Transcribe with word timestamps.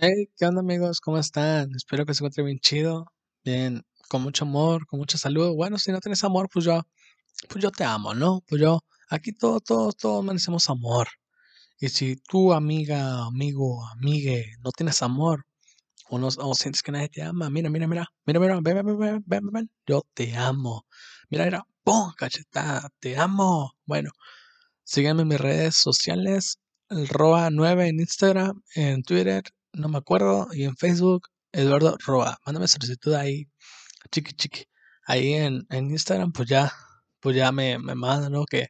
Hey, 0.00 0.28
¿qué 0.36 0.46
onda 0.46 0.60
amigos? 0.60 1.00
¿Cómo 1.00 1.18
están? 1.18 1.74
Espero 1.74 2.06
que 2.06 2.14
se 2.14 2.18
encuentren 2.18 2.46
bien 2.46 2.60
chido, 2.60 3.06
bien, 3.44 3.82
con 4.08 4.22
mucho 4.22 4.44
amor, 4.44 4.86
con 4.86 5.00
mucha 5.00 5.18
salud. 5.18 5.56
Bueno, 5.56 5.76
si 5.76 5.90
no 5.90 5.98
tienes 6.00 6.22
amor, 6.22 6.48
pues 6.52 6.64
yo, 6.64 6.82
pues 7.48 7.62
yo 7.64 7.70
te 7.72 7.84
amo, 7.84 8.14
¿no? 8.14 8.42
Pues 8.48 8.60
yo, 8.62 8.80
aquí 9.10 9.32
todos, 9.32 9.64
todos, 9.64 9.96
todos 9.96 10.24
merecemos 10.24 10.70
amor. 10.70 11.08
Y 11.80 11.88
si 11.90 12.16
tú, 12.16 12.52
amiga, 12.54 13.26
amigo, 13.26 13.86
amigue, 13.88 14.54
no 14.64 14.70
tienes 14.72 15.02
amor, 15.02 15.46
o 16.10 16.18
no, 16.18 16.28
o 16.28 16.54
sientes 16.54 16.82
que 16.82 16.92
nadie 16.92 17.08
te 17.10 17.22
ama, 17.22 17.50
mira, 17.50 17.70
mira, 17.70 17.88
mira, 17.88 18.06
mira, 18.26 18.40
mira, 18.40 18.60
ven, 18.62 18.76
ven, 18.76 18.86
ven, 18.86 18.98
ven, 18.98 19.24
ven, 19.26 19.50
ven, 19.52 19.70
yo 19.86 20.02
te 20.14 20.36
amo. 20.36 20.86
Mira, 21.30 21.44
mira, 21.46 21.66
¡pum! 21.84 22.12
cachetada, 22.16 22.90
te 23.00 23.16
amo. 23.18 23.72
Bueno, 23.86 24.10
síganme 24.84 25.22
en 25.22 25.28
mis 25.28 25.40
redes 25.40 25.76
sociales, 25.76 26.60
el 26.90 27.08
Roa 27.08 27.50
9 27.50 27.88
en 27.88 28.00
Instagram, 28.00 28.62
en 28.74 29.02
Twitter, 29.02 29.44
no 29.78 29.88
me 29.88 29.98
acuerdo, 29.98 30.48
y 30.52 30.64
en 30.64 30.76
Facebook, 30.76 31.28
Eduardo 31.52 31.96
Roa. 32.06 32.38
Mándame 32.46 32.68
solicitud 32.68 33.14
ahí, 33.14 33.48
chiqui 34.12 34.32
chiqui. 34.34 34.64
Ahí 35.06 35.34
en, 35.34 35.66
en 35.70 35.90
Instagram, 35.90 36.32
pues 36.32 36.48
ya, 36.48 36.72
pues 37.20 37.36
ya 37.36 37.52
me, 37.52 37.78
me 37.78 37.94
mandan, 37.94 38.32
¿no? 38.32 38.44
Que 38.46 38.68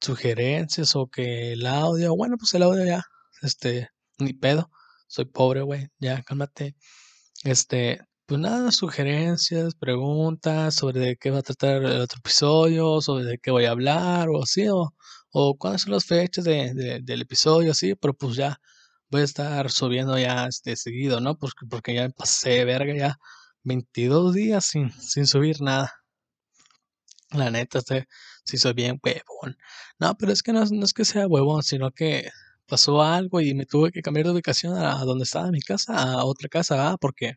sugerencias 0.00 0.96
o 0.96 1.08
que 1.08 1.52
el 1.54 1.66
audio, 1.66 2.14
bueno, 2.16 2.36
pues 2.38 2.54
el 2.54 2.62
audio 2.62 2.84
ya, 2.84 3.02
este, 3.42 3.88
ni 4.18 4.32
pedo. 4.34 4.70
Soy 5.08 5.24
pobre, 5.26 5.62
güey, 5.62 5.88
ya, 5.98 6.22
cálmate. 6.22 6.76
Este, 7.44 8.00
pues 8.26 8.40
nada, 8.40 8.72
sugerencias, 8.72 9.74
preguntas 9.76 10.74
sobre 10.76 11.00
de 11.00 11.16
qué 11.16 11.30
va 11.30 11.38
a 11.40 11.42
tratar 11.42 11.84
el 11.84 12.00
otro 12.00 12.18
episodio, 12.18 13.00
sobre 13.00 13.24
de 13.24 13.38
qué 13.38 13.50
voy 13.52 13.66
a 13.66 13.70
hablar, 13.72 14.28
o 14.30 14.42
así, 14.42 14.68
o, 14.68 14.92
o 15.32 15.56
cuáles 15.58 15.82
son 15.82 15.92
las 15.92 16.04
fechas 16.06 16.44
de, 16.44 16.74
de- 16.74 17.00
del 17.02 17.22
episodio, 17.22 17.72
así, 17.72 17.94
pero 17.96 18.14
pues 18.14 18.36
ya 18.36 18.58
voy 19.10 19.22
a 19.22 19.24
estar 19.24 19.70
subiendo 19.70 20.18
ya 20.18 20.46
este 20.46 20.76
seguido, 20.76 21.20
¿no? 21.20 21.36
Porque, 21.38 21.66
porque 21.68 21.94
ya 21.94 22.08
pasé 22.10 22.64
verga 22.64 22.94
ya 22.94 23.18
22 23.64 24.34
días 24.34 24.64
sin, 24.66 24.92
sin 24.92 25.26
subir 25.26 25.60
nada. 25.62 25.92
La 27.30 27.50
neta, 27.50 27.78
este, 27.78 28.06
sí 28.44 28.56
soy 28.58 28.72
bien 28.72 29.00
huevón. 29.02 29.56
No, 29.98 30.16
pero 30.16 30.32
es 30.32 30.42
que 30.42 30.52
no, 30.52 30.64
no 30.64 30.84
es 30.84 30.92
que 30.92 31.04
sea 31.04 31.26
huevón, 31.26 31.62
sino 31.62 31.90
que 31.90 32.30
pasó 32.66 33.02
algo 33.02 33.40
y 33.40 33.54
me 33.54 33.66
tuve 33.66 33.92
que 33.92 34.02
cambiar 34.02 34.26
de 34.26 34.32
ubicación 34.32 34.76
a 34.78 35.04
donde 35.04 35.24
estaba 35.24 35.50
mi 35.50 35.60
casa, 35.60 35.94
a 35.94 36.24
otra 36.24 36.48
casa, 36.48 36.90
¿ah? 36.90 36.96
Porque 37.00 37.36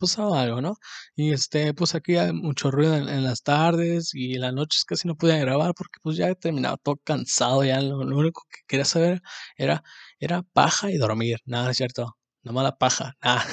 pasaba 0.00 0.42
algo, 0.42 0.60
¿no? 0.60 0.76
Y 1.14 1.32
este, 1.32 1.74
pues 1.74 1.94
aquí 1.94 2.16
hay 2.16 2.32
mucho 2.32 2.70
ruido 2.70 2.96
en, 2.96 3.24
las 3.24 3.42
tardes 3.42 4.14
y 4.14 4.34
en 4.34 4.42
las 4.42 4.52
noches 4.54 4.84
casi 4.84 5.06
no 5.08 5.16
pude 5.16 5.38
grabar 5.38 5.74
porque 5.74 6.00
pues 6.02 6.16
ya 6.16 6.28
he 6.28 6.34
terminado 6.36 6.78
todo 6.78 6.96
cansado, 7.04 7.64
ya 7.64 7.80
lo, 7.80 7.98
único 8.00 8.42
que 8.50 8.60
quería 8.66 8.84
saber 8.84 9.22
era, 9.56 9.82
era 10.18 10.42
paja 10.42 10.90
y 10.90 10.98
dormir, 10.98 11.38
nada, 11.44 11.70
es 11.70 11.76
cierto, 11.76 12.16
no 12.42 12.52
mala 12.52 12.78
paja, 12.78 13.16
nada, 13.22 13.44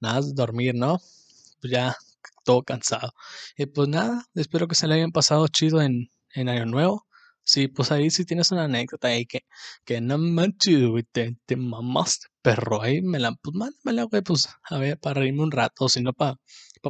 nada 0.00 0.20
es 0.20 0.34
dormir, 0.34 0.74
¿no? 0.74 0.98
Pues 1.60 1.72
ya 1.72 1.96
todo 2.44 2.62
cansado. 2.62 3.12
Y 3.56 3.66
pues 3.66 3.88
nada, 3.88 4.24
espero 4.34 4.68
que 4.68 4.74
se 4.76 4.86
le 4.88 4.94
hayan 4.94 5.12
pasado 5.12 5.48
chido 5.48 5.82
en, 5.82 6.08
en 6.34 6.48
Año 6.48 6.66
Nuevo. 6.66 7.07
Sí, 7.48 7.66
pues 7.68 7.90
ahí 7.92 8.10
sí 8.10 8.26
tienes 8.26 8.50
una 8.52 8.64
anécdota 8.64 9.08
ahí 9.08 9.24
que, 9.24 9.40
que 9.86 10.00
no 10.02 10.18
manches, 10.18 10.86
güey, 10.86 11.02
te, 11.04 11.38
te 11.46 11.56
mamaste, 11.56 12.26
perro. 12.42 12.82
Ahí 12.82 13.00
me 13.00 13.18
la, 13.18 13.32
pues 13.42 13.54
mándamela, 13.56 14.02
güey, 14.04 14.22
pues 14.22 14.48
a 14.64 14.76
ver, 14.78 14.98
para 15.00 15.20
reírme 15.20 15.44
un 15.44 15.50
rato, 15.50 15.86
o 15.86 15.88
si 15.88 16.02
no, 16.02 16.12
para 16.12 16.36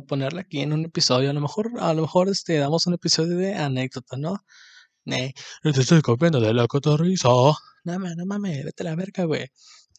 ponerla 0.09 0.41
aquí 0.43 0.61
en 0.61 0.73
un 0.73 0.85
episodio. 0.85 1.31
A 1.31 1.33
lo 1.33 1.41
mejor, 1.41 1.71
a 1.79 1.95
lo 1.95 2.03
mejor 2.03 2.29
este, 2.29 2.57
damos 2.59 2.87
un 2.89 2.95
episodio 2.95 3.37
de 3.37 3.55
anécdota, 3.55 4.17
¿no? 4.17 4.37
No 5.65 5.73
te 5.73 5.81
estoy 5.81 6.03
copiando 6.03 6.41
de 6.41 6.53
la 6.55 6.67
cotorriza. 6.67 7.29
No 7.29 7.55
mames, 7.85 8.17
no 8.17 8.27
mames, 8.27 8.65
vete 8.65 8.83
a 8.83 8.87
la 8.87 8.97
verga, 8.97 9.25
güey. 9.25 9.47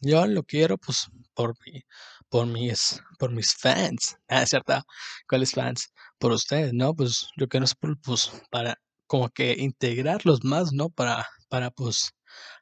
Yo 0.02 0.26
lo 0.28 0.44
quiero, 0.44 0.78
pues, 0.78 1.08
por 1.34 1.56
mi, 1.66 1.82
por 2.30 2.48
mis, 2.48 3.02
por 3.18 3.32
mis 3.32 3.54
fans. 3.56 4.18
Ah, 4.28 4.46
cierto. 4.46 4.82
¿Cuáles 5.28 5.52
fans? 5.54 5.92
Por 6.20 6.32
ustedes, 6.34 6.74
¿no? 6.74 6.94
Pues 6.96 7.28
yo 7.38 7.48
quiero, 7.48 7.66
pues, 8.04 8.32
para 8.52 8.78
como 9.10 9.30
que 9.32 9.56
integrarlos 9.60 10.44
más, 10.46 10.74
¿no? 10.74 10.90
Para, 10.92 11.28
para, 11.50 11.72
pues, 11.72 12.12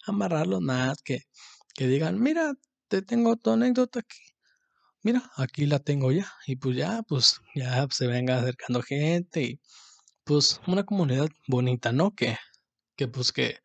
amarrarlos 0.08 0.62
más, 0.62 1.02
que, 1.04 1.24
que 1.76 1.88
digan, 1.88 2.22
mira, 2.22 2.54
te 2.90 3.02
tengo 3.04 3.36
tu 3.38 3.52
anécdota 3.52 4.00
aquí. 4.00 4.20
Mira, 5.04 5.32
aquí 5.38 5.66
la 5.68 5.80
tengo 5.80 6.12
ya. 6.12 6.32
Y 6.48 6.58
pues 6.58 6.78
ya, 6.78 7.04
pues, 7.04 7.42
ya 7.56 7.88
se 7.92 8.08
venga 8.08 8.40
acercando 8.40 8.82
gente 8.84 9.44
y, 9.44 9.62
pues, 10.26 10.62
una 10.68 10.86
comunidad 10.86 11.30
bonita, 11.48 11.92
¿no? 11.94 12.16
Que, 12.16 12.38
que 12.98 13.08
pues 13.10 13.32
que, 13.34 13.60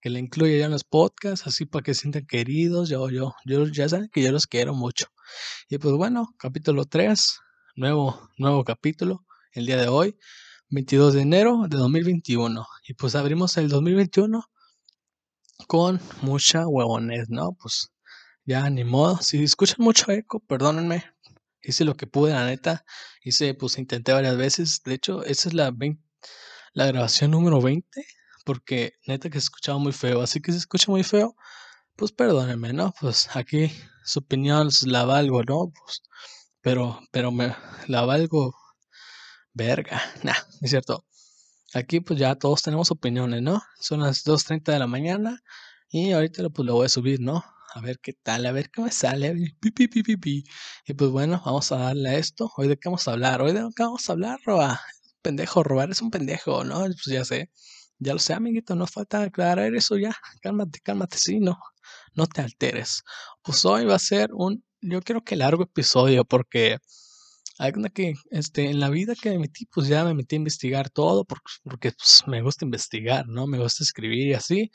que 0.00 0.10
le 0.10 0.20
incluya 0.20 0.58
ya 0.58 0.66
en 0.66 0.72
los 0.72 0.84
podcasts, 0.84 1.46
así 1.46 1.66
para 1.66 1.82
que 1.84 1.94
se 1.94 2.02
sientan 2.02 2.26
queridos. 2.26 2.88
Yo, 2.90 3.10
yo, 3.10 3.34
yo, 3.46 3.66
ya 3.68 3.88
saben 3.88 4.10
que 4.12 4.22
yo 4.22 4.32
los 4.32 4.46
quiero 4.46 4.74
mucho. 4.74 5.06
Y 5.68 5.78
pues 5.78 5.94
bueno, 5.96 6.28
capítulo 6.38 6.84
3, 6.86 7.40
nuevo, 7.76 8.30
nuevo 8.38 8.64
capítulo, 8.64 9.26
el 9.52 9.66
día 9.66 9.78
de 9.78 9.88
hoy, 9.88 10.16
22 10.70 11.14
de 11.14 11.22
enero 11.22 11.64
de 11.68 11.76
2021. 11.76 12.66
Y 12.86 12.94
pues 12.94 13.14
abrimos 13.14 13.56
el 13.56 13.68
2021 13.68 14.44
con 15.66 16.00
mucha 16.22 16.66
huevones, 16.66 17.28
¿no? 17.30 17.52
Pues 17.52 17.90
ya 18.44 18.68
ni 18.70 18.84
modo. 18.84 19.18
Si 19.22 19.42
escuchan 19.42 19.78
mucho 19.80 20.10
eco, 20.12 20.40
perdónenme. 20.40 21.04
Hice 21.62 21.84
lo 21.84 21.96
que 21.96 22.06
pude, 22.06 22.32
la 22.32 22.46
neta. 22.46 22.84
Hice, 23.22 23.54
pues 23.54 23.78
intenté 23.78 24.12
varias 24.12 24.36
veces. 24.36 24.82
De 24.84 24.94
hecho, 24.94 25.24
esa 25.24 25.48
es 25.48 25.54
la 25.54 25.70
20 25.70 26.08
la 26.78 26.86
grabación 26.86 27.32
número 27.32 27.60
20, 27.60 28.06
porque 28.44 28.94
neta 29.06 29.30
que 29.30 29.40
se 29.40 29.46
escuchaba 29.46 29.78
muy 29.78 29.92
feo. 29.92 30.22
Así 30.22 30.40
que 30.40 30.52
si 30.52 30.58
escucha 30.58 30.90
muy 30.90 31.02
feo, 31.02 31.34
pues 31.96 32.12
perdónenme, 32.12 32.72
¿no? 32.72 32.94
Pues 33.00 33.28
aquí 33.36 33.72
su 34.04 34.20
opinión 34.20 34.68
la 34.86 35.04
valgo, 35.04 35.42
¿no? 35.44 35.72
Pues, 35.72 36.02
pero, 36.60 37.00
pero 37.10 37.32
me 37.32 37.54
la 37.88 38.02
valgo 38.02 38.54
verga. 39.58 40.00
Nah, 40.24 40.38
es 40.62 40.70
cierto. 40.70 41.04
Aquí 41.74 42.00
pues 42.00 42.18
ya 42.18 42.34
todos 42.36 42.62
tenemos 42.62 42.90
opiniones, 42.90 43.42
¿no? 43.42 43.62
Son 43.80 44.00
las 44.00 44.24
2.30 44.24 44.72
de 44.72 44.78
la 44.78 44.86
mañana 44.86 45.42
y 45.90 46.12
ahorita 46.12 46.48
pues, 46.50 46.66
lo 46.66 46.74
voy 46.74 46.86
a 46.86 46.88
subir, 46.88 47.20
¿no? 47.20 47.44
A 47.74 47.80
ver 47.82 47.98
qué 48.00 48.14
tal, 48.14 48.46
a 48.46 48.52
ver 48.52 48.70
qué 48.70 48.80
me 48.82 48.90
sale. 48.90 49.34
Pi, 49.60 49.70
pi, 49.70 49.88
pi. 50.16 50.44
Y 50.86 50.94
pues 50.94 51.10
bueno, 51.10 51.42
vamos 51.44 51.70
a 51.72 51.76
darle 51.78 52.08
a 52.10 52.14
esto. 52.16 52.50
Hoy 52.56 52.68
de 52.68 52.78
qué 52.78 52.88
vamos 52.88 53.06
a 53.06 53.12
hablar. 53.12 53.42
Hoy 53.42 53.52
de 53.52 53.60
qué 53.76 53.82
vamos 53.82 54.08
a 54.08 54.12
hablar, 54.12 54.40
Roa. 54.44 54.80
Pendejo, 55.22 55.62
robar 55.62 55.90
es 55.90 56.00
un 56.00 56.10
pendejo, 56.10 56.64
¿no? 56.64 56.80
Pues 56.80 57.04
ya 57.06 57.24
sé. 57.24 57.50
Ya 57.98 58.14
lo 58.14 58.20
sé, 58.20 58.32
amiguito, 58.32 58.74
no 58.76 58.86
falta 58.86 59.22
aclarar 59.22 59.74
eso 59.74 59.96
ya. 59.98 60.16
Cálmate, 60.40 60.80
cálmate, 60.80 61.18
sí, 61.18 61.40
no. 61.40 61.58
No 62.14 62.26
te 62.26 62.42
alteres. 62.42 63.02
Pues 63.42 63.64
hoy 63.64 63.84
va 63.84 63.96
a 63.96 63.98
ser 63.98 64.30
un, 64.32 64.64
yo 64.80 65.02
creo 65.02 65.22
que 65.22 65.36
largo 65.36 65.64
episodio 65.64 66.24
porque 66.24 66.78
hay 67.58 67.72
que, 67.94 68.14
este, 68.30 68.70
en 68.70 68.80
la 68.80 68.90
vida 68.90 69.14
que 69.20 69.30
me 69.30 69.38
metí, 69.40 69.66
pues 69.66 69.88
ya 69.88 70.04
me 70.04 70.14
metí 70.14 70.36
a 70.36 70.38
investigar 70.38 70.90
todo 70.90 71.24
porque, 71.24 71.52
porque 71.64 71.92
pues, 71.92 72.22
me 72.26 72.42
gusta 72.42 72.64
investigar, 72.64 73.26
¿no? 73.28 73.46
Me 73.46 73.58
gusta 73.58 73.84
escribir 73.84 74.28
y 74.28 74.34
así. 74.34 74.70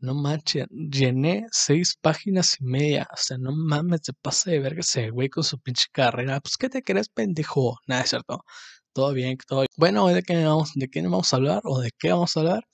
No 0.00 0.14
manches, 0.14 0.66
llené 0.70 1.46
seis 1.52 1.96
páginas 2.00 2.56
y 2.60 2.64
media. 2.64 3.06
O 3.12 3.16
sea, 3.16 3.38
no 3.38 3.52
mames, 3.52 4.00
se 4.04 4.12
pasa 4.14 4.50
de 4.50 4.60
verga 4.60 4.80
ese 4.80 5.10
güey 5.10 5.28
con 5.28 5.44
su 5.44 5.60
pinche 5.60 5.86
carrera. 5.92 6.40
Pues, 6.40 6.56
¿qué 6.56 6.68
te 6.70 6.82
crees, 6.82 7.08
pendejo? 7.10 7.78
Nada, 7.86 8.02
es 8.02 8.10
cierto. 8.10 8.44
Todo 8.92 9.12
bien, 9.12 9.36
todo 9.46 9.60
bien. 9.60 9.68
Bueno, 9.76 10.06
¿de 10.08 10.22
qué, 10.22 10.44
vamos, 10.44 10.72
¿de 10.74 10.88
qué 10.88 11.02
vamos 11.02 11.32
a 11.32 11.36
hablar? 11.36 11.62
¿O 11.64 11.80
de 11.80 11.90
qué 11.98 12.12
vamos 12.12 12.36
a 12.36 12.40
hablar? 12.40 12.64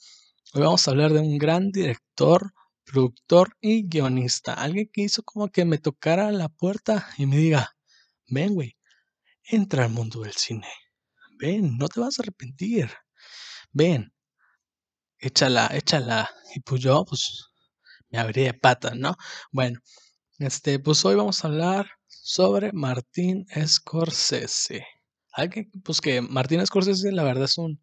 Hoy 0.55 0.63
vamos 0.63 0.87
a 0.87 0.91
hablar 0.93 1.13
de 1.13 1.21
un 1.21 1.39
gran 1.39 1.71
director, 1.73 2.53
productor 2.85 3.57
y 3.61 3.89
guionista. 3.89 4.55
Alguien 4.55 4.89
que 4.93 5.03
hizo 5.03 5.23
como 5.23 5.49
que 5.49 5.65
me 5.65 5.79
tocara 5.79 6.31
la 6.33 6.49
puerta 6.49 7.09
y 7.19 7.27
me 7.27 7.37
diga, 7.39 7.77
ven, 8.29 8.55
güey, 8.55 8.76
entra 9.49 9.85
al 9.85 9.91
mundo 9.91 10.21
del 10.21 10.33
cine. 10.33 10.69
Ven, 11.39 11.77
no 11.79 11.89
te 11.89 12.01
vas 12.01 12.19
a 12.19 12.23
arrepentir. 12.23 12.91
Ven, 13.73 14.13
échala, 15.19 15.69
échala. 15.73 16.31
Y 16.55 16.61
pues 16.61 16.81
yo, 16.83 17.05
pues, 17.05 17.47
me 18.11 18.19
abrí 18.19 18.45
de 18.45 18.55
patas, 18.55 18.97
¿no? 18.97 19.17
Bueno, 19.53 19.81
este, 20.39 20.79
pues 20.79 21.05
hoy 21.05 21.15
vamos 21.15 21.45
a 21.45 21.49
hablar 21.49 21.91
sobre 22.07 22.73
Martín 22.73 23.47
Scorsese. 23.67 24.87
Alguien, 25.33 25.71
pues 25.85 26.01
que 26.01 26.21
Martín 26.23 26.67
Scorsese, 26.67 27.13
la 27.13 27.25
verdad, 27.25 27.45
es 27.45 27.59
un, 27.59 27.83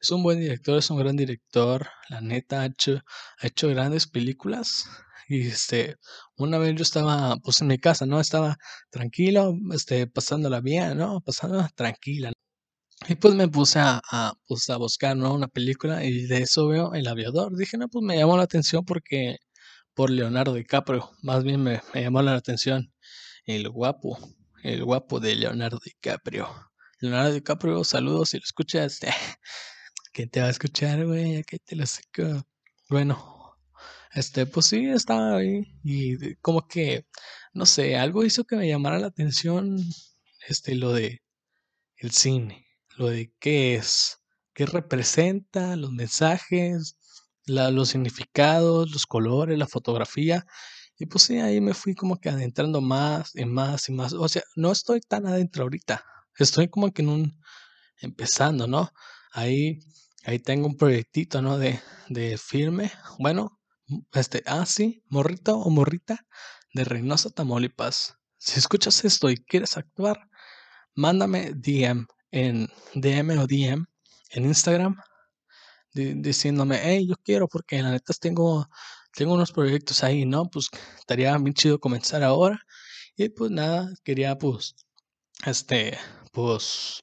es 0.00 0.10
un 0.10 0.22
buen 0.22 0.40
director, 0.40 0.78
es 0.78 0.90
un 0.90 0.98
gran 0.98 1.16
director. 1.16 1.88
La 2.08 2.20
neta, 2.20 2.62
ha 2.62 2.66
hecho, 2.66 3.02
ha 3.38 3.46
hecho 3.46 3.68
grandes 3.68 4.06
películas. 4.06 4.86
Y 5.28 5.48
este, 5.48 5.96
una 6.36 6.58
vez 6.58 6.74
yo 6.76 6.82
estaba, 6.82 7.36
pues 7.42 7.60
en 7.62 7.68
mi 7.68 7.78
casa, 7.78 8.06
¿no? 8.06 8.20
Estaba 8.20 8.56
tranquilo, 8.90 9.54
este, 9.72 10.06
pasándola 10.06 10.60
bien, 10.60 10.98
¿no? 10.98 11.20
Pasándola 11.20 11.68
tranquila. 11.74 12.32
Y 13.08 13.16
pues 13.16 13.34
me 13.34 13.48
puse 13.48 13.78
a, 13.80 14.00
a, 14.10 14.34
pues 14.46 14.70
a 14.70 14.76
buscar, 14.78 15.16
¿no? 15.16 15.34
Una 15.34 15.48
película 15.48 16.04
y 16.04 16.26
de 16.26 16.38
eso 16.42 16.68
veo 16.68 16.94
El 16.94 17.08
Aviador. 17.08 17.56
Dije, 17.56 17.76
no, 17.78 17.88
pues 17.88 18.04
me 18.04 18.16
llamó 18.16 18.36
la 18.36 18.44
atención 18.44 18.84
porque, 18.84 19.38
por 19.94 20.10
Leonardo 20.10 20.54
DiCaprio, 20.54 21.10
más 21.22 21.44
bien 21.44 21.62
me, 21.62 21.82
me 21.94 22.02
llamó 22.02 22.22
la 22.22 22.34
atención 22.34 22.92
el 23.46 23.68
guapo, 23.68 24.18
el 24.62 24.84
guapo 24.84 25.20
de 25.20 25.36
Leonardo 25.36 25.78
DiCaprio. 25.84 26.48
Leonardo 27.00 27.32
DiCaprio, 27.34 27.84
saludos 27.84 28.30
si 28.30 28.38
lo 28.38 28.44
escuchas. 28.44 29.00
¿Quién 30.12 30.30
te 30.30 30.40
va 30.40 30.46
a 30.46 30.50
escuchar, 30.50 31.04
güey? 31.06 31.36
Aquí 31.36 31.58
te 31.58 31.76
lo 31.76 31.84
saco. 31.86 32.46
Bueno, 32.88 33.33
este, 34.14 34.46
pues 34.46 34.66
sí, 34.66 34.86
estaba 34.86 35.36
ahí 35.36 35.64
y 35.82 36.36
como 36.36 36.66
que 36.68 37.06
no 37.54 37.66
sé, 37.66 37.96
algo 37.96 38.24
hizo 38.24 38.44
que 38.44 38.56
me 38.56 38.68
llamara 38.68 38.98
la 38.98 39.06
atención 39.06 39.78
este, 40.48 40.74
lo 40.74 40.92
de 40.92 41.22
el 41.96 42.10
cine, 42.10 42.66
lo 42.96 43.08
de 43.08 43.32
qué 43.40 43.76
es, 43.76 44.18
qué 44.54 44.66
representa, 44.66 45.76
los 45.76 45.92
mensajes, 45.92 46.96
los 47.46 47.88
significados, 47.88 48.90
los 48.90 49.06
colores, 49.06 49.58
la 49.58 49.68
fotografía. 49.68 50.44
Y 50.98 51.06
pues 51.06 51.24
sí, 51.24 51.38
ahí 51.38 51.60
me 51.60 51.74
fui 51.74 51.94
como 51.94 52.20
que 52.20 52.28
adentrando 52.28 52.80
más 52.80 53.34
y 53.34 53.44
más 53.46 53.88
y 53.88 53.92
más. 53.92 54.12
O 54.12 54.28
sea, 54.28 54.42
no 54.56 54.72
estoy 54.72 55.00
tan 55.00 55.26
adentro 55.26 55.64
ahorita. 55.64 56.04
Estoy 56.38 56.68
como 56.68 56.92
que 56.92 57.02
en 57.02 57.08
un, 57.08 57.40
empezando, 57.98 58.66
¿no? 58.66 58.90
Ahí, 59.32 59.78
ahí 60.24 60.38
tengo 60.40 60.66
un 60.66 60.76
proyectito, 60.76 61.42
¿no? 61.42 61.58
De, 61.58 61.80
de 62.08 62.38
firme. 62.38 62.92
Bueno, 63.18 63.60
este, 64.12 64.42
ah, 64.46 64.66
sí, 64.66 65.02
morrito 65.08 65.56
o 65.58 65.70
morrita 65.70 66.26
de 66.74 66.84
Reynosa, 66.84 67.30
Tamaulipas. 67.30 68.16
Si 68.38 68.58
escuchas 68.58 69.04
esto 69.04 69.30
y 69.30 69.36
quieres 69.36 69.76
actuar, 69.76 70.28
mándame 70.94 71.52
DM 71.54 72.06
en 72.30 72.68
DM 72.94 73.38
o 73.38 73.46
DM 73.46 73.86
en 74.30 74.44
Instagram 74.44 74.96
diciéndome, 75.94 76.80
hey, 76.82 77.06
yo 77.08 77.14
quiero 77.24 77.48
porque 77.48 77.80
la 77.82 77.92
neta 77.92 78.12
tengo, 78.20 78.68
tengo 79.12 79.34
unos 79.34 79.52
proyectos 79.52 80.02
ahí, 80.02 80.26
¿no? 80.26 80.46
Pues 80.50 80.68
estaría 80.98 81.36
bien 81.38 81.54
chido 81.54 81.78
comenzar 81.78 82.22
ahora. 82.24 82.60
Y 83.16 83.28
pues 83.28 83.50
nada, 83.52 83.92
quería 84.02 84.36
pues, 84.36 84.74
este, 85.46 85.98
pues, 86.32 87.02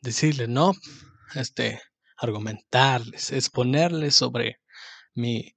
decirles, 0.00 0.48
¿no? 0.48 0.72
Este, 1.34 1.80
argumentarles, 2.18 3.32
exponerles 3.32 4.16
sobre 4.16 4.60
mi, 5.14 5.54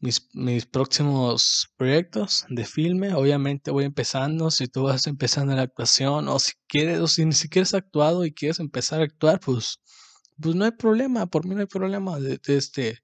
mis, 0.00 0.28
mis, 0.34 0.66
próximos 0.66 1.68
proyectos 1.76 2.44
de 2.48 2.64
filme. 2.64 3.14
Obviamente 3.14 3.70
voy 3.70 3.84
empezando. 3.84 4.50
Si 4.50 4.68
tú 4.68 4.84
vas 4.84 5.06
empezando 5.06 5.54
la 5.54 5.62
actuación 5.62 6.28
o 6.28 6.38
si 6.38 6.52
quieres, 6.68 7.00
o 7.00 7.08
si 7.08 7.24
ni 7.24 7.32
siquiera 7.32 7.64
has 7.64 7.74
actuado 7.74 8.24
y 8.24 8.32
quieres 8.32 8.60
empezar 8.60 9.00
a 9.00 9.04
actuar, 9.04 9.40
pues, 9.40 9.80
pues 10.40 10.54
no 10.54 10.64
hay 10.64 10.72
problema. 10.72 11.26
Por 11.26 11.46
mí 11.46 11.54
no 11.54 11.60
hay 11.62 11.66
problema. 11.66 12.18
De, 12.20 12.40
este, 12.46 12.98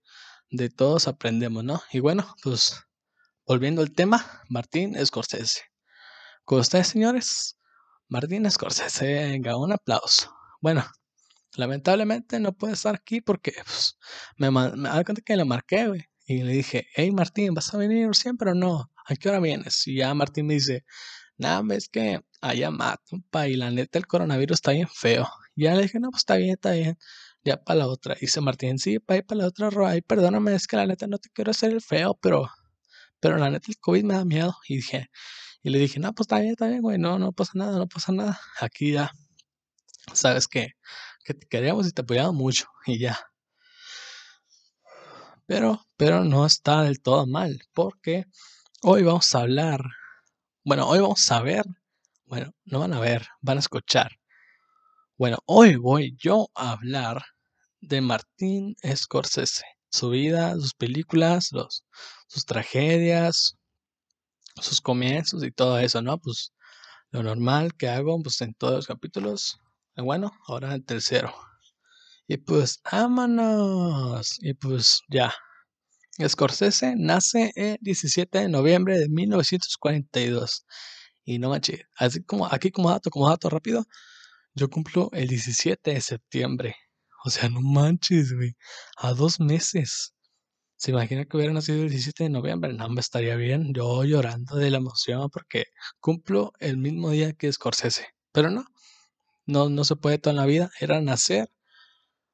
de 0.50 0.70
todos 0.70 1.08
aprendemos, 1.08 1.64
¿no? 1.64 1.82
Y 1.93 2.00
bueno, 2.00 2.35
pues 2.43 2.81
volviendo 3.46 3.82
al 3.82 3.93
tema, 3.93 4.43
Martín 4.49 4.94
Scorsese. 5.05 5.62
Con 6.44 6.61
ustedes, 6.61 6.88
señores, 6.88 7.58
Martín 8.08 8.50
Scorsese. 8.50 9.06
Venga, 9.06 9.56
un 9.56 9.73
aplauso. 9.73 10.35
Bueno, 10.61 10.85
lamentablemente 11.56 12.38
no 12.41 12.52
puede 12.52 12.75
estar 12.75 12.94
aquí 12.94 13.20
porque 13.20 13.52
pues, 13.64 13.99
me 14.37 14.49
da 14.50 15.05
cuenta 15.05 15.23
que 15.23 15.37
le 15.37 15.44
marqué, 15.44 15.88
güey 15.88 16.13
y 16.26 16.42
le 16.42 16.52
dije, 16.52 16.86
hey 16.94 17.10
Martín, 17.12 17.54
¿vas 17.54 17.72
a 17.74 17.76
venir 17.76 18.14
siempre 18.14 18.50
o 18.52 18.54
no? 18.54 18.90
¿A 19.06 19.14
qué 19.16 19.28
hora 19.28 19.40
vienes? 19.40 19.86
Y 19.86 19.96
ya 19.96 20.14
Martín 20.14 20.46
me 20.46 20.54
dice, 20.54 20.84
nada, 21.36 21.62
es 21.74 21.88
que 21.88 22.20
allá 22.40 22.70
mato, 22.70 23.18
pa, 23.30 23.46
y 23.48 23.56
la 23.56 23.70
neta 23.70 23.98
el 23.98 24.06
coronavirus 24.06 24.56
está 24.56 24.72
bien 24.72 24.88
feo. 24.88 25.28
Y 25.54 25.64
ya 25.64 25.74
le 25.74 25.82
dije, 25.82 26.00
no, 26.00 26.10
pues 26.10 26.22
está 26.22 26.36
bien, 26.36 26.52
está 26.54 26.72
bien. 26.72 26.98
Ya 27.44 27.62
para 27.62 27.80
la 27.80 27.88
otra. 27.88 28.16
Dice 28.20 28.40
Martín, 28.40 28.78
sí, 28.78 28.98
pa, 29.00 29.16
y 29.16 29.22
para 29.22 29.42
la 29.42 29.46
otra, 29.48 29.70
ay, 29.88 30.00
perdóname, 30.02 30.54
es 30.54 30.66
que 30.66 30.76
la 30.76 30.86
neta 30.86 31.06
no 31.06 31.18
te 31.18 31.28
quiero 31.30 31.50
hacer 31.50 31.72
el 31.72 31.82
feo, 31.82 32.18
pero, 32.22 32.48
pero 33.20 33.36
la 33.38 33.50
neta 33.50 33.66
el 33.68 33.78
COVID 33.78 34.04
me 34.04 34.14
da 34.14 34.24
miedo. 34.24 34.56
Y 34.68 34.76
dije, 34.76 35.10
y 35.62 35.70
le 35.70 35.78
dije, 35.78 36.00
no, 36.00 36.14
pues 36.14 36.26
está 36.26 36.38
bien, 36.40 36.52
está 36.52 36.68
bien, 36.68 36.82
güey, 36.82 36.98
no, 36.98 37.18
no 37.18 37.32
pasa 37.32 37.52
nada, 37.56 37.78
no 37.78 37.88
pasa 37.88 38.12
nada. 38.12 38.40
Aquí 38.60 38.92
ya, 38.92 39.12
sabes 40.14 40.48
que, 40.48 40.72
que 41.24 41.34
te 41.34 41.46
queríamos 41.48 41.86
y 41.88 41.92
te 41.92 42.02
apoyamos 42.02 42.34
mucho. 42.34 42.66
Y 42.86 42.98
ya, 42.98 43.18
pero, 45.46 45.84
pero 45.96 46.25
no 46.25 46.46
está 46.46 46.82
del 46.82 47.00
todo 47.00 47.26
mal, 47.26 47.61
porque 47.73 48.26
hoy 48.82 49.02
vamos 49.02 49.35
a 49.35 49.41
hablar, 49.41 49.81
bueno, 50.64 50.88
hoy 50.88 51.00
vamos 51.00 51.31
a 51.31 51.41
ver, 51.43 51.64
bueno, 52.26 52.52
no 52.64 52.81
van 52.81 52.93
a 52.93 53.00
ver, 53.00 53.26
van 53.41 53.58
a 53.58 53.61
escuchar. 53.61 54.12
Bueno, 55.17 55.38
hoy 55.46 55.76
voy 55.76 56.17
yo 56.19 56.49
a 56.55 56.73
hablar 56.73 57.25
de 57.81 58.00
Martín 58.00 58.76
Scorsese, 58.85 59.64
su 59.91 60.11
vida, 60.11 60.55
sus 60.55 60.75
películas, 60.75 61.50
sus 62.26 62.44
tragedias, 62.46 63.56
sus 64.61 64.81
comienzos 64.81 65.44
y 65.44 65.50
todo 65.52 65.79
eso, 65.79 66.02
¿no? 66.02 66.19
Pues 66.19 66.52
lo 67.11 67.23
normal 67.23 67.75
que 67.76 67.88
hago 67.88 68.20
pues 68.23 68.41
en 68.41 68.55
todos 68.55 68.75
los 68.75 68.87
capítulos. 68.87 69.58
Bueno, 69.96 70.32
ahora 70.49 70.75
el 70.75 70.85
tercero. 70.85 71.32
Y 72.26 72.38
pues, 72.38 72.81
vámonos. 72.91 74.38
Y 74.41 74.55
pues 74.55 75.02
ya. 75.08 75.32
Scorsese 76.26 76.94
nace 76.96 77.52
el 77.56 77.78
17 77.81 78.38
de 78.38 78.49
noviembre 78.49 78.99
de 78.99 79.08
1942. 79.08 80.64
Y 81.25 81.38
no 81.38 81.49
manches, 81.50 81.81
así 81.96 82.22
como 82.22 82.46
aquí 82.46 82.70
como 82.70 82.90
dato, 82.90 83.11
como 83.11 83.28
dato 83.28 83.49
rápido, 83.50 83.84
yo 84.55 84.69
cumplo 84.70 85.11
el 85.12 85.28
17 85.28 85.93
de 85.94 86.00
septiembre. 86.00 86.76
O 87.25 87.31
sea, 87.31 87.49
no 87.49 87.61
manches, 87.61 88.32
güey. 88.34 88.55
A 88.99 89.14
dos 89.14 89.40
meses. 89.40 90.14
¿Se 90.76 90.90
imagina 90.90 91.25
que 91.25 91.37
hubiera 91.37 91.52
nacido 91.52 91.82
el 91.82 91.90
17 91.90 92.25
de 92.25 92.31
noviembre? 92.31 92.72
No, 92.75 92.88
me 92.90 93.00
estaría 93.00 93.37
bien. 93.37 93.72
Yo 93.75 94.05
llorando 94.05 94.56
de 94.56 94.70
la 94.70 94.78
emoción 94.78 95.31
porque 95.31 95.64
cumplo 96.00 96.52
el 96.60 96.76
mismo 96.76 97.10
día 97.10 97.32
que 97.32 97.52
Scorsese. 97.52 98.08
Pero 98.32 98.50
no, 98.50 98.67
no, 99.46 99.70
no 99.70 99.84
se 99.84 99.96
puede 99.96 100.19
toda 100.19 100.34
la 100.34 100.46
vida. 100.46 100.70
Era 100.81 101.00
nacer 101.00 101.50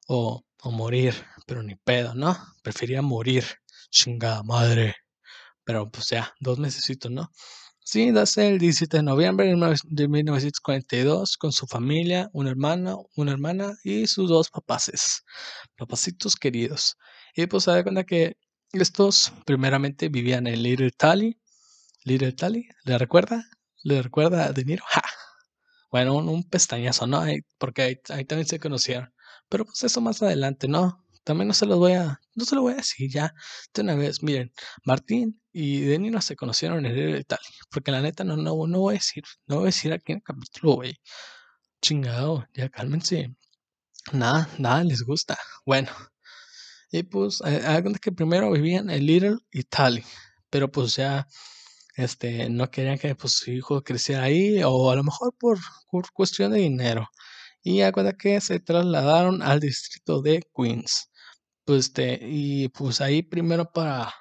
o, 0.07 0.43
morir, 0.65 1.15
pero 1.47 1.63
ni 1.63 1.75
pedo, 1.75 2.13
¿no? 2.15 2.37
Prefería 2.63 3.01
morir, 3.01 3.45
chingada 3.91 4.43
madre. 4.43 4.95
Pero 5.63 5.89
pues 5.91 6.09
ya, 6.09 6.33
dos 6.39 6.59
necesito, 6.59 7.09
¿no? 7.09 7.29
Sí, 7.83 8.11
nace 8.11 8.47
el 8.47 8.59
17 8.59 8.97
de 8.97 9.03
noviembre 9.03 9.47
de 9.85 10.07
1942 10.07 11.37
con 11.37 11.51
su 11.51 11.67
familia, 11.67 12.29
un 12.33 12.47
hermano, 12.47 13.07
una 13.15 13.31
hermana 13.31 13.73
y 13.83 14.07
sus 14.07 14.29
dos 14.29 14.49
papaces, 14.49 15.23
papacitos 15.77 16.35
queridos. 16.35 16.97
Y 17.35 17.47
pues 17.47 17.63
se 17.65 17.71
da 17.71 17.83
cuenta 17.83 18.05
que 18.05 18.37
estos 18.73 19.33
primeramente 19.45 20.09
vivían 20.09 20.47
en 20.47 20.63
Little 20.63 20.87
Italy. 20.87 21.37
Little 22.05 22.29
Italy, 22.29 22.67
¿le 22.85 22.97
recuerda? 22.97 23.43
¿Le 23.83 24.01
recuerda 24.01 24.45
a 24.45 24.53
De 24.53 24.63
Niro? 24.65 24.83
¡Ja! 24.87 25.01
Bueno, 25.91 26.15
un, 26.15 26.43
pestañazo, 26.49 27.07
¿no? 27.07 27.23
porque 27.57 27.81
ahí, 27.81 27.99
ahí 28.09 28.25
también 28.25 28.47
se 28.47 28.59
conocieron. 28.59 29.13
Pero 29.49 29.65
pues 29.65 29.83
eso 29.83 30.01
más 30.01 30.21
adelante, 30.23 30.67
¿no? 30.67 31.03
También 31.23 31.47
no 31.47 31.53
se 31.53 31.65
los 31.65 31.77
voy 31.77 31.93
a, 31.93 32.19
no 32.35 32.45
se 32.45 32.55
lo 32.55 32.61
voy 32.61 32.73
a 32.73 32.77
decir 32.77 33.11
ya 33.11 33.33
de 33.73 33.81
una 33.81 33.95
vez. 33.95 34.23
Miren, 34.23 34.51
Martín 34.85 35.41
y 35.51 35.81
Denny 35.81 36.09
no 36.09 36.21
se 36.21 36.35
conocieron 36.35 36.85
en 36.85 36.97
el 36.97 37.19
Italia. 37.19 37.47
Porque 37.69 37.91
la 37.91 38.01
neta 38.01 38.23
no, 38.23 38.37
no, 38.37 38.67
no 38.67 38.79
voy 38.79 38.95
a 38.95 38.97
decir, 38.97 39.23
no 39.47 39.57
voy 39.57 39.65
a 39.65 39.65
decir 39.67 39.93
aquí 39.93 40.13
en 40.13 40.17
el 40.19 40.23
capítulo, 40.23 40.75
güey. 40.75 40.99
Chingado, 41.81 42.47
ya 42.53 42.69
cálmense. 42.69 43.35
Nada, 44.13 44.49
nada 44.57 44.83
les 44.83 45.03
gusta. 45.03 45.37
Bueno. 45.65 45.89
Y 46.91 47.03
pues, 47.03 47.41
hagan 47.41 47.95
que 47.95 48.11
primero 48.11 48.51
vivían 48.51 48.89
en 48.89 49.05
Little 49.05 49.37
Italy. 49.51 50.03
Pero 50.49 50.71
pues 50.71 50.95
ya, 50.95 51.27
este, 51.95 52.49
no 52.49 52.69
querían 52.69 52.97
que 52.99 53.15
pues, 53.15 53.33
su 53.33 53.51
hijo 53.51 53.83
creciera 53.83 54.23
ahí. 54.23 54.61
O 54.63 54.91
a 54.91 54.95
lo 54.95 55.03
mejor 55.03 55.33
por, 55.39 55.59
por 55.89 56.11
cuestión 56.13 56.51
de 56.51 56.59
dinero. 56.59 57.07
Y 57.63 57.81
acuerda 57.81 58.13
que 58.13 58.41
se 58.41 58.59
trasladaron 58.59 59.41
al 59.43 59.59
distrito 59.59 60.21
de 60.21 60.43
Queens. 60.55 61.10
Pues 61.65 61.87
este, 61.87 62.19
y 62.21 62.69
pues 62.69 63.01
ahí 63.01 63.21
primero 63.23 63.65
para, 63.71 64.13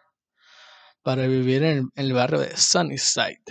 para 1.02 1.26
vivir 1.26 1.62
en, 1.62 1.88
el 1.94 2.12
barrio 2.12 2.40
de 2.40 2.56
Sunnyside. 2.56 3.42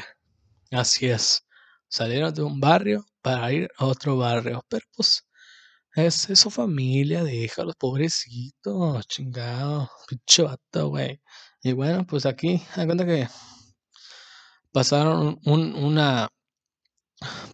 Así 0.71 1.07
es. 1.07 1.45
Salieron 1.87 2.33
de 2.33 2.43
un 2.43 2.59
barrio 2.59 3.05
para 3.21 3.51
ir 3.51 3.69
a 3.77 3.85
otro 3.85 4.17
barrio. 4.17 4.63
Pero 4.69 4.85
pues 4.95 5.25
es, 5.95 6.27
su 6.35 6.49
familia, 6.51 7.23
déjalos, 7.23 7.75
pobrecitos, 7.75 9.07
chingado, 9.07 9.89
pinche 10.07 10.45
güey. 10.73 11.21
Y 11.63 11.73
bueno, 11.73 12.05
pues 12.05 12.25
aquí, 12.25 12.61
cuenta 12.75 13.05
que 13.05 13.27
pasaron 14.71 15.39
un, 15.45 15.75
una, 15.75 16.29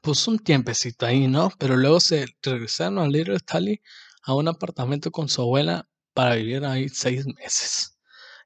pues 0.01 0.27
un 0.27 0.39
tiempecito 0.39 1.05
ahí, 1.05 1.27
¿no? 1.27 1.49
Pero 1.59 1.75
luego 1.77 1.99
se 1.99 2.25
regresaron 2.43 2.99
a 2.99 3.07
Little 3.07 3.35
Italy 3.35 3.81
a 4.23 4.35
un 4.35 4.47
apartamento 4.47 5.11
con 5.11 5.29
su 5.29 5.41
abuela 5.41 5.87
para 6.15 6.35
vivir 6.35 6.65
ahí 6.65 6.89
seis 6.89 7.25
meses. 7.27 7.99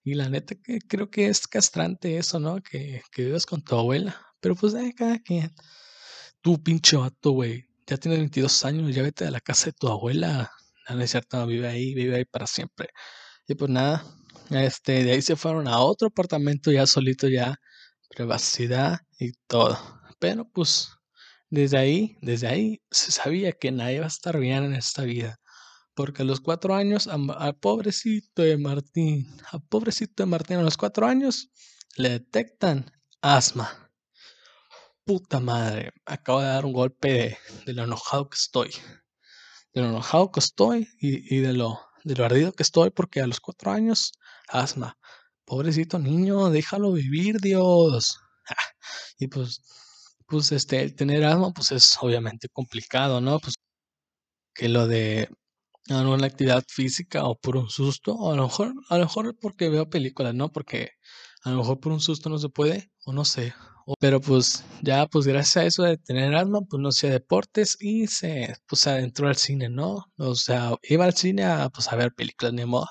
Y 0.04 0.16
la 0.16 0.30
neta 0.30 0.56
que 0.56 0.80
creo 0.80 1.10
que 1.10 1.28
es 1.28 1.48
castrante 1.48 2.18
eso, 2.18 2.40
¿no? 2.40 2.62
Que, 2.64 3.02
que 3.12 3.26
vivas 3.26 3.46
con 3.46 3.64
tu 3.64 3.76
abuela. 3.78 4.20
Pero 4.42 4.56
pues 4.56 4.74
de 4.74 4.94
cada 4.94 5.20
quien. 5.20 5.52
Tú, 6.42 6.62
pinche 6.64 6.98
vato, 6.98 7.32
güey. 7.32 7.66
Ya 7.88 7.98
tienes 7.98 8.20
22 8.20 8.66
años, 8.66 8.96
ya 8.96 9.04
vete 9.04 9.26
a 9.26 9.32
la 9.32 9.42
casa 9.42 9.68
de 9.68 9.74
tu 9.74 9.88
abuela. 9.90 10.52
No, 10.90 11.02
es 11.02 11.12
cierto, 11.12 11.46
vive 11.48 11.68
ahí, 11.68 11.94
vive 11.94 12.16
ahí 12.18 12.26
para 12.26 12.48
siempre. 12.48 12.90
Y 13.48 13.56
pues 13.56 13.72
nada, 13.72 14.06
este, 14.52 15.04
de 15.04 15.12
ahí 15.14 15.22
se 15.22 15.36
fueron 15.36 15.68
a 15.68 15.80
otro 15.80 16.10
apartamento 16.10 16.72
ya 16.72 16.88
solito, 16.88 17.28
ya 17.28 17.56
privacidad 18.10 19.00
y 19.20 19.34
todo. 19.48 19.78
Pero 20.20 20.50
pues 20.50 20.90
desde 21.50 21.78
ahí, 21.78 22.18
desde 22.22 22.48
ahí 22.48 22.82
se 22.92 23.12
sabía 23.12 23.52
que 23.54 23.72
nadie 23.72 24.00
va 24.00 24.06
a 24.06 24.10
estar 24.10 24.40
bien 24.40 24.64
en 24.66 24.76
esta 24.76 25.04
vida. 25.04 25.40
Porque 25.94 26.22
a 26.22 26.26
los 26.26 26.40
cuatro 26.40 26.76
años, 26.76 27.08
a, 27.08 27.54
pobrecito 27.54 28.42
de 28.42 28.58
Martín, 28.58 29.28
a 29.52 29.60
pobrecito 29.60 30.24
de 30.24 30.28
Martín, 30.28 30.58
a 30.58 30.64
los 30.64 30.78
cuatro 30.78 31.06
años 31.06 31.50
le 31.98 32.10
detectan 32.10 32.92
asma. 33.22 33.92
puta 35.06 35.40
madre, 35.40 35.92
acabo 36.06 36.40
de 36.40 36.48
dar 36.48 36.66
un 36.66 36.74
golpe 36.74 37.38
de, 37.66 37.74
lo 37.74 37.84
enojado 37.84 38.30
que 38.30 38.36
estoy. 38.36 38.70
De 39.74 39.82
lo 39.82 39.90
enojado 39.90 40.32
que 40.32 40.40
estoy 40.40 40.88
y, 41.00 41.40
de, 41.40 41.54
lo, 41.54 41.80
de 42.04 42.16
lo 42.16 42.26
ardido 42.26 42.54
que 42.54 42.64
estoy 42.64 42.92
porque 42.92 43.22
a 43.22 43.28
los 43.28 43.40
cuatro 43.40 43.72
años, 43.72 44.14
asma. 44.48 44.98
Pobrecito 45.46 46.00
niño, 46.00 46.50
déjalo 46.52 46.92
vivir, 46.94 47.40
Dios. 47.42 48.20
y 49.20 49.28
pues, 49.28 49.62
pues 50.28 50.52
este, 50.52 50.82
el 50.82 50.96
tener 50.96 51.26
asma, 51.26 51.52
pues 51.52 51.72
es 51.72 51.98
obviamente 52.02 52.48
complicado, 52.50 53.20
¿no? 53.22 53.40
Pues 53.40 53.56
que 54.54 54.70
lo 54.70 54.88
de 54.88 55.30
alguna 55.98 56.28
actividad 56.28 56.64
física 56.68 57.26
o 57.26 57.38
por 57.40 57.58
un 57.58 57.70
susto, 57.70 58.14
o 58.16 58.32
a 58.34 58.36
lo 58.36 58.44
mejor, 58.44 58.74
a 58.90 58.98
lo 58.98 59.06
mejor 59.06 59.36
porque 59.40 59.70
veo 59.70 59.90
películas, 59.90 60.34
¿no? 60.36 60.52
Porque 60.52 60.92
a 61.44 61.52
lo 61.52 61.58
mejor 61.58 61.80
por 61.80 61.92
un 61.92 62.02
susto 62.02 62.30
no 62.30 62.38
se 62.38 62.50
puede, 62.50 62.92
o 63.06 63.14
no 63.14 63.26
sé. 63.26 63.54
pero 64.00 64.22
pues 64.22 64.64
ya, 64.84 65.08
pues 65.08 65.26
gracias 65.28 65.58
a 65.58 65.66
eso 65.66 65.84
de 65.84 65.98
tener 65.98 66.36
asma, 66.36 66.62
pues 66.70 66.82
no 66.82 66.90
hacía 66.90 67.10
deportes 67.12 67.76
y 67.80 68.08
se, 68.08 68.56
pues 68.68 68.86
adentró 68.88 69.28
al 69.28 69.36
cine, 69.36 69.70
¿no? 69.70 70.06
O 70.18 70.36
sea, 70.36 70.76
iba 70.84 71.06
al 71.06 71.16
cine 71.16 71.44
a, 71.46 71.70
pues 71.70 71.88
a 71.92 71.96
ver 71.96 72.14
películas, 72.14 72.54
ni 72.54 72.66
modo, 72.66 72.88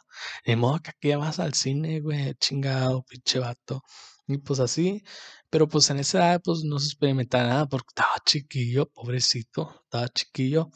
ni 0.46 0.56
modo 0.56 0.80
que 0.80 0.90
aquí 0.90 1.14
vas 1.14 1.38
al 1.38 1.54
cine, 1.54 2.00
güey, 2.00 2.34
chingado, 2.40 3.04
pinche 3.04 3.38
vato. 3.38 3.82
Y 4.26 4.38
pues 4.38 4.60
así, 4.60 5.02
pero 5.50 5.68
pues 5.68 5.88
en 5.90 5.98
esa 6.00 6.18
edad, 6.18 6.40
pues 6.44 6.62
no 6.64 6.78
se 6.78 6.86
experimentaba 6.88 7.44
nada 7.48 7.66
porque 7.66 7.86
estaba 7.88 8.10
chiquillo, 8.26 8.86
pobrecito, 8.90 9.82
estaba 9.84 10.08
chiquillo. 10.08 10.70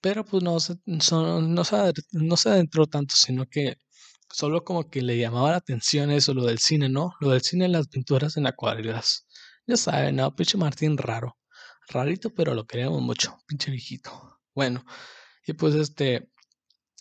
Pero 0.00 0.24
pues 0.24 0.42
no 0.42 0.60
se, 0.60 0.76
no, 0.86 1.00
se, 1.64 1.92
no 2.12 2.36
se 2.36 2.48
adentró 2.48 2.86
tanto, 2.86 3.14
sino 3.16 3.46
que 3.46 3.78
solo 4.30 4.64
como 4.64 4.88
que 4.90 5.02
le 5.02 5.18
llamaba 5.18 5.50
la 5.50 5.56
atención 5.56 6.10
eso, 6.10 6.34
lo 6.34 6.44
del 6.46 6.58
cine, 6.58 6.88
¿no? 6.88 7.14
Lo 7.20 7.30
del 7.30 7.42
cine 7.42 7.68
las 7.68 7.88
pinturas 7.88 8.36
en 8.36 8.46
acuarelas. 8.46 9.26
Ya 9.66 9.76
saben, 9.76 10.16
¿no? 10.16 10.34
Pinche 10.34 10.56
Martín 10.58 10.96
raro. 10.98 11.36
Rarito, 11.88 12.34
pero 12.34 12.54
lo 12.54 12.66
queríamos 12.66 13.02
mucho. 13.02 13.36
Pinche 13.46 13.70
viejito. 13.70 14.40
Bueno, 14.54 14.84
y 15.46 15.52
pues 15.54 15.74
este. 15.74 16.30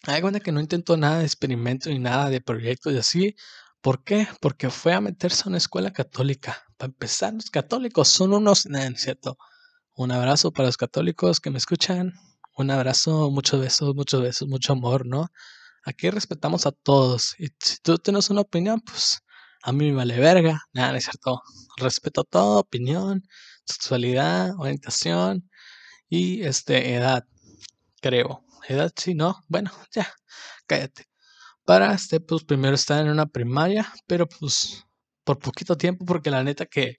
Hay 0.04 0.22
cuenta 0.22 0.40
que 0.40 0.52
no 0.52 0.62
intentó 0.62 0.96
nada 0.98 1.20
de 1.20 1.26
experimento 1.26 1.90
ni 1.90 2.00
nada 2.00 2.30
de 2.30 2.42
proyectos 2.42 2.94
y 2.94 2.98
así. 2.98 3.36
¿Por 3.82 4.04
qué? 4.04 4.28
Porque 4.42 4.70
fue 4.70 4.94
a 4.94 5.02
meterse 5.02 5.44
a 5.46 5.50
una 5.50 5.58
escuela 5.58 5.92
católica. 5.92 6.64
Para 6.78 6.92
empezar, 6.92 7.34
los 7.34 7.50
católicos 7.50 8.08
son 8.08 8.34
unos. 8.34 8.68
¿cierto? 8.96 9.38
Un 9.96 10.12
abrazo 10.12 10.52
para 10.52 10.68
los 10.68 10.78
católicos 10.78 11.40
que 11.40 11.50
me 11.52 11.58
escuchan. 11.58 12.14
Un 12.58 12.72
abrazo, 12.72 13.30
muchos 13.30 13.62
besos, 13.62 13.94
muchos 13.94 14.20
besos, 14.22 14.48
mucho 14.48 14.74
amor, 14.74 15.06
¿no? 15.06 15.28
Aquí 15.86 16.10
respetamos 16.10 16.66
a 16.66 16.72
todos. 16.72 17.36
Y 17.38 17.50
si 17.60 17.78
tú 17.84 17.98
tienes 18.00 18.32
una 18.32 18.42
opinión, 18.42 18.82
pues 18.82 19.20
a 19.64 19.72
mí 19.72 19.92
me 19.92 19.98
vale 19.98 20.18
verga. 20.20 20.62
Nada, 20.74 20.98
es 20.98 21.04
cierto. 21.06 21.42
Respeto 21.78 22.24
toda 22.24 22.60
opinión, 22.62 23.22
sexualidad, 23.64 24.54
orientación 24.58 25.48
y 26.10 26.44
este 26.46 26.96
edad, 26.96 27.26
creo. 28.02 28.44
Edad, 28.68 28.92
sí, 28.98 29.14
no. 29.16 29.38
Bueno, 29.48 29.72
ya, 29.94 30.12
cállate. 30.68 31.06
Para 31.66 31.94
este, 31.94 32.20
pues 32.22 32.44
primero 32.44 32.76
estar 32.76 33.06
en 33.06 33.12
una 33.12 33.28
primaria, 33.28 33.94
pero 34.08 34.28
pues 34.28 34.86
por 35.24 35.40
poquito 35.40 35.78
tiempo, 35.78 36.06
porque 36.06 36.32
la 36.32 36.44
neta 36.44 36.66
que 36.66 36.96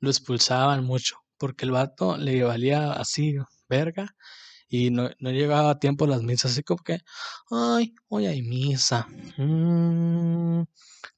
lo 0.00 0.10
expulsaban 0.10 0.84
mucho, 0.84 1.16
porque 1.38 1.64
el 1.66 1.72
vato 1.72 2.16
le 2.16 2.44
valía 2.44 2.92
así, 2.92 3.36
verga, 3.68 4.14
y 4.70 4.90
no, 4.90 5.10
no 5.18 5.30
llegaba 5.30 5.70
a 5.70 5.78
tiempo 5.80 6.06
las 6.06 6.22
misas, 6.22 6.52
así 6.52 6.62
como 6.62 6.82
que, 6.84 7.00
ay, 7.50 7.92
hoy 8.08 8.26
hay 8.26 8.40
misa. 8.42 9.08
Mm, 9.36 10.62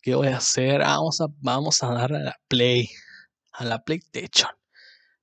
¿Qué 0.01 0.15
voy 0.15 0.29
a 0.29 0.39
hacer? 0.39 0.81
Vamos 0.81 1.21
a, 1.21 1.27
vamos 1.39 1.83
a 1.83 1.89
dar 1.93 2.15
a 2.15 2.19
la 2.19 2.41
Play, 2.49 2.89
a 3.53 3.65
la 3.65 3.85
PlayStation. 3.85 4.51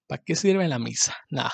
¿Para 0.08 0.24
qué 0.24 0.36
sirve 0.36 0.68
la 0.68 0.78
misa? 0.78 1.16
Nada. 1.32 1.54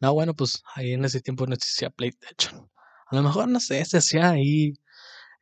No, 0.00 0.14
bueno, 0.14 0.34
pues 0.34 0.62
ahí 0.74 0.92
en 0.94 1.04
ese 1.04 1.20
tiempo 1.20 1.46
no 1.46 1.54
existía 1.54 1.90
PlayStation. 1.90 2.70
A 3.06 3.16
lo 3.16 3.22
mejor, 3.22 3.48
no 3.48 3.60
sé, 3.60 3.84
se 3.84 3.98
hacía 3.98 4.30
ahí, 4.30 4.72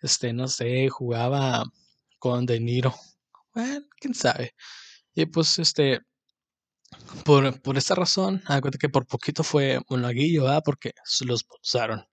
este, 0.00 0.32
no 0.32 0.48
sé, 0.48 0.88
jugaba 0.88 1.64
con 2.18 2.46
De 2.46 2.58
Niro. 2.60 2.94
Bueno, 3.54 3.86
quién 4.00 4.14
sabe. 4.14 4.54
Y 5.14 5.26
pues, 5.26 5.58
este, 5.60 6.00
por, 7.24 7.60
por 7.60 7.78
esta 7.78 7.94
razón, 7.94 8.42
acuérdate 8.46 8.78
que 8.78 8.88
por 8.88 9.06
poquito 9.06 9.42
fue 9.42 9.80
un 9.88 10.02
laguillo, 10.02 10.44
¿verdad? 10.44 10.62
Porque 10.64 10.92
se 11.04 11.24
los 11.24 11.40
expulsaron. 11.40 12.06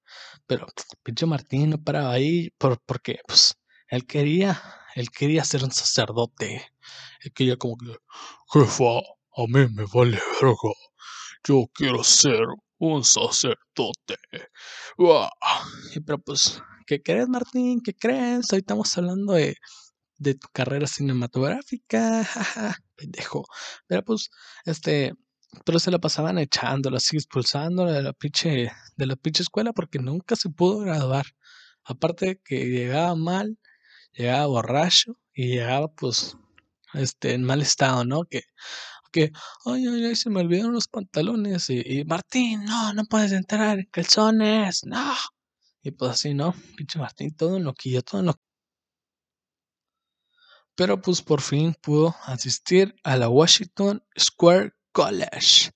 Pero 0.48 0.68
pinche 1.04 1.26
Martín 1.26 1.72
no 1.72 1.78
paraba 1.82 2.12
ahí 2.12 2.50
por, 2.58 2.80
porque 2.86 3.20
pues 3.28 3.56
él 3.88 4.06
quería, 4.06 4.62
él 4.96 5.10
quería 5.12 5.44
ser 5.44 5.64
un 5.64 5.72
sacerdote. 5.72 6.72
Él 7.22 7.34
quería 7.34 7.58
como 7.58 7.78
que, 7.78 7.96
jefa, 8.54 9.00
a 9.00 9.48
mí 9.48 9.68
me 9.74 9.86
vale 9.94 10.20
verga. 10.42 10.74
Yo 11.48 11.66
quiero 11.74 12.04
ser 12.04 12.42
un 12.78 13.04
sacerdote. 13.04 14.18
Y 15.94 16.00
pero 16.02 16.20
pues, 16.20 16.62
¿qué 16.86 17.02
crees, 17.02 17.28
Martín? 17.28 17.82
¿Qué 17.84 17.94
crees? 17.94 18.52
Hoy 18.52 18.60
estamos 18.60 18.98
hablando 18.98 19.34
de 19.34 19.56
de 20.18 20.36
tu 20.36 20.48
carrera 20.52 20.88
cinematográfica, 20.88 22.24
jaja, 22.24 22.78
pendejo. 22.96 23.46
Pero 23.88 24.04
pues, 24.04 24.30
este, 24.66 25.14
pero 25.66 25.80
se 25.80 25.92
la 25.92 26.00
pasaban 26.00 26.38
echándolo, 26.38 26.98
así 26.98 27.18
expulsándolo 27.18 27.92
de 27.92 28.04
la 28.04 28.14
pinche, 28.14 28.72
de 28.98 29.06
la 29.06 29.16
pinche 29.16 29.44
escuela 29.44 29.74
porque 29.74 30.00
nunca 30.00 30.36
se 30.36 30.50
pudo 30.50 30.80
graduar. 30.80 31.26
Aparte 31.84 32.42
que 32.44 32.66
llegaba 32.66 33.16
mal, 33.16 33.58
llegaba 34.14 34.48
borracho 34.48 35.18
y 35.34 35.48
llegaba 35.50 35.88
pues, 35.90 36.38
este, 36.94 37.34
en 37.34 37.44
mal 37.44 37.62
estado, 37.62 38.06
¿no? 38.06 38.26
Que, 38.26 38.44
que, 39.12 39.32
ay, 39.66 39.88
ay, 39.88 40.06
ay, 40.06 40.16
se 40.16 40.30
me 40.30 40.42
olvidaron 40.42 40.74
los 40.74 40.88
pantalones 40.88 41.70
y, 41.70 41.82
y 41.86 42.06
Martín, 42.06 42.66
no, 42.66 42.94
no 42.94 43.06
puedes 43.06 43.32
entrar 43.32 43.80
en 43.80 43.86
calzones, 43.92 44.82
no. 44.86 45.14
Y 45.84 45.92
pues 45.92 46.12
así, 46.12 46.34
¿no? 46.34 46.54
Pinche 46.76 47.00
Martín, 47.00 47.36
todo 47.36 47.58
en 47.58 47.64
loquillo, 47.64 48.02
todo 48.02 48.22
en 48.22 48.28
pero 50.76 51.02
pues 51.02 51.22
por 51.22 51.42
fin 51.42 51.76
pudo 51.82 52.16
asistir 52.26 52.96
a 53.04 53.18
la 53.18 53.30
Washington 53.30 54.04
Square 54.20 54.74
College. 54.92 55.72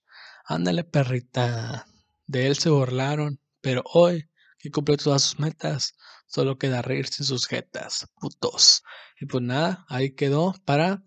Ándale, 0.45 0.83
perrita. 0.83 1.85
De 2.27 2.47
él 2.47 2.57
se 2.57 2.69
burlaron, 2.69 3.39
pero 3.61 3.81
hoy 3.85 4.29
que 4.59 4.71
cumple 4.71 4.97
todas 4.97 5.23
sus 5.23 5.39
metas, 5.39 5.93
solo 6.27 6.57
queda 6.57 6.81
reírse 6.81 7.23
sus 7.23 7.47
jetas, 7.47 8.07
putos. 8.19 8.83
Y 9.19 9.25
pues 9.25 9.43
nada, 9.43 9.85
ahí 9.87 10.13
quedó 10.13 10.53
para, 10.65 11.01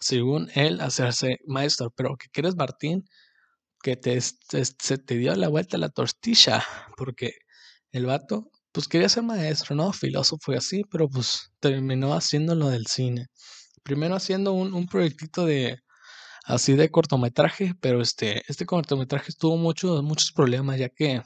según 0.00 0.50
él, 0.54 0.80
hacerse 0.80 1.38
maestro. 1.46 1.90
Pero 1.90 2.16
¿qué 2.16 2.28
quieres, 2.30 2.56
Martín? 2.56 3.08
Que 3.82 3.96
te, 3.96 4.20
se 4.20 4.98
te 4.98 5.16
dio 5.16 5.34
la 5.36 5.48
vuelta 5.48 5.78
la 5.78 5.88
tortilla, 5.88 6.64
porque 6.96 7.38
el 7.92 8.06
vato 8.06 8.50
pues 8.76 8.88
quería 8.88 9.08
ser 9.08 9.22
maestro, 9.22 9.74
¿no? 9.74 9.90
Filósofo 9.90 10.52
y 10.52 10.56
así, 10.56 10.84
pero 10.90 11.08
pues 11.08 11.50
terminó 11.60 12.12
haciendo 12.12 12.54
lo 12.54 12.68
del 12.68 12.86
cine. 12.86 13.28
Primero 13.82 14.14
haciendo 14.14 14.52
un, 14.52 14.74
un 14.74 14.86
proyectito 14.86 15.46
de 15.46 15.78
así 16.44 16.74
de 16.74 16.90
cortometraje, 16.90 17.72
pero 17.80 18.02
este, 18.02 18.42
este 18.48 18.66
cortometraje 18.66 19.32
tuvo 19.38 19.56
muchos, 19.56 20.02
muchos 20.02 20.30
problemas, 20.30 20.78
ya 20.78 20.90
que 20.90 21.22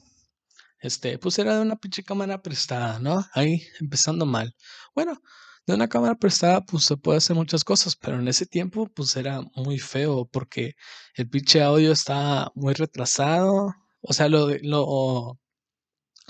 este, 0.80 1.18
pues 1.18 1.40
era 1.40 1.56
de 1.56 1.62
una 1.62 1.74
pinche 1.74 2.04
cámara 2.04 2.40
prestada, 2.40 3.00
¿no? 3.00 3.24
Ahí 3.34 3.66
empezando 3.80 4.26
mal. 4.26 4.54
Bueno, 4.94 5.18
de 5.66 5.74
una 5.74 5.88
cámara 5.88 6.14
prestada, 6.14 6.64
pues 6.64 6.84
se 6.84 6.96
puede 6.96 7.18
hacer 7.18 7.34
muchas 7.34 7.64
cosas, 7.64 7.96
pero 7.96 8.20
en 8.20 8.28
ese 8.28 8.46
tiempo, 8.46 8.88
pues 8.94 9.16
era 9.16 9.40
muy 9.56 9.80
feo, 9.80 10.26
porque 10.26 10.74
el 11.14 11.28
pinche 11.28 11.62
audio 11.62 11.90
estaba 11.90 12.52
muy 12.54 12.74
retrasado. 12.74 13.74
O 14.02 14.12
sea, 14.12 14.28
lo, 14.28 14.48
lo, 14.62 15.38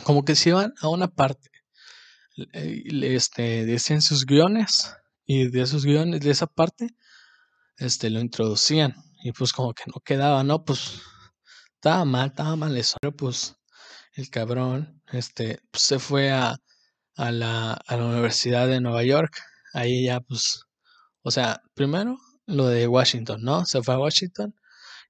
como 0.05 0.25
que 0.25 0.35
se 0.35 0.51
iban 0.51 0.75
a 0.81 0.89
una 0.89 1.09
parte. 1.09 1.51
Este, 2.53 3.67
decían 3.67 4.03
sus 4.03 4.25
guiones 4.25 4.95
y 5.27 5.49
de 5.49 5.63
esos 5.63 5.85
guiones, 5.85 6.21
de 6.21 6.31
esa 6.31 6.47
parte, 6.47 6.89
este, 7.77 8.11
lo 8.11 8.21
introducían 8.21 8.95
y 9.23 9.33
pues 9.33 9.53
como 9.53 9.75
que 9.75 9.85
no 9.87 10.01
quedaba, 10.01 10.43
¿no? 10.45 10.65
Pues 10.65 11.01
estaba 11.75 12.05
mal, 12.05 12.29
estaba 12.29 12.57
mal 12.57 12.77
eso. 12.77 12.97
Pero 13.01 13.15
pues 13.15 13.57
el 14.15 14.31
cabrón, 14.31 15.03
este, 15.13 15.61
pues, 15.71 15.83
se 15.85 15.99
fue 15.99 16.31
a, 16.31 16.57
a, 17.17 17.31
la, 17.33 17.73
a 17.73 17.97
la 17.97 18.07
Universidad 18.07 18.69
de 18.69 18.81
Nueva 18.81 19.05
York. 19.05 19.37
Ahí 19.73 20.05
ya 20.05 20.21
pues, 20.21 20.63
o 21.23 21.31
sea, 21.31 21.63
primero 21.75 22.19
lo 22.47 22.67
de 22.67 22.89
Washington, 22.89 23.43
¿no? 23.43 23.65
Se 23.67 23.83
fue 23.83 23.95
a 23.95 23.99
Washington 23.99 24.55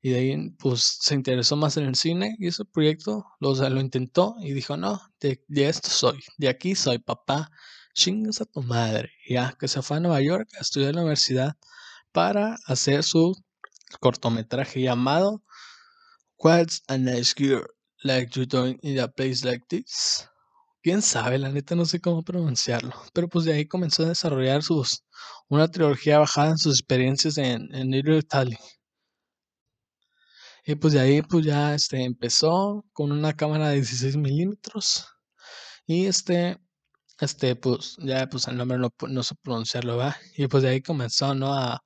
y 0.02 0.10
de 0.10 0.18
ahí 0.18 0.50
pues 0.58 0.98
se 1.00 1.14
interesó 1.14 1.56
más 1.56 1.76
en 1.76 1.84
el 1.84 1.94
cine 1.94 2.36
y 2.38 2.46
ese 2.46 2.64
proyecto 2.64 3.24
lo, 3.38 3.54
lo 3.54 3.80
intentó 3.80 4.34
y 4.40 4.52
dijo, 4.52 4.76
no, 4.76 5.00
de, 5.20 5.40
esto 5.48 5.90
soy, 5.90 6.20
de 6.38 6.48
aquí 6.48 6.74
soy 6.74 6.98
papá, 6.98 7.50
chingas 7.94 8.40
a 8.40 8.46
tu 8.46 8.62
madre. 8.62 9.10
ya, 9.28 9.54
que 9.58 9.68
se 9.68 9.82
fue 9.82 9.98
a 9.98 10.00
Nueva 10.00 10.22
York 10.22 10.48
a 10.58 10.62
estudiar 10.62 10.90
en 10.90 10.96
la 10.96 11.02
universidad 11.02 11.56
para 12.12 12.56
hacer 12.66 13.02
su 13.02 13.36
cortometraje 14.00 14.80
llamado 14.80 15.42
What's 16.38 16.82
a 16.88 16.96
Nice 16.96 17.34
Girl 17.36 17.66
Like 18.02 18.32
You 18.38 18.46
Doing 18.46 18.78
in 18.82 19.00
a 19.00 19.08
Place 19.08 19.44
Like 19.44 19.66
This? 19.68 20.26
Quién 20.82 21.02
sabe, 21.02 21.38
la 21.38 21.50
neta 21.50 21.74
no 21.74 21.84
sé 21.84 22.00
cómo 22.00 22.22
pronunciarlo. 22.22 22.94
Pero 23.12 23.28
pues 23.28 23.44
de 23.44 23.52
ahí 23.52 23.66
comenzó 23.66 24.04
a 24.04 24.08
desarrollar 24.08 24.62
sus 24.62 25.04
una 25.48 25.68
trilogía 25.68 26.18
bajada 26.18 26.52
en 26.52 26.58
sus 26.58 26.78
experiencias 26.78 27.36
en, 27.36 27.74
en 27.74 27.90
Little 27.90 28.16
Italy 28.16 28.56
Y 30.64 30.74
pues 30.76 30.94
de 30.94 31.00
ahí 31.00 31.22
pues 31.22 31.44
ya 31.44 31.74
este, 31.74 32.04
empezó 32.04 32.84
con 32.92 33.12
una 33.12 33.34
cámara 33.34 33.68
de 33.68 33.76
16 33.76 34.16
milímetros. 34.16 35.06
Y 35.86 36.06
este, 36.06 36.58
este, 37.20 37.56
pues 37.56 37.96
ya 38.00 38.28
pues 38.28 38.48
el 38.48 38.56
nombre 38.56 38.78
no, 38.78 38.90
no 39.08 39.22
sé 39.22 39.34
pronunciarlo, 39.42 39.96
¿va? 39.96 40.16
Y 40.36 40.46
pues 40.48 40.62
de 40.62 40.70
ahí 40.70 40.82
comenzó, 40.82 41.34
¿no? 41.34 41.52
A, 41.54 41.82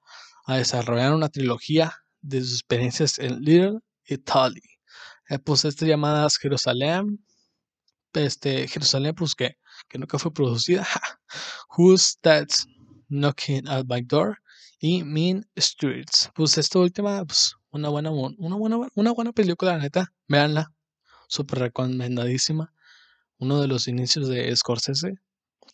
a 0.46 0.56
desarrollar 0.56 1.14
una 1.14 1.28
trilogía 1.28 1.92
de 2.20 2.40
sus 2.40 2.54
experiencias 2.54 3.18
en 3.18 3.40
Little 3.40 3.80
Italy. 4.06 4.60
Eh, 5.30 5.38
pues 5.38 5.64
estas 5.64 5.88
llamadas 5.88 6.36
Jerusalén, 6.36 7.24
este, 8.12 8.68
Jerusalén, 8.68 9.14
pues 9.14 9.34
que, 9.34 9.56
que 9.88 9.98
nunca 9.98 10.18
fue 10.18 10.32
producida. 10.32 10.86
Who's 11.76 12.18
That 12.22 12.48
Knocking 13.08 13.68
at 13.68 13.86
My 13.88 14.02
Door? 14.02 14.38
Y 14.78 15.02
Mean 15.02 15.46
Streets. 15.56 16.30
Pues 16.34 16.58
esta 16.58 16.78
última, 16.78 17.24
pues 17.24 17.54
una 17.74 17.88
buena, 17.88 18.10
una 18.10 18.56
buena, 18.56 18.78
una 18.94 19.12
buena 19.12 19.32
película, 19.32 19.76
la 19.76 19.82
neta. 19.82 20.12
Veanla. 20.28 20.72
Súper 21.26 21.58
recomendadísima. 21.58 22.72
Uno 23.38 23.60
de 23.60 23.66
los 23.66 23.88
inicios 23.88 24.28
de 24.28 24.54
Scorsese. 24.54 25.14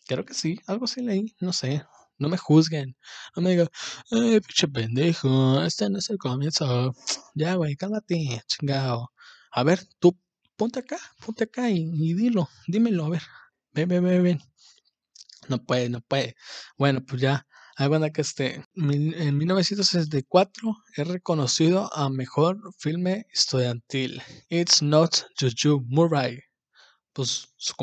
Creo 0.07 0.25
que 0.25 0.33
sí, 0.33 0.59
algo 0.65 0.85
así 0.85 1.01
leí, 1.01 1.35
no 1.39 1.53
sé. 1.53 1.85
No 2.17 2.27
me 2.29 2.37
juzguen. 2.37 2.97
No 3.35 3.43
me 3.43 3.51
digan, 3.51 3.69
ay, 4.11 4.39
pinche 4.41 4.67
pendejo, 4.67 5.61
este 5.63 5.89
no 5.89 5.99
es 5.99 6.09
el 6.09 6.17
comienzo. 6.17 6.95
Ya, 7.35 7.55
güey, 7.55 7.75
cálmate, 7.75 8.41
chingado. 8.47 9.11
A 9.51 9.63
ver, 9.63 9.79
tú 9.99 10.17
ponte 10.55 10.79
acá, 10.79 10.97
ponte 11.23 11.43
acá 11.43 11.69
y, 11.69 12.13
dilo, 12.15 12.49
dímelo, 12.67 13.05
a 13.05 13.09
ver. 13.09 13.21
Ven, 13.73 13.89
ven, 13.89 14.03
ven, 14.03 14.23
ven. 14.23 14.39
No 15.49 15.63
puede, 15.63 15.89
no 15.89 16.01
puede. 16.01 16.35
Bueno, 16.77 17.03
pues 17.05 17.21
ya. 17.21 17.47
Hay 17.77 18.11
que 18.11 18.21
este, 18.21 18.63
en 18.75 19.37
1964 19.37 20.75
es 20.97 21.07
reconocido 21.07 21.89
a 21.93 22.09
mejor 22.09 22.59
filme 22.77 23.25
estudiantil. 23.33 24.21
It's 24.49 24.81
Not 24.81 25.25
Juju 25.39 25.81
Murray. 25.87 26.39
Pues 27.13 27.47
su, 27.57 27.73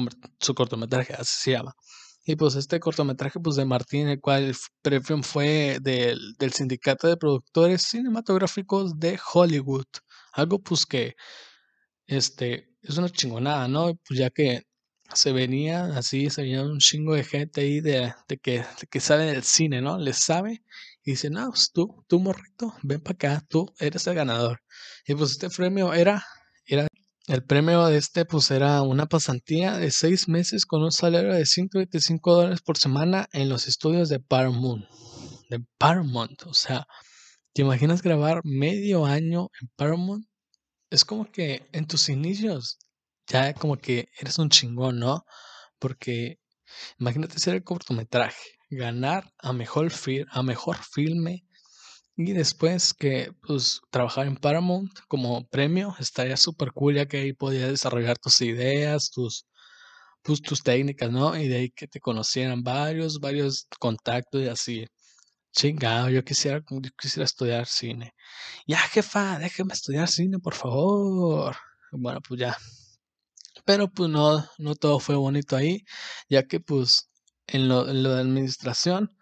su 0.40 0.54
cortometraje, 0.54 1.14
así 1.14 1.42
se 1.42 1.50
llama. 1.52 1.74
Y 2.24 2.36
pues 2.36 2.56
este 2.56 2.78
cortometraje 2.78 3.40
pues 3.40 3.56
de 3.56 3.64
Martín, 3.64 4.08
el 4.08 4.20
cual 4.20 4.44
el 4.44 4.56
premio 4.82 5.22
fue 5.22 5.78
del, 5.80 6.34
del 6.38 6.52
Sindicato 6.52 7.08
de 7.08 7.16
Productores 7.16 7.82
Cinematográficos 7.82 8.98
de 8.98 9.18
Hollywood. 9.32 9.86
Algo 10.32 10.58
pues 10.60 10.84
que 10.84 11.14
este 12.06 12.68
es 12.82 12.98
una 12.98 13.08
chingonada, 13.08 13.66
¿no? 13.68 13.94
Pues 14.06 14.20
ya 14.20 14.30
que 14.30 14.67
se 15.14 15.32
venía 15.32 15.86
así, 15.96 16.30
se 16.30 16.42
venía 16.42 16.62
un 16.62 16.78
chingo 16.78 17.14
de 17.14 17.24
gente 17.24 17.62
ahí 17.62 17.80
de, 17.80 18.12
que, 18.42 18.58
de 18.58 18.86
que 18.90 19.00
sabe 19.00 19.26
del 19.26 19.42
cine, 19.42 19.80
¿no? 19.80 19.98
Les 19.98 20.18
sabe 20.18 20.62
y 21.04 21.12
dicen, 21.12 21.34
no, 21.34 21.48
pues 21.48 21.70
tú, 21.72 22.04
tú 22.06 22.20
morrito, 22.20 22.74
ven 22.82 23.00
para 23.00 23.14
acá, 23.14 23.46
tú 23.48 23.72
eres 23.78 24.06
el 24.06 24.14
ganador. 24.14 24.60
Y 25.06 25.14
pues 25.14 25.30
este 25.32 25.48
premio 25.48 25.94
era, 25.94 26.24
era 26.66 26.86
el 27.28 27.44
premio 27.44 27.86
de 27.86 27.98
este 27.98 28.24
pues 28.24 28.50
era 28.50 28.82
una 28.82 29.06
pasantía 29.06 29.76
de 29.76 29.90
seis 29.90 30.28
meses 30.28 30.66
con 30.66 30.82
un 30.82 30.92
salario 30.92 31.34
de 31.34 31.46
125 31.46 32.34
dólares 32.34 32.60
por 32.62 32.78
semana 32.78 33.28
en 33.32 33.48
los 33.48 33.68
estudios 33.68 34.08
de 34.08 34.20
Paramount. 34.20 34.84
De 35.50 35.60
Paramount, 35.78 36.42
o 36.46 36.54
sea, 36.54 36.86
¿te 37.54 37.62
imaginas 37.62 38.02
grabar 38.02 38.40
medio 38.44 39.06
año 39.06 39.48
en 39.60 39.68
Paramount? 39.76 40.26
Es 40.90 41.04
como 41.04 41.30
que 41.30 41.68
en 41.72 41.86
tus 41.86 42.08
inicios 42.08 42.78
ya 43.28 43.54
como 43.54 43.76
que 43.76 44.08
eres 44.18 44.38
un 44.38 44.50
chingón, 44.50 44.98
¿no? 44.98 45.24
Porque 45.78 46.38
imagínate 46.98 47.38
ser 47.38 47.54
el 47.56 47.64
cortometraje, 47.64 48.58
ganar 48.70 49.32
a 49.38 49.52
mejor, 49.52 49.92
a 50.30 50.42
mejor 50.42 50.76
filme 50.78 51.44
y 52.16 52.32
después 52.32 52.94
que 52.94 53.32
pues 53.46 53.80
trabajar 53.90 54.26
en 54.26 54.36
Paramount 54.36 54.92
como 55.08 55.46
premio 55.48 55.94
estaría 56.00 56.36
súper 56.36 56.72
cool 56.72 56.96
ya 56.96 57.06
que 57.06 57.18
ahí 57.18 57.32
podías 57.32 57.70
desarrollar 57.70 58.18
tus 58.18 58.40
ideas, 58.40 59.10
tus, 59.10 59.46
pues, 60.22 60.42
tus 60.42 60.62
técnicas, 60.62 61.10
¿no? 61.12 61.36
Y 61.36 61.48
de 61.48 61.56
ahí 61.56 61.70
que 61.70 61.88
te 61.88 62.00
conocieran 62.00 62.62
varios, 62.62 63.20
varios 63.20 63.68
contactos 63.78 64.42
y 64.42 64.48
así. 64.48 64.86
Chingado, 65.52 66.10
yo 66.10 66.24
quisiera, 66.24 66.62
yo 66.70 66.90
quisiera 67.00 67.24
estudiar 67.24 67.66
cine. 67.66 68.14
Ya, 68.66 68.78
jefa, 68.78 69.38
déjeme 69.38 69.74
estudiar 69.74 70.08
cine, 70.08 70.38
por 70.40 70.54
favor. 70.54 71.56
Bueno, 71.92 72.20
pues 72.22 72.40
ya. 72.40 72.56
Pero 73.68 73.92
pues 73.92 74.08
no, 74.08 74.42
no 74.56 74.76
todo 74.76 74.98
fue 74.98 75.14
bonito 75.16 75.54
ahí, 75.54 75.84
ya 76.30 76.44
que 76.44 76.58
pues 76.58 77.10
en 77.46 77.68
lo, 77.68 77.86
en 77.86 78.02
lo 78.02 78.14
de 78.14 78.22
administración, 78.22 79.14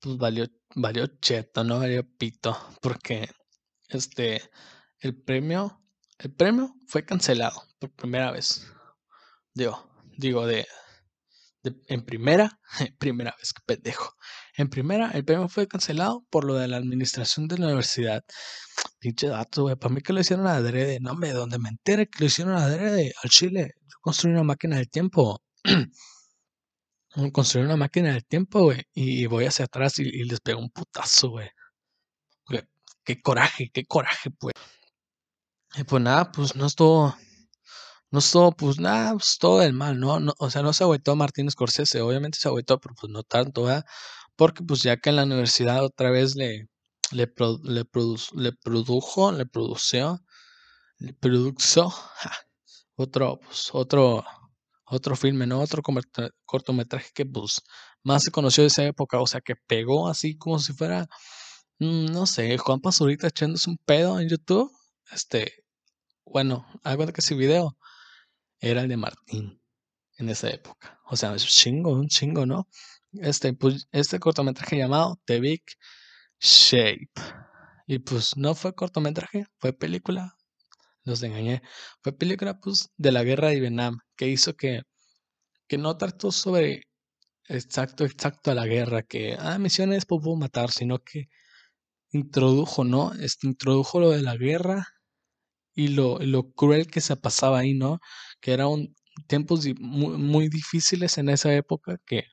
pues 0.00 0.18
valió 0.18 0.44
valió 0.74 1.06
cheto, 1.06 1.64
no 1.64 1.78
valió 1.78 2.06
pito, 2.18 2.54
porque 2.82 3.30
este, 3.88 4.42
el 5.00 5.16
premio, 5.16 5.82
el 6.18 6.34
premio 6.34 6.74
fue 6.86 7.06
cancelado 7.06 7.62
por 7.78 7.90
primera 7.92 8.30
vez. 8.30 8.66
Digo, 9.54 9.90
digo 10.18 10.46
de, 10.46 10.66
en 11.86 12.04
primera, 12.04 12.60
primera 12.98 13.34
vez, 13.38 13.54
que 13.54 13.62
pendejo. 13.64 14.14
En 14.58 14.68
primera, 14.68 15.12
el 15.12 15.24
premio 15.24 15.48
fue 15.48 15.66
cancelado 15.66 16.26
por 16.28 16.44
lo 16.44 16.56
de 16.56 16.68
la 16.68 16.76
administración 16.76 17.48
de 17.48 17.56
la 17.56 17.68
universidad. 17.68 18.22
Pinche 18.98 19.28
dato, 19.28 19.62
güey. 19.62 19.76
Para 19.76 19.94
mí 19.94 20.00
que 20.00 20.12
lo 20.12 20.20
hicieron 20.20 20.46
adrede. 20.46 20.98
No, 21.00 21.14
me 21.14 21.32
donde 21.32 21.58
me 21.58 21.68
entere 21.70 22.08
que 22.08 22.20
lo 22.20 22.26
hicieron 22.26 22.54
adrede 22.56 23.12
al 23.22 23.30
Chile. 23.30 23.74
Yo 23.82 23.96
construí 24.00 24.32
una 24.32 24.44
máquina 24.44 24.76
del 24.76 24.90
tiempo. 24.90 25.40
construir 27.32 27.66
una 27.66 27.76
máquina 27.76 28.12
del 28.12 28.24
tiempo, 28.24 28.64
güey, 28.64 28.82
y 28.94 29.26
voy 29.26 29.46
hacia 29.46 29.64
atrás 29.64 29.98
y, 29.98 30.24
les 30.24 30.40
pego 30.40 30.60
un 30.60 30.70
putazo, 30.70 31.30
güey. 31.30 31.48
Qué 33.04 33.22
coraje, 33.22 33.70
qué 33.72 33.84
coraje, 33.86 34.30
pues. 34.30 34.52
Y 35.76 35.84
pues 35.84 36.02
nada, 36.02 36.30
pues 36.30 36.56
no 36.56 36.66
estuvo, 36.66 37.16
no 38.10 38.18
estuvo, 38.18 38.52
pues 38.52 38.78
nada, 38.78 39.12
pues 39.12 39.38
todo 39.38 39.60
del 39.60 39.72
mal, 39.72 39.98
¿no? 39.98 40.20
no 40.20 40.34
o 40.38 40.50
sea, 40.50 40.62
no 40.62 40.72
se 40.74 40.84
agüitó 40.84 41.16
Martínez 41.16 41.52
Scorsese, 41.54 42.02
obviamente 42.02 42.38
se 42.38 42.48
agüitó, 42.48 42.78
pero 42.80 42.94
pues 42.94 43.10
no 43.10 43.22
tanto, 43.22 43.64
¿verdad? 43.64 43.84
Porque 44.36 44.62
pues 44.64 44.82
ya 44.82 44.98
que 44.98 45.10
en 45.10 45.16
la 45.16 45.24
universidad 45.24 45.84
otra 45.84 46.10
vez 46.10 46.36
le, 46.36 46.68
le, 47.12 47.32
le, 47.62 47.84
le 48.34 48.52
produjo, 48.52 49.32
le 49.32 49.46
produció, 49.46 50.24
le 50.98 51.12
produjo, 51.14 51.94
otro, 52.96 53.38
pues 53.40 53.70
otro 53.72 54.24
otro 54.90 55.16
filme, 55.16 55.46
¿no? 55.46 55.60
Otro 55.60 55.82
cortometraje 56.44 57.10
que 57.14 57.26
pues 57.26 57.62
más 58.02 58.24
se 58.24 58.30
conoció 58.30 58.62
de 58.62 58.68
esa 58.68 58.84
época, 58.84 59.20
o 59.20 59.26
sea, 59.26 59.40
que 59.40 59.54
pegó 59.56 60.08
así 60.08 60.36
como 60.36 60.58
si 60.58 60.72
fuera, 60.72 61.06
mm, 61.78 62.06
no 62.06 62.26
sé, 62.26 62.56
Juan 62.58 62.80
Pazurita 62.80 63.28
echándose 63.28 63.70
un 63.70 63.78
pedo 63.84 64.20
en 64.20 64.28
YouTube. 64.28 64.70
Este, 65.12 65.64
bueno, 66.24 66.66
algo 66.84 67.06
de 67.06 67.12
que 67.12 67.20
ese 67.20 67.34
video 67.34 67.76
era 68.60 68.82
el 68.82 68.88
de 68.88 68.96
Martín 68.96 69.60
en 70.18 70.28
esa 70.30 70.50
época. 70.50 71.00
O 71.06 71.16
sea, 71.16 71.34
es 71.34 71.44
un 71.44 71.48
chingo, 71.50 71.92
un 71.92 72.08
chingo, 72.08 72.46
¿no? 72.46 72.68
Este, 73.12 73.52
pues, 73.54 73.88
este 73.92 74.18
cortometraje 74.20 74.76
llamado 74.76 75.20
The 75.26 75.40
Big 75.40 75.62
Shape. 76.40 77.10
Y 77.86 78.00
pues 78.00 78.36
no 78.36 78.54
fue 78.54 78.74
cortometraje, 78.74 79.46
fue 79.58 79.72
película, 79.72 80.36
los 81.04 81.22
engañé. 81.22 81.62
Fue 82.02 82.12
película 82.12 82.60
pues, 82.60 82.90
de 82.96 83.12
la 83.12 83.24
guerra 83.24 83.48
de 83.48 83.60
Vietnam 83.60 83.98
que 84.16 84.28
hizo 84.28 84.56
que, 84.56 84.82
que 85.68 85.78
no 85.78 85.96
trató 85.98 86.32
sobre 86.32 86.84
exacto, 87.48 88.04
exacto 88.04 88.50
a 88.52 88.54
la 88.54 88.66
guerra, 88.66 89.02
que, 89.02 89.36
ah, 89.38 89.58
misiones 89.58 90.06
puedo 90.06 90.36
matar, 90.36 90.70
sino 90.70 90.98
que 91.00 91.28
introdujo, 92.12 92.84
¿no? 92.84 93.12
Este, 93.14 93.46
introdujo 93.48 94.00
lo 94.00 94.10
de 94.10 94.22
la 94.22 94.36
guerra 94.36 94.86
y 95.74 95.88
lo, 95.88 96.18
lo 96.20 96.52
cruel 96.52 96.88
que 96.88 97.00
se 97.00 97.16
pasaba 97.16 97.60
ahí, 97.60 97.74
¿no? 97.74 98.00
Que 98.40 98.52
eran 98.52 98.94
tiempos 99.28 99.66
muy, 99.80 100.18
muy 100.18 100.48
difíciles 100.48 101.18
en 101.18 101.28
esa 101.30 101.54
época 101.54 101.98
que, 102.06 102.24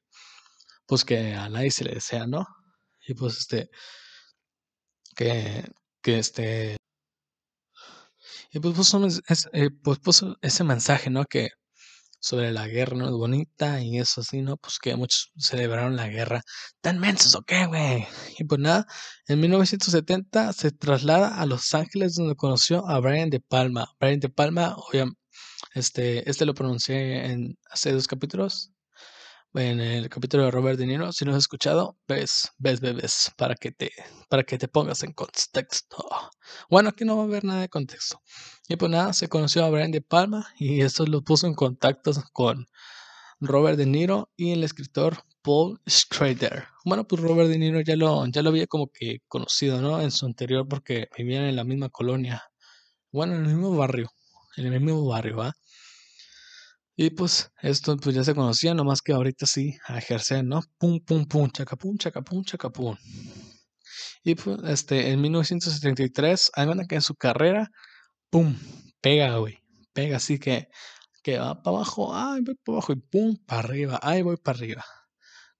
pues 0.88 1.06
que 1.06 1.34
a 1.36 1.50
nadie 1.50 1.72
se 1.72 1.86
le 1.86 1.94
desea, 1.96 2.28
¿no? 2.28 2.46
Y 3.08 3.14
pues 3.14 3.38
este, 3.38 3.70
que, 5.16 5.64
que 6.02 6.20
este, 6.20 6.78
y 8.52 8.60
pues 8.60 8.76
puso, 8.76 9.06
eh, 9.54 9.70
pues 9.84 10.00
puso 10.00 10.38
ese 10.42 10.64
mensaje, 10.64 11.10
¿no? 11.10 11.26
Que 11.26 11.50
sobre 12.20 12.52
la 12.52 12.68
guerra, 12.68 12.98
¿no? 12.98 13.06
Es 13.08 13.12
bonita 13.12 13.82
y 13.82 14.00
eso 14.00 14.22
así, 14.22 14.42
¿no? 14.42 14.58
Pues 14.58 14.80
que 14.80 14.96
muchos 14.96 15.32
celebraron 15.38 15.96
la 15.96 16.08
guerra. 16.08 16.42
¿Tan 16.82 17.00
mensos 17.00 17.36
o 17.36 17.44
qué, 17.44 17.66
güey? 17.68 18.08
Y 18.40 18.46
pues 18.46 18.60
nada, 18.62 18.88
en 19.28 19.40
1970 19.42 20.54
se 20.54 20.72
traslada 20.72 21.40
a 21.40 21.46
Los 21.46 21.74
Ángeles 21.74 22.16
donde 22.16 22.36
conoció 22.36 22.88
a 22.88 23.00
Brian 23.00 23.30
De 23.30 23.42
Palma. 23.42 23.88
Brian 24.00 24.20
De 24.20 24.30
Palma, 24.30 24.76
obviamente, 24.78 25.20
este, 25.76 26.30
este 26.30 26.46
lo 26.46 26.54
pronuncié 26.54 27.26
en 27.28 27.58
hace 27.70 27.92
dos 27.92 28.08
capítulos, 28.08 28.72
en 29.56 29.80
el 29.80 30.10
capítulo 30.10 30.44
de 30.44 30.52
Robert 30.52 30.78
De 30.78 30.86
Niro. 30.86 31.12
Si 31.12 31.24
no 31.24 31.32
has 31.32 31.38
escuchado, 31.38 31.98
ves, 32.08 32.52
ves, 32.58 32.82
ves, 32.82 33.32
para 33.38 33.56
que 33.56 33.72
te, 33.72 33.92
para 34.30 34.44
que 34.44 34.58
te 34.58 34.68
pongas 34.68 35.04
en 35.04 35.14
contexto. 35.14 36.06
Bueno, 36.70 36.90
aquí 36.90 37.06
no 37.06 37.16
va 37.18 37.24
a 37.24 37.26
haber 37.26 37.44
nada 37.46 37.62
de 37.62 37.70
contexto. 37.70 38.22
Y 38.68 38.76
pues 38.76 38.92
nada, 38.92 39.14
se 39.14 39.30
conoció 39.30 39.64
a 39.64 39.70
Brian 39.70 39.92
De 39.92 40.02
Palma 40.02 40.48
y 40.60 40.82
esto 40.82 41.06
lo 41.06 41.22
puso 41.22 41.48
en 41.48 41.54
contacto 41.54 42.12
con 42.34 42.66
Robert 43.40 43.78
De 43.78 43.86
Niro 43.86 44.30
y 44.36 44.52
el 44.52 44.64
escritor 44.64 45.24
Paul 45.42 45.80
Schrader. 45.88 46.66
Bueno, 46.84 47.08
pues 47.08 47.22
Robert 47.22 47.50
De 47.50 47.58
Niro 47.58 47.82
ya 47.82 47.96
lo, 47.96 48.26
ya 48.28 48.42
lo 48.42 48.50
había 48.50 48.68
como 48.68 48.88
que 48.88 49.20
conocido, 49.28 49.82
¿no? 49.82 50.02
En 50.02 50.12
su 50.12 50.26
anterior 50.26 50.68
porque 50.68 51.08
vivían 51.18 51.46
en 51.46 51.56
la 51.56 51.64
misma 51.64 51.90
colonia 51.90 52.44
Bueno, 53.12 53.36
en 53.36 53.46
el 53.46 53.48
mismo 53.48 53.76
barrio. 53.76 54.12
En 54.58 54.66
el 54.74 54.82
mismo 54.82 55.06
barrio, 55.06 55.38
¿va? 55.38 55.54
Y 56.98 57.10
pues 57.10 57.52
esto 57.62 57.98
pues 57.98 58.16
ya 58.16 58.24
se 58.24 58.34
conocía, 58.34 58.74
nomás 58.74 59.02
que 59.02 59.12
ahorita 59.12 59.46
sí, 59.46 59.78
a 59.88 59.98
ejercer, 59.98 60.46
¿no? 60.46 60.62
Pum, 60.78 61.00
pum, 61.06 61.26
pum, 61.26 61.50
chacapum, 61.52 61.98
chacapum, 61.98 62.44
chacapum. 62.46 62.96
Y 64.24 64.36
pues 64.36 64.60
este, 64.66 65.12
en 65.12 65.22
1973, 65.22 66.52
hay 66.56 66.68
una 66.68 66.86
que 66.86 66.96
en 66.96 67.02
su 67.02 67.16
carrera, 67.16 67.70
pum, 68.30 68.56
pega, 69.02 69.38
güey. 69.38 69.60
Pega 69.94 70.18
así 70.18 70.40
que, 70.40 70.70
que 71.22 71.38
va 71.40 71.62
para 71.62 71.78
abajo, 71.78 72.16
ay, 72.16 72.42
voy 72.42 72.56
para 72.64 72.78
abajo 72.78 72.94
y 72.94 72.96
pum, 72.98 73.38
para 73.46 73.60
arriba, 73.62 74.00
ay, 74.02 74.22
voy 74.22 74.38
para 74.38 74.58
arriba. 74.58 74.86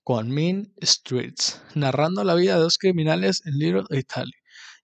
Con 0.04 0.30
Mean 0.32 0.74
Streets, 0.82 1.62
narrando 1.76 2.24
la 2.24 2.36
vida 2.36 2.56
de 2.56 2.62
dos 2.62 2.78
criminales 2.78 3.42
en 3.46 3.58
Little 3.60 3.86
Italy. 3.90 4.32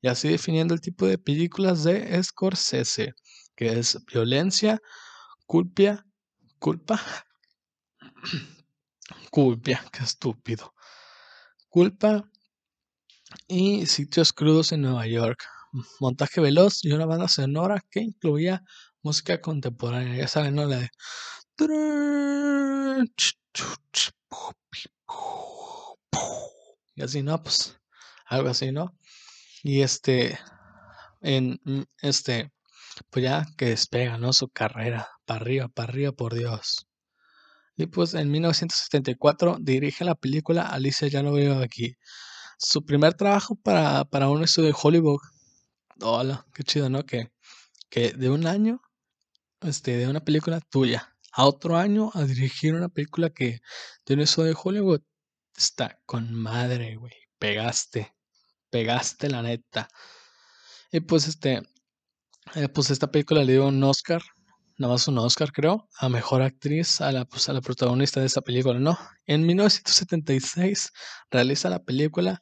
Y 0.01 0.09
así 0.09 0.29
definiendo 0.29 0.73
el 0.73 0.81
tipo 0.81 1.05
de 1.07 1.17
películas 1.17 1.83
de 1.83 2.21
Scorsese, 2.23 3.13
que 3.55 3.79
es 3.79 3.97
violencia, 4.11 4.79
culpa, 5.45 6.05
culpa, 6.62 7.02
culpa, 9.32 9.84
qué 9.91 10.04
estúpido. 10.04 10.74
Culpa 11.69 12.24
y 13.47 13.88
sitios 13.88 14.32
crudos 14.32 14.71
en 14.71 14.84
Nueva 14.84 15.08
York. 15.08 15.43
Montaje 16.00 16.39
veloz 16.39 16.86
y 16.86 16.91
una 16.91 17.08
banda 17.08 17.28
sonora 17.28 17.84
que 17.89 18.02
incluía 18.02 18.63
música 19.02 19.41
contemporánea. 19.41 20.15
Ya 20.15 20.28
saben, 20.28 20.54
¿no? 20.54 20.65
La 20.65 20.78
de. 20.78 20.89
Y 26.95 27.02
así, 27.02 27.24
¿no? 27.24 27.41
Pues 27.41 27.80
algo 28.26 28.50
así, 28.50 28.71
¿no? 28.71 28.95
Y 29.63 29.82
este. 29.82 30.38
En 31.21 31.60
este. 32.02 32.52
Pues 33.09 33.23
ya 33.23 33.45
que 33.57 33.65
despega, 33.65 34.17
¿no? 34.17 34.33
Su 34.33 34.49
carrera. 34.49 35.09
Para 35.25 35.41
arriba, 35.41 35.67
para 35.69 35.91
arriba, 35.91 36.11
por 36.11 36.33
Dios. 36.33 36.87
Y 37.75 37.87
pues 37.87 38.13
en 38.13 38.29
1974 38.29 39.57
dirige 39.59 40.05
la 40.05 40.15
película 40.15 40.67
Alicia 40.67 41.07
ya 41.07 41.23
no 41.23 41.33
veo 41.33 41.59
aquí. 41.61 41.95
Su 42.57 42.85
primer 42.85 43.15
trabajo 43.15 43.55
para, 43.55 44.05
para 44.05 44.29
un 44.29 44.43
estudio 44.43 44.69
de 44.69 44.75
Hollywood. 44.79 45.19
Hola, 46.01 46.45
qué 46.53 46.63
chido, 46.63 46.89
¿no? 46.89 47.05
Que, 47.05 47.31
que 47.89 48.11
de 48.13 48.29
un 48.29 48.45
año, 48.45 48.81
este, 49.61 49.97
de 49.97 50.07
una 50.07 50.19
película 50.23 50.61
tuya, 50.61 51.15
a 51.31 51.45
otro 51.45 51.77
año 51.77 52.11
a 52.13 52.23
dirigir 52.23 52.75
una 52.75 52.89
película 52.89 53.29
que 53.29 53.61
de 54.05 54.13
un 54.13 54.21
estudio 54.21 54.49
de 54.49 54.57
Hollywood. 54.61 55.01
Está 55.55 55.99
con 56.05 56.33
madre, 56.33 56.95
güey. 56.95 57.13
Pegaste. 57.39 58.13
Pegaste 58.69 59.29
la 59.29 59.41
neta. 59.41 59.87
Y 60.91 61.01
pues 61.01 61.27
este, 61.27 61.63
eh, 62.56 62.67
pues 62.69 62.89
esta 62.89 63.12
película 63.12 63.43
le 63.43 63.54
dio 63.54 63.67
un 63.67 63.84
Oscar 63.84 64.21
nada 64.82 64.93
más 64.93 65.08
un 65.08 65.19
Oscar, 65.19 65.51
creo, 65.51 65.88
a 65.99 66.10
mejor 66.10 66.41
actriz 66.41 67.01
a 67.01 67.12
la, 67.12 67.25
pues, 67.25 67.47
a 67.47 67.54
la 67.54 67.62
protagonista 67.62 68.19
de 68.19 68.25
esta 68.25 68.41
película, 68.41 68.80
¿no? 68.80 68.97
En 69.27 69.45
1976 69.45 70.91
realiza 71.30 71.69
la 71.69 71.84
película 71.84 72.41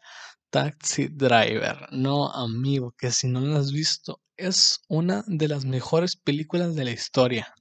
Taxi 0.50 1.10
Driver. 1.10 1.88
No, 1.92 2.32
amigo, 2.32 2.94
que 2.98 3.12
si 3.12 3.28
no 3.28 3.42
la 3.42 3.60
has 3.60 3.72
visto, 3.72 4.22
es 4.38 4.80
una 4.88 5.24
de 5.28 5.50
las 5.50 5.66
mejores 5.66 6.16
películas 6.16 6.76
de 6.76 6.86
la 6.86 6.92
historia. 6.92 7.54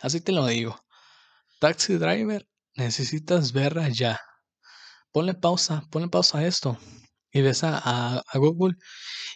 Así 0.00 0.20
te 0.20 0.32
lo 0.32 0.46
digo. 0.46 0.76
Taxi 1.60 1.94
Driver, 1.98 2.48
necesitas 2.76 3.52
verla 3.52 3.90
ya. 3.90 4.18
Ponle 5.12 5.34
pausa, 5.34 5.84
ponle 5.90 6.08
pausa 6.08 6.38
a 6.38 6.46
esto 6.46 6.78
y 7.34 7.42
ves 7.42 7.64
a, 7.64 8.20
a 8.20 8.38
Google 8.38 8.76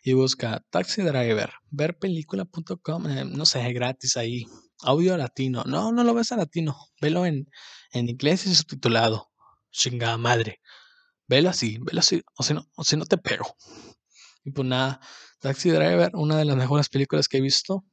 y 0.05 0.13
busca 0.13 0.65
Taxi 0.71 1.03
Driver, 1.03 1.53
verpelícula.com, 1.71 3.11
eh, 3.11 3.25
no 3.25 3.45
sé, 3.45 3.73
gratis 3.73 4.17
ahí, 4.17 4.47
audio 4.83 5.17
latino. 5.17 5.65
No, 5.67 5.91
no 5.91 6.05
lo 6.05 6.15
ves 6.15 6.31
a 6.31 6.37
latino, 6.37 6.77
velo 7.01 7.27
en, 7.27 7.51
en 7.93 8.09
inglés 8.09 8.47
y 8.47 8.55
subtitulado. 8.55 9.31
Chingada 9.73 10.17
madre. 10.17 10.61
Velo 11.27 11.51
así, 11.51 11.79
velo 11.83 11.99
así, 11.99 12.23
o 12.37 12.43
si 12.45 12.55
no, 12.55 12.71
o 12.77 12.85
si 12.85 12.97
no 12.97 13.05
te 13.05 13.19
pego. 13.19 13.57
Y 14.45 14.53
pues 14.53 14.67
nada, 14.67 15.01
Taxi 15.41 15.71
Driver, 15.71 16.13
una 16.15 16.39
de 16.39 16.45
las 16.45 16.57
mejores 16.57 16.89
películas 16.89 17.27
que 17.27 17.39
he 17.39 17.43
visto, 17.43 17.85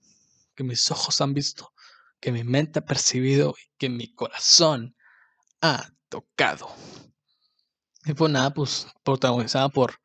que 0.56 0.64
mis 0.64 0.90
ojos 0.92 1.20
han 1.20 1.34
visto, 1.34 1.74
que 2.20 2.32
mi 2.32 2.44
mente 2.44 2.80
ha 2.80 2.86
percibido 2.86 3.56
y 3.60 3.76
que 3.80 3.90
mi 3.90 4.14
corazón 4.14 4.96
ha 5.62 5.90
tocado. 6.10 6.70
Y 8.06 8.14
pues 8.14 8.32
nada, 8.32 8.52
pues 8.54 8.88
protagonizada 9.04 9.70
por 9.70 9.96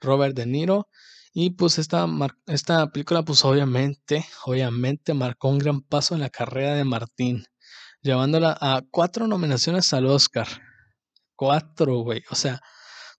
Robert 0.00 0.34
De 0.36 0.46
Niro 0.46 0.88
y 1.32 1.50
pues 1.50 1.78
esta, 1.78 2.06
esta 2.46 2.90
película 2.92 3.24
pues 3.24 3.44
obviamente, 3.44 4.24
obviamente 4.44 5.14
marcó 5.14 5.48
un 5.48 5.58
gran 5.58 5.80
paso 5.80 6.14
en 6.14 6.20
la 6.20 6.30
carrera 6.30 6.74
de 6.74 6.84
Martín, 6.84 7.44
llevándola 8.02 8.56
a 8.60 8.82
cuatro 8.90 9.26
nominaciones 9.26 9.92
al 9.92 10.06
Oscar. 10.06 10.46
Cuatro, 11.34 11.98
güey. 12.02 12.22
O 12.30 12.36
sea, 12.36 12.60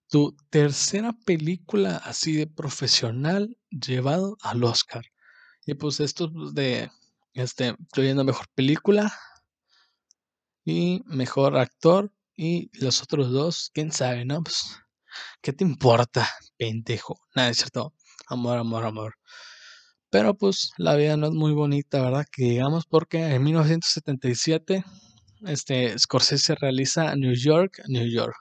tu 0.08 0.36
tercera 0.50 1.14
película 1.26 1.98
así 1.98 2.38
de 2.38 2.48
profesional 2.48 3.58
llevado 3.70 4.38
al 4.42 4.64
Oscar. 4.64 5.04
Y 5.66 5.74
pues 5.74 6.00
esto 6.00 6.30
de, 6.54 6.90
este, 7.34 7.76
incluyendo 7.78 8.24
mejor 8.24 8.48
película 8.56 9.14
y 10.64 11.04
mejor 11.06 11.58
actor 11.58 12.15
y 12.36 12.70
los 12.80 13.02
otros 13.02 13.32
dos, 13.32 13.72
quién 13.74 13.92
sabe, 13.92 14.26
¿no? 14.26 14.44
Pues, 14.44 14.78
¿qué 15.42 15.54
te 15.54 15.64
importa, 15.64 16.30
pendejo? 16.58 17.20
Nada, 17.36 17.50
es 17.50 17.58
cierto 17.58 17.94
amor, 18.28 18.58
amor, 18.58 18.86
amor. 18.86 19.16
Pero 20.10 20.36
pues 20.36 20.72
la 20.78 20.96
vida 20.96 21.18
no 21.18 21.28
es 21.28 21.34
muy 21.34 21.54
bonita, 21.54 22.02
¿verdad? 22.02 22.26
Que 22.32 22.44
digamos 22.46 22.86
porque 22.86 23.20
en 23.36 23.44
1977 23.44 24.84
este 25.46 25.98
Scorsese 26.00 26.56
realiza 26.56 27.16
New 27.16 27.34
York, 27.36 27.82
New 27.88 28.08
York. 28.10 28.36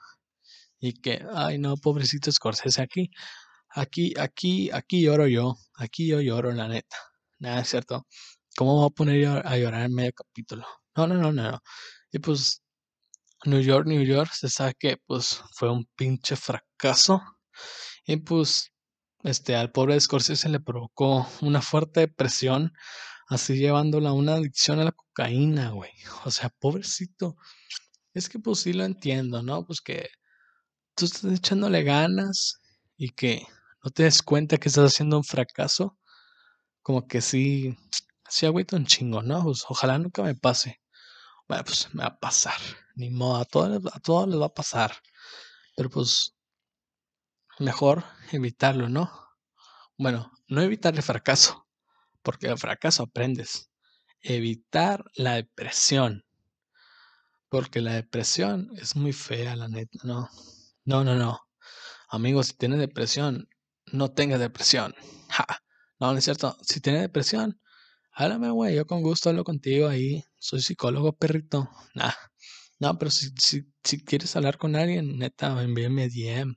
Y 0.79 0.93
que, 0.93 1.25
ay 1.33 1.57
no, 1.59 1.77
pobrecito 1.77 2.31
Scorsese 2.31 2.81
aquí. 2.81 3.11
Aquí, 3.69 4.13
aquí, 4.19 4.71
aquí 4.71 5.01
lloro 5.03 5.27
yo. 5.27 5.57
Aquí 5.75 6.07
yo 6.07 6.21
lloro, 6.21 6.51
la 6.53 6.67
neta. 6.67 6.97
Nada, 7.39 7.61
es 7.61 7.69
cierto. 7.69 8.07
¿Cómo 8.57 8.75
voy 8.77 8.87
a 8.87 8.89
poner 8.89 9.45
a 9.45 9.57
llorar 9.57 9.85
en 9.85 9.93
medio 9.93 10.13
capítulo? 10.13 10.65
No, 10.95 11.07
no, 11.07 11.15
no, 11.15 11.31
no, 11.33 11.51
no. 11.51 11.59
Y 12.11 12.19
pues 12.19 12.61
New 13.45 13.61
York, 13.61 13.87
New 13.87 14.03
York, 14.03 14.31
se 14.33 14.49
sabe 14.49 14.75
que 14.77 14.97
pues 15.05 15.41
fue 15.53 15.71
un 15.71 15.85
pinche 15.95 16.35
fracaso. 16.35 17.21
Y 18.05 18.17
pues 18.17 18.71
este, 19.23 19.55
al 19.55 19.71
pobre 19.71 19.99
Scorsese 19.99 20.49
le 20.49 20.59
provocó 20.59 21.27
una 21.41 21.61
fuerte 21.61 22.01
depresión, 22.01 22.73
así 23.27 23.55
llevándola 23.57 24.09
a 24.09 24.13
una 24.13 24.35
adicción 24.35 24.79
a 24.79 24.85
la 24.85 24.91
cocaína, 24.91 25.71
güey. 25.71 25.91
O 26.25 26.31
sea, 26.31 26.49
pobrecito. 26.59 27.35
Es 28.13 28.29
que 28.29 28.39
pues 28.39 28.59
sí 28.59 28.73
lo 28.73 28.85
entiendo, 28.85 29.43
¿no? 29.43 29.65
Pues 29.65 29.81
que 29.81 30.09
tú 30.95 31.05
estás 31.05 31.25
echándole 31.33 31.83
ganas 31.83 32.61
y 32.97 33.09
que 33.09 33.45
no 33.83 33.91
te 33.91 34.03
des 34.03 34.21
cuenta 34.23 34.57
que 34.57 34.69
estás 34.69 34.93
haciendo 34.93 35.17
un 35.17 35.23
fracaso. 35.23 35.97
Como 36.83 37.07
que 37.07 37.21
sí, 37.21 37.77
sí 38.29 38.45
agüita 38.45 38.75
un 38.77 38.85
chingo, 38.85 39.21
¿no? 39.23 39.43
Pues 39.43 39.65
ojalá 39.69 39.99
nunca 39.99 40.23
me 40.23 40.35
pase. 40.35 40.81
Bueno, 41.47 41.63
pues 41.63 41.93
me 41.93 42.03
va 42.03 42.09
a 42.09 42.19
pasar. 42.19 42.59
Ni 42.95 43.09
modo, 43.09 43.37
a 43.37 43.45
todos, 43.45 44.25
a 44.25 44.27
les 44.27 44.39
va 44.41 44.45
a 44.45 44.53
pasar. 44.53 44.95
Pero 45.75 45.89
pues 45.89 46.35
mejor 47.59 48.03
evitarlo, 48.31 48.89
¿no? 48.89 49.11
Bueno, 49.97 50.31
no 50.47 50.61
evitar 50.61 50.95
el 50.95 51.03
fracaso, 51.03 51.67
porque 52.21 52.47
el 52.47 52.57
fracaso 52.57 53.03
aprendes. 53.03 53.71
Evitar 54.21 55.05
la 55.15 55.35
depresión, 55.35 56.25
porque 57.49 57.81
la 57.81 57.93
depresión 57.93 58.71
es 58.75 58.95
muy 58.95 59.13
fea, 59.13 59.55
la 59.55 59.67
neta, 59.67 59.99
no. 60.03 60.29
No, 60.83 61.03
no, 61.03 61.15
no. 61.15 61.39
Amigos, 62.09 62.47
si 62.47 62.53
tienes 62.53 62.79
depresión, 62.79 63.47
no 63.91 64.11
tengas 64.11 64.39
depresión. 64.39 64.93
No, 65.97 66.11
no 66.11 66.17
es 66.17 66.25
cierto. 66.25 66.57
Si 66.61 66.81
tienes 66.81 67.03
depresión, 67.03 67.57
háblame, 68.15 68.49
güey. 68.51 68.75
Yo 68.75 68.85
con 68.87 69.01
gusto 69.03 69.29
hablo 69.29 69.43
contigo 69.43 69.87
ahí. 69.87 70.23
Soy 70.39 70.61
psicólogo, 70.61 71.13
perrito. 71.13 71.69
Nah. 71.93 72.13
No, 72.79 72.97
pero 72.97 73.11
si, 73.11 73.29
si, 73.39 73.63
si 73.83 74.03
quieres 74.03 74.35
hablar 74.35 74.57
con 74.57 74.75
alguien, 74.75 75.17
neta, 75.17 75.61
envíame 75.63 76.09
DM. 76.09 76.55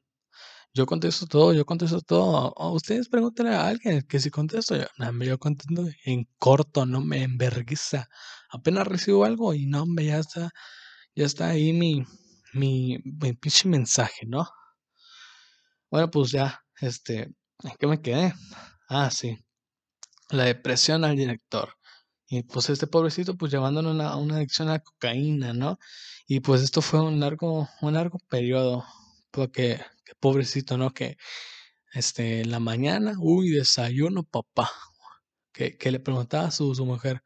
Yo 0.74 0.86
contesto 0.86 1.26
todo, 1.26 1.54
yo 1.54 1.64
contesto 1.66 2.00
todo. 2.02 2.54
Ustedes 2.72 3.08
pregúntenle 3.08 3.54
a 3.54 3.68
alguien 3.68 4.02
que 4.02 4.20
si 4.20 4.30
contesto, 4.30 4.76
yo, 4.76 4.86
no, 4.98 5.24
yo 5.24 5.38
contesto 5.38 5.84
en 6.04 6.28
corto, 6.38 6.86
no 6.86 7.00
me 7.00 7.22
enverguiza. 7.24 8.08
Apenas 8.50 8.86
recibo 8.86 9.24
algo 9.24 9.54
y 9.54 9.66
no, 9.66 9.86
me 9.86 10.06
ya 10.06 10.18
está, 10.18 10.50
ya 11.16 11.26
está 11.26 11.48
ahí 11.50 11.72
mi, 11.72 12.04
mi, 12.54 12.98
mi 13.04 13.32
pinche 13.34 13.68
mensaje, 13.68 14.26
¿no? 14.26 14.46
Bueno, 15.90 16.10
pues 16.10 16.30
ya, 16.30 16.60
este, 16.80 17.22
¿en 17.62 17.76
qué 17.78 17.86
me 17.86 18.00
quedé? 18.00 18.32
Ah, 18.88 19.10
sí. 19.10 19.38
La 20.30 20.44
depresión 20.44 21.04
al 21.04 21.16
director. 21.16 21.74
Y 22.28 22.42
pues 22.42 22.68
este 22.70 22.86
pobrecito, 22.86 23.36
pues 23.36 23.52
llevándolo 23.52 23.90
a 24.02 24.16
una 24.16 24.36
adicción 24.36 24.68
a 24.68 24.80
cocaína, 24.80 25.54
¿no? 25.54 25.78
Y 26.26 26.40
pues 26.40 26.62
esto 26.62 26.82
fue 26.82 27.00
un 27.00 27.20
largo, 27.20 27.68
un 27.80 27.94
largo 27.94 28.18
periodo, 28.28 28.84
porque 29.30 29.80
pobrecito, 30.20 30.76
¿no? 30.78 30.92
Que 30.92 31.16
este, 31.94 32.42
en 32.42 32.50
la 32.50 32.60
mañana, 32.60 33.14
uy, 33.18 33.50
desayuno, 33.50 34.24
papá. 34.24 34.70
que, 35.52 35.76
que 35.78 35.90
le 35.90 36.00
preguntaba 36.00 36.48
a 36.48 36.50
su, 36.50 36.74
mujer, 36.86 37.22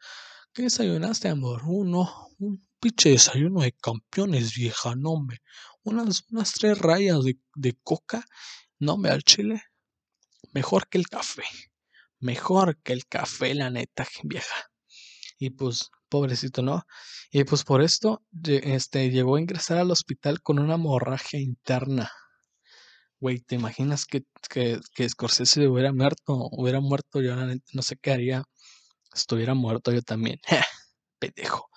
¿qué 0.54 0.62
desayunaste, 0.64 1.28
amor? 1.28 1.62
Uno, 1.66 2.28
un 2.38 2.66
pinche 2.80 3.10
desayuno 3.10 3.62
de 3.62 3.72
campeones, 3.72 4.54
vieja, 4.54 4.94
no, 4.96 5.12
hombre. 5.12 5.42
Unas, 5.84 6.24
unas 6.30 6.52
tres 6.52 6.78
rayas 6.78 7.24
de, 7.24 7.38
de 7.56 7.78
coca, 7.82 8.24
no, 8.78 8.94
hombre, 8.94 9.12
al 9.12 9.22
chile. 9.24 9.62
Mejor 10.52 10.88
que 10.88 10.98
el 10.98 11.08
café. 11.08 11.44
Mejor 12.22 12.78
que 12.82 12.92
el 12.92 13.06
café, 13.06 13.52
la 13.54 13.68
neta, 13.68 14.06
vieja. 14.24 14.70
Y 15.38 15.50
pues, 15.50 15.90
pobrecito, 16.08 16.62
¿no? 16.62 16.84
Y 17.32 17.44
pues 17.44 17.64
por 17.64 17.82
esto, 17.82 18.22
este, 18.44 19.10
llegó 19.10 19.36
a 19.36 19.40
ingresar 19.40 19.78
al 19.78 19.90
hospital 19.90 20.40
con 20.40 20.58
una 20.60 20.74
hemorragia 20.76 21.40
interna. 21.40 22.10
Güey, 23.20 23.40
¿te 23.40 23.56
imaginas 23.56 24.04
que, 24.06 24.22
que, 24.48 24.78
que 24.94 25.08
Scorsese 25.08 25.66
hubiera 25.66 25.92
muerto? 25.92 26.48
Hubiera 26.52 26.80
muerto, 26.80 27.20
yo 27.20 27.34
no 27.36 27.82
sé 27.82 27.96
qué 27.96 28.12
haría. 28.12 28.44
Estuviera 29.14 29.54
muerto 29.54 29.92
yo 29.92 30.02
también. 30.02 30.38
Pendejo. 31.18 31.68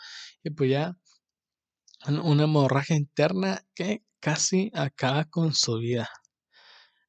Y 0.44 0.52
pues 0.52 0.70
ya, 0.70 0.94
una 2.08 2.44
hemorragia 2.44 2.96
interna 2.96 3.62
que 3.74 4.04
casi 4.20 4.72
acaba 4.76 5.26
con 5.26 5.54
su 5.54 5.78
vida. 5.80 6.08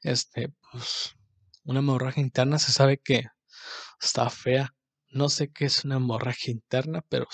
Este, 0.02 0.48
pues, 0.72 1.16
una 1.66 1.80
hemorragia 1.80 2.22
interna 2.22 2.58
se 2.58 2.72
sabe 2.72 2.98
que 2.98 3.26
está 4.00 4.30
fea. 4.30 4.74
No 5.10 5.28
sé 5.28 5.52
qué 5.52 5.66
es 5.66 5.84
una 5.84 5.96
hemorragia 5.96 6.52
interna, 6.52 7.02
pero 7.08 7.26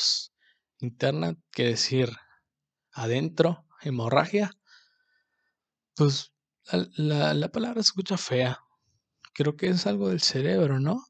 interna 0.80 1.36
quiere 1.50 1.72
decir 1.72 2.10
adentro, 2.92 3.66
hemorragia. 3.82 4.52
Pues 5.94 6.32
la, 6.96 7.34
la, 7.34 7.48
palabra 7.50 7.82
se 7.82 7.88
escucha 7.88 8.16
fea. 8.16 8.60
Creo 9.34 9.56
que 9.56 9.68
es 9.68 9.86
algo 9.86 10.08
del 10.08 10.20
cerebro, 10.22 10.80
¿no? 10.80 11.04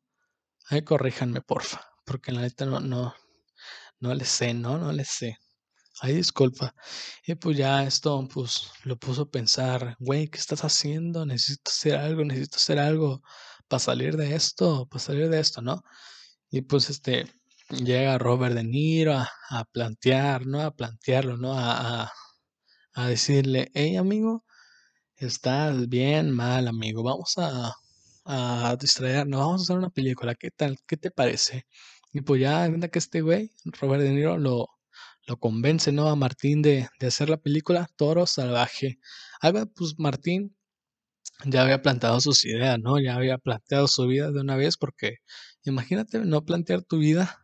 Ahí 0.68 0.82
corríjanme, 0.82 1.40
porfa. 1.42 1.80
Porque 2.04 2.32
la 2.32 2.40
neta 2.40 2.66
no, 2.66 2.80
no, 2.80 3.14
no 4.00 4.14
le 4.14 4.24
sé, 4.24 4.54
¿no? 4.54 4.78
No 4.78 4.92
le 4.92 5.04
sé. 5.04 5.38
Ay, 6.00 6.14
disculpa. 6.14 6.74
Y 7.26 7.34
pues 7.34 7.56
ya 7.56 7.84
esto, 7.84 8.26
pues 8.32 8.70
lo 8.84 8.96
puso 8.98 9.22
a 9.22 9.30
pensar, 9.30 9.96
güey, 10.00 10.28
¿qué 10.28 10.38
estás 10.38 10.64
haciendo? 10.64 11.24
Necesito 11.26 11.70
hacer 11.70 11.96
algo, 11.96 12.24
necesito 12.24 12.56
hacer 12.56 12.78
algo 12.78 13.22
para 13.68 13.80
salir 13.80 14.16
de 14.16 14.34
esto, 14.34 14.86
para 14.88 15.00
salir 15.04 15.28
de 15.28 15.40
esto, 15.40 15.62
¿no? 15.62 15.82
Y 16.50 16.62
pues 16.62 16.90
este, 16.90 17.26
llega 17.70 18.18
Robert 18.18 18.54
De 18.54 18.64
Niro 18.64 19.14
a, 19.14 19.64
plantear, 19.72 20.46
¿no? 20.46 20.62
A 20.62 20.72
plantearlo, 20.74 21.36
¿no? 21.38 21.54
A, 21.54 22.04
a, 22.04 22.12
a 22.94 23.08
decirle, 23.08 23.70
hey 23.74 23.96
amigo, 23.96 24.44
estás 25.16 25.88
bien 25.88 26.30
mal, 26.32 26.68
amigo, 26.68 27.02
vamos 27.02 27.34
a, 27.38 27.72
a 28.24 28.76
distraernos, 28.80 29.40
vamos 29.40 29.62
a 29.62 29.64
hacer 29.64 29.78
una 29.78 29.90
película, 29.90 30.34
¿qué 30.34 30.50
tal? 30.50 30.78
¿Qué 30.86 30.96
te 30.96 31.10
parece? 31.10 31.66
Y 32.12 32.22
pues 32.22 32.40
ya, 32.40 32.68
que 32.90 32.98
este 32.98 33.22
güey, 33.22 33.52
Robert 33.80 34.02
De 34.02 34.10
Niro, 34.10 34.38
lo, 34.38 34.68
lo 35.26 35.38
convence, 35.38 35.92
¿no? 35.92 36.08
A 36.08 36.16
Martín 36.16 36.62
de, 36.62 36.88
de 36.98 37.06
hacer 37.06 37.28
la 37.30 37.36
película 37.38 37.88
Toro 37.96 38.26
Salvaje. 38.26 38.98
Algo, 39.40 39.66
pues 39.74 39.94
Martín 39.98 40.56
ya 41.44 41.62
había 41.62 41.82
plantado 41.82 42.20
sus 42.20 42.44
ideas, 42.44 42.78
¿no? 42.80 43.00
Ya 43.00 43.16
había 43.16 43.38
planteado 43.38 43.88
su 43.88 44.06
vida 44.06 44.30
de 44.30 44.40
una 44.40 44.56
vez, 44.56 44.76
porque 44.76 45.18
imagínate 45.64 46.18
no 46.20 46.44
plantear 46.44 46.82
tu 46.82 46.98
vida 46.98 47.38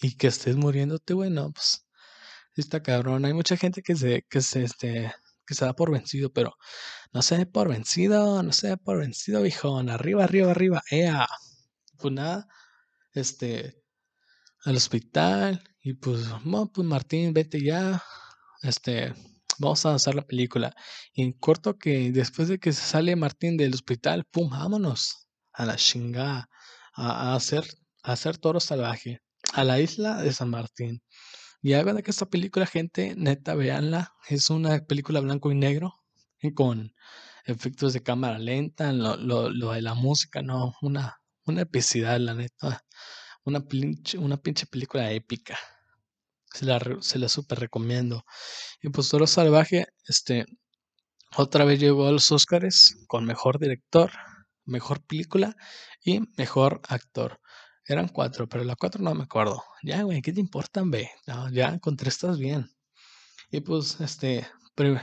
y 0.00 0.16
que 0.16 0.28
estés 0.28 0.56
muriéndote, 0.56 1.14
güey, 1.14 1.30
no, 1.30 1.52
pues 1.52 1.86
está 2.56 2.82
cabrón. 2.82 3.24
Hay 3.24 3.32
mucha 3.34 3.56
gente 3.56 3.82
que 3.82 3.96
se, 3.96 4.24
que 4.28 4.40
se, 4.42 4.64
este, 4.64 5.12
que 5.46 5.54
se 5.54 5.64
da 5.64 5.74
por 5.74 5.90
vencido, 5.92 6.32
pero 6.32 6.54
no 7.12 7.22
se 7.22 7.38
dé 7.38 7.46
por 7.46 7.68
vencido, 7.68 8.42
no 8.42 8.52
se 8.52 8.68
dé 8.68 8.76
por 8.76 8.98
vencido, 8.98 9.42
viejón. 9.42 9.90
Arriba, 9.90 10.24
arriba, 10.24 10.50
arriba, 10.52 10.82
ea. 10.90 11.26
Pues 11.98 12.14
nada, 12.14 12.48
este, 13.14 13.82
al 14.64 14.76
hospital 14.76 15.62
y 15.84 15.92
pues, 15.92 16.30
bueno, 16.44 16.70
pues 16.72 16.86
Martín, 16.86 17.34
vete 17.34 17.62
ya, 17.62 18.02
este, 18.62 19.12
vamos 19.58 19.84
a 19.84 19.94
hacer 19.94 20.14
la 20.14 20.22
película. 20.22 20.74
Y 21.12 21.22
en 21.22 21.32
corto 21.34 21.76
que 21.78 22.10
después 22.10 22.48
de 22.48 22.58
que 22.58 22.72
se 22.72 22.80
sale 22.80 23.14
Martín 23.16 23.58
del 23.58 23.74
hospital, 23.74 24.24
pum, 24.24 24.48
vámonos 24.48 25.28
a 25.52 25.66
la 25.66 25.76
chingada, 25.76 26.48
a, 26.94 27.34
hacer, 27.34 27.64
a 28.02 28.12
hacer 28.12 28.38
toro 28.38 28.60
salvaje, 28.60 29.20
a 29.52 29.62
la 29.62 29.78
isla 29.78 30.22
de 30.22 30.32
San 30.32 30.48
Martín. 30.48 31.02
Y 31.60 31.74
hagan 31.74 32.00
que 32.02 32.10
esta 32.10 32.26
película, 32.26 32.64
gente, 32.64 33.14
neta, 33.18 33.54
veanla. 33.54 34.14
Es 34.30 34.48
una 34.48 34.80
película 34.86 35.20
blanco 35.20 35.52
y 35.52 35.54
negro, 35.54 35.94
con 36.54 36.94
efectos 37.44 37.92
de 37.92 38.02
cámara 38.02 38.38
lenta, 38.38 38.90
lo, 38.92 39.16
lo, 39.18 39.50
lo 39.50 39.72
de 39.72 39.82
la 39.82 39.92
música, 39.92 40.40
no, 40.40 40.74
una, 40.80 41.20
una 41.44 41.62
epicidad, 41.62 42.18
la 42.20 42.32
neta. 42.32 42.82
Una 43.44 43.60
pinche, 43.60 44.16
una 44.16 44.38
pinche 44.38 44.66
película 44.66 45.12
épica. 45.12 45.58
Se 46.54 46.64
la, 46.64 46.80
se 47.00 47.18
la 47.18 47.28
super 47.28 47.58
recomiendo. 47.60 48.24
Y 48.80 48.88
pues 48.90 49.08
Toro 49.10 49.26
Salvaje, 49.26 49.86
este, 50.08 50.46
otra 51.36 51.64
vez 51.64 51.80
llegó 51.80 52.06
a 52.06 52.12
los 52.12 52.30
Oscars 52.30 52.96
con 53.08 53.24
mejor 53.24 53.58
director, 53.58 54.12
mejor 54.64 55.04
película 55.04 55.56
y 56.04 56.20
mejor 56.36 56.80
actor. 56.88 57.40
Eran 57.86 58.08
cuatro, 58.08 58.48
pero 58.48 58.64
la 58.64 58.76
cuatro 58.76 59.02
no 59.02 59.14
me 59.14 59.24
acuerdo. 59.24 59.62
Ya, 59.82 60.02
güey, 60.04 60.22
¿qué 60.22 60.32
te 60.32 60.40
importan, 60.40 60.90
ve? 60.90 61.10
ya 61.52 61.78
con 61.80 61.96
tres 61.96 62.14
estás 62.14 62.38
bien. 62.38 62.70
Y 63.50 63.60
pues, 63.60 64.00
este, 64.00 64.46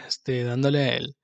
este 0.08 0.44
dándole 0.46 0.98
el, 0.98 1.16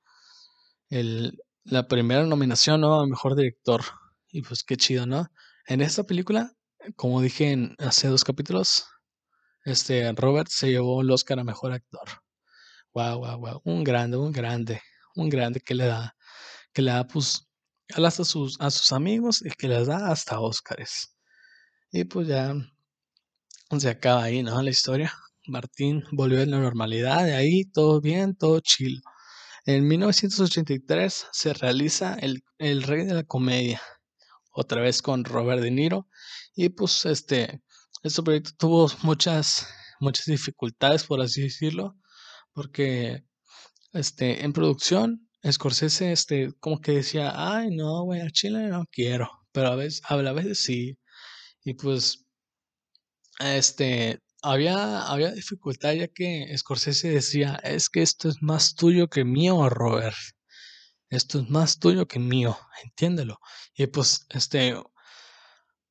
el, 0.90 1.40
la 1.64 1.88
primera 1.88 2.24
nominación, 2.26 2.82
¿no? 2.82 3.00
A 3.00 3.08
mejor 3.08 3.36
director. 3.36 3.82
Y 4.30 4.42
pues 4.42 4.64
qué 4.64 4.78
chido, 4.78 5.06
¿no? 5.06 5.28
En 5.68 5.82
esta 5.82 6.04
película, 6.04 6.52
como 6.96 7.22
dije 7.22 7.52
en, 7.52 7.76
hace 7.80 8.08
dos 8.10 8.24
capítulos, 8.24 8.86
este 9.68 10.14
Robert 10.14 10.50
se 10.50 10.70
llevó 10.70 11.02
el 11.02 11.12
Oscar 11.12 11.40
a 11.40 11.44
mejor 11.44 11.74
actor. 11.74 12.08
Wow, 12.94 13.20
wow, 13.20 13.38
wow. 13.38 13.62
Un 13.66 13.84
grande, 13.84 14.16
un 14.16 14.32
grande, 14.32 14.82
un 15.16 15.30
grande 15.30 15.60
que 15.60 15.76
le 15.76 15.88
da, 15.88 16.16
que 16.74 16.82
le 16.82 16.92
da 16.92 17.06
pues 17.06 17.48
a 17.94 18.12
sus, 18.12 18.60
a 18.62 18.72
sus 18.72 18.92
amigos 18.94 19.44
y 19.46 19.50
que 19.52 19.68
les 19.68 19.88
da 19.88 20.10
hasta 20.10 20.40
Oscars. 20.40 21.16
Y 21.92 22.06
pues 22.06 22.28
ya 22.30 22.56
se 23.78 23.90
acaba 23.90 24.24
ahí, 24.24 24.42
¿no? 24.42 24.62
La 24.62 24.70
historia. 24.70 25.14
Martín 25.48 26.04
volvió 26.12 26.42
a 26.42 26.46
la 26.46 26.60
normalidad, 26.60 27.26
de 27.26 27.36
ahí 27.36 27.66
todo 27.66 28.00
bien, 28.00 28.36
todo 28.36 28.62
chill. 28.62 29.02
En 29.66 29.86
1983 29.86 31.28
se 31.32 31.54
realiza 31.54 32.16
el, 32.16 32.42
el 32.58 32.84
Rey 32.84 33.06
de 33.06 33.16
la 33.16 33.24
Comedia, 33.24 33.82
otra 34.52 34.82
vez 34.82 35.02
con 35.02 35.26
Robert 35.26 35.62
De 35.62 35.72
Niro. 35.72 36.08
Y 36.56 36.70
pues 36.70 37.06
este, 37.06 37.62
este 38.04 38.24
proyecto 38.24 38.52
tuvo 38.58 38.92
muchas, 39.04 39.68
muchas 40.00 40.26
dificultades, 40.26 41.04
por 41.04 41.22
así 41.22 41.44
decirlo, 41.44 41.96
porque 42.54 43.24
este, 43.94 44.44
en 44.44 44.54
producción, 44.54 45.28
Scorsese 45.50 46.12
este, 46.12 46.54
como 46.60 46.82
que 46.82 46.94
decía, 46.94 47.32
ay, 47.36 47.70
no, 47.76 48.04
güey, 48.04 48.22
a 48.22 48.30
Chile 48.30 48.68
no 48.68 48.86
quiero, 48.92 49.30
pero 49.52 49.70
a 49.70 49.76
veces, 49.76 50.02
a 50.10 50.16
veces 50.16 50.60
sí. 50.60 50.98
Y 51.64 51.74
pues, 51.76 52.26
este, 53.40 54.20
había, 54.42 55.04
había 55.08 55.32
dificultad 55.32 55.94
ya 55.94 56.08
que 56.08 56.54
Scorsese 56.58 57.10
decía, 57.10 57.60
es 57.64 57.90
que 57.90 58.02
esto 58.02 58.30
es 58.30 58.42
más 58.42 58.76
tuyo 58.76 59.08
que 59.10 59.24
mío, 59.26 59.70
Robert. 59.70 60.16
Esto 61.10 61.40
es 61.40 61.50
más 61.50 61.80
tuyo 61.80 62.08
que 62.08 62.20
mío, 62.20 62.58
entiéndelo. 62.84 63.40
Y 63.76 63.88
pues, 63.88 64.26
este, 64.30 64.76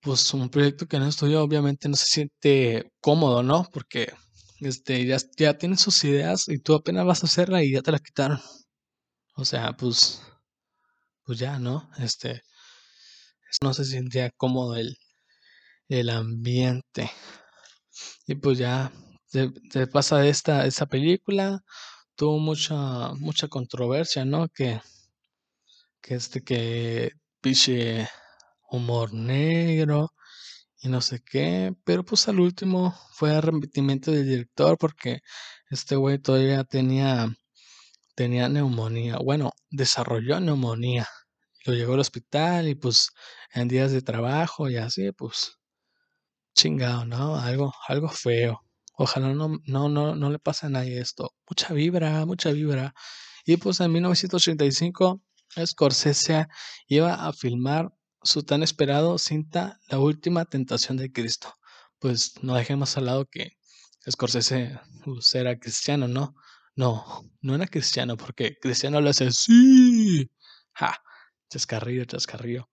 pues 0.06 0.32
un 0.34 0.48
proyecto 0.48 0.86
que 0.86 1.00
no 1.00 1.08
estudió 1.08 1.42
obviamente 1.42 1.88
no 1.88 1.96
se 1.96 2.06
siente 2.06 2.92
cómodo, 3.00 3.42
¿no? 3.42 3.68
Porque 3.72 4.12
este, 4.60 5.04
ya, 5.04 5.18
ya 5.36 5.58
tienes 5.58 5.80
sus 5.80 6.04
ideas 6.04 6.48
y 6.48 6.58
tú 6.60 6.74
apenas 6.76 7.04
vas 7.04 7.24
a 7.24 7.26
hacerla 7.26 7.64
y 7.64 7.72
ya 7.72 7.82
te 7.82 7.90
la 7.90 7.98
quitaron. 7.98 8.40
O 9.34 9.44
sea, 9.44 9.72
pues, 9.76 10.22
pues 11.24 11.40
ya, 11.40 11.58
¿no? 11.58 11.90
Este, 11.98 12.42
no 13.60 13.74
se 13.74 13.84
sentía 13.84 14.30
cómodo 14.30 14.76
el, 14.76 14.96
el 15.88 16.10
ambiente. 16.10 17.10
Y 18.28 18.36
pues 18.36 18.58
ya 18.58 18.92
se, 19.26 19.86
pasa 19.88 20.18
de 20.18 20.28
esta, 20.30 20.66
esa 20.66 20.86
película, 20.86 21.64
tuvo 22.16 22.38
mucha, 22.38 23.12
mucha 23.14 23.48
controversia, 23.48 24.24
¿no? 24.24 24.48
Que, 24.50 24.80
que 26.00 26.14
este, 26.14 26.44
que 26.44 27.10
piche 27.40 28.08
humor 28.76 29.12
negro 29.14 30.12
y 30.80 30.88
no 30.88 31.00
sé 31.00 31.22
qué, 31.24 31.74
pero 31.84 32.04
pues 32.04 32.28
al 32.28 32.40
último 32.40 32.94
fue 33.12 33.34
arrepentimiento 33.34 34.12
del 34.12 34.28
director 34.28 34.78
porque 34.78 35.20
este 35.70 35.96
güey 35.96 36.18
todavía 36.18 36.64
tenía, 36.64 37.28
tenía 38.14 38.48
neumonía, 38.48 39.18
bueno, 39.18 39.52
desarrolló 39.70 40.40
neumonía, 40.40 41.08
lo 41.66 41.74
llegó 41.74 41.94
al 41.94 42.00
hospital 42.00 42.68
y 42.68 42.74
pues 42.74 43.10
en 43.54 43.68
días 43.68 43.92
de 43.92 44.02
trabajo 44.02 44.70
y 44.70 44.76
así, 44.76 45.12
pues 45.12 45.58
chingado, 46.54 47.04
¿no? 47.04 47.36
Algo, 47.36 47.72
algo 47.88 48.08
feo. 48.08 48.62
Ojalá 48.98 49.28
no, 49.34 49.58
no, 49.66 49.88
no, 49.88 50.14
no 50.14 50.30
le 50.30 50.38
pase 50.38 50.66
a 50.66 50.70
nadie 50.70 51.00
esto. 51.00 51.32
Mucha 51.48 51.74
vibra, 51.74 52.24
mucha 52.26 52.50
vibra. 52.52 52.94
Y 53.44 53.58
pues 53.58 53.80
en 53.80 53.92
1985 53.92 55.22
Scorsese 55.64 56.46
iba 56.88 57.14
a 57.14 57.32
filmar 57.32 57.92
su 58.26 58.42
tan 58.44 58.62
esperado 58.62 59.18
cinta 59.18 59.80
La 59.88 59.98
última 59.98 60.44
tentación 60.44 60.96
de 60.96 61.12
Cristo. 61.12 61.54
Pues 61.98 62.34
no 62.42 62.54
dejemos 62.54 62.96
al 62.96 63.06
lado 63.06 63.26
que 63.26 63.52
Scorsese 64.10 64.78
pues, 65.04 65.34
era 65.34 65.58
cristiano, 65.58 66.08
¿no? 66.08 66.34
No, 66.76 67.24
no 67.40 67.54
era 67.54 67.66
cristiano, 67.66 68.16
porque 68.16 68.56
cristiano 68.60 69.00
lo 69.00 69.10
hace 69.10 69.30
sí. 69.32 70.30
Ja, 70.74 70.96
chascarrillo, 71.50 72.04
chascarrillo. 72.04 72.68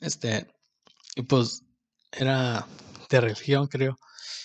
Este, 0.00 0.46
y 1.16 1.22
pues 1.22 1.62
era 2.12 2.66
de 3.10 3.20
religión, 3.20 3.68
creo. 3.68 3.96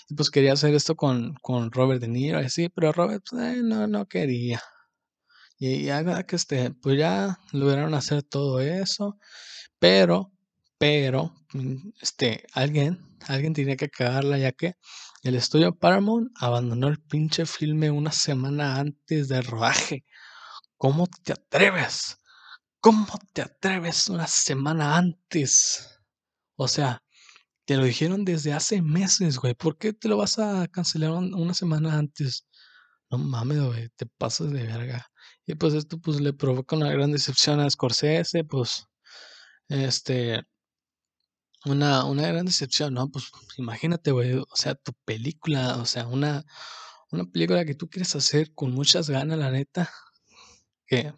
Y 0.10 0.16
pues 0.16 0.30
quería 0.32 0.54
hacer 0.54 0.74
esto 0.76 0.96
con, 0.96 1.36
con 1.42 1.72
Robert 1.72 2.02
De 2.02 2.08
Niro 2.08 2.40
así, 2.40 2.70
pero 2.70 2.92
Robert 2.94 3.24
pues, 3.30 3.58
eh, 3.58 3.62
no, 3.64 3.88
no 3.88 4.06
quería. 4.08 4.62
Y 5.60 5.84
ya 5.86 6.24
que 6.24 6.36
este, 6.36 6.72
pues 6.72 6.98
ya 7.00 7.40
lograron 7.52 7.94
hacer 7.96 8.24
todo 8.24 8.60
eso, 8.60 9.18
pero, 9.80 10.32
pero, 10.78 11.34
mm, 11.54 11.90
este, 12.02 12.46
alguien, 12.54 13.00
alguien 13.28 13.54
tenía 13.54 13.76
que 13.78 13.90
cagarla 13.90 14.38
ya 14.38 14.52
que 14.52 14.76
el 15.24 15.36
estudio 15.36 15.76
Paramount 15.78 16.32
abandonó 16.40 16.88
el 16.88 17.00
pinche 17.02 17.46
filme 17.46 17.92
una 17.92 18.12
semana 18.12 18.78
antes 18.80 19.30
del 19.30 19.44
rodaje. 19.46 20.06
¿Cómo 20.78 21.08
te 21.24 21.34
atreves? 21.34 22.18
¿Cómo 22.82 23.08
te 23.34 23.42
atreves 23.44 24.10
una 24.10 24.28
semana 24.28 24.98
antes? 24.98 26.00
O 26.56 26.68
sea, 26.68 27.04
te 27.66 27.78
lo 27.78 27.86
dijeron 27.86 28.26
desde 28.26 28.54
hace 28.54 28.82
meses, 28.82 29.38
güey. 29.40 29.54
¿Por 29.56 29.78
qué 29.78 29.94
te 29.94 30.08
lo 30.10 30.18
vas 30.18 30.40
a 30.40 30.68
cancelar 30.70 31.12
una 31.12 31.54
semana 31.54 31.98
antes? 31.98 32.48
No 33.12 33.18
mames, 33.20 33.62
güey, 33.62 33.90
te 33.98 34.06
pasas 34.06 34.52
de 34.52 34.64
verga. 34.64 35.08
Y 35.48 35.56
pues 35.56 35.74
esto 35.74 35.98
pues 36.00 36.22
le 36.22 36.34
provoca 36.34 36.76
una 36.76 36.92
gran 36.92 37.12
decepción 37.12 37.60
a 37.62 37.70
Scorsese, 37.70 38.44
pues 38.44 38.86
este 39.70 40.42
una, 41.66 42.06
una 42.06 42.28
gran 42.28 42.46
decepción, 42.46 42.94
¿no? 42.94 43.10
Pues 43.10 43.32
imagínate, 43.58 44.12
güey, 44.12 44.36
o 44.36 44.56
sea, 44.56 44.76
tu 44.76 44.94
película, 45.06 45.78
o 45.78 45.86
sea, 45.86 46.08
una, 46.08 46.44
una 47.12 47.26
película 47.26 47.66
que 47.66 47.76
tú 47.76 47.90
quieres 47.90 48.16
hacer 48.16 48.54
con 48.54 48.72
muchas 48.74 49.10
ganas, 49.10 49.40
la 49.40 49.52
neta, 49.52 49.90
que, 50.88 51.14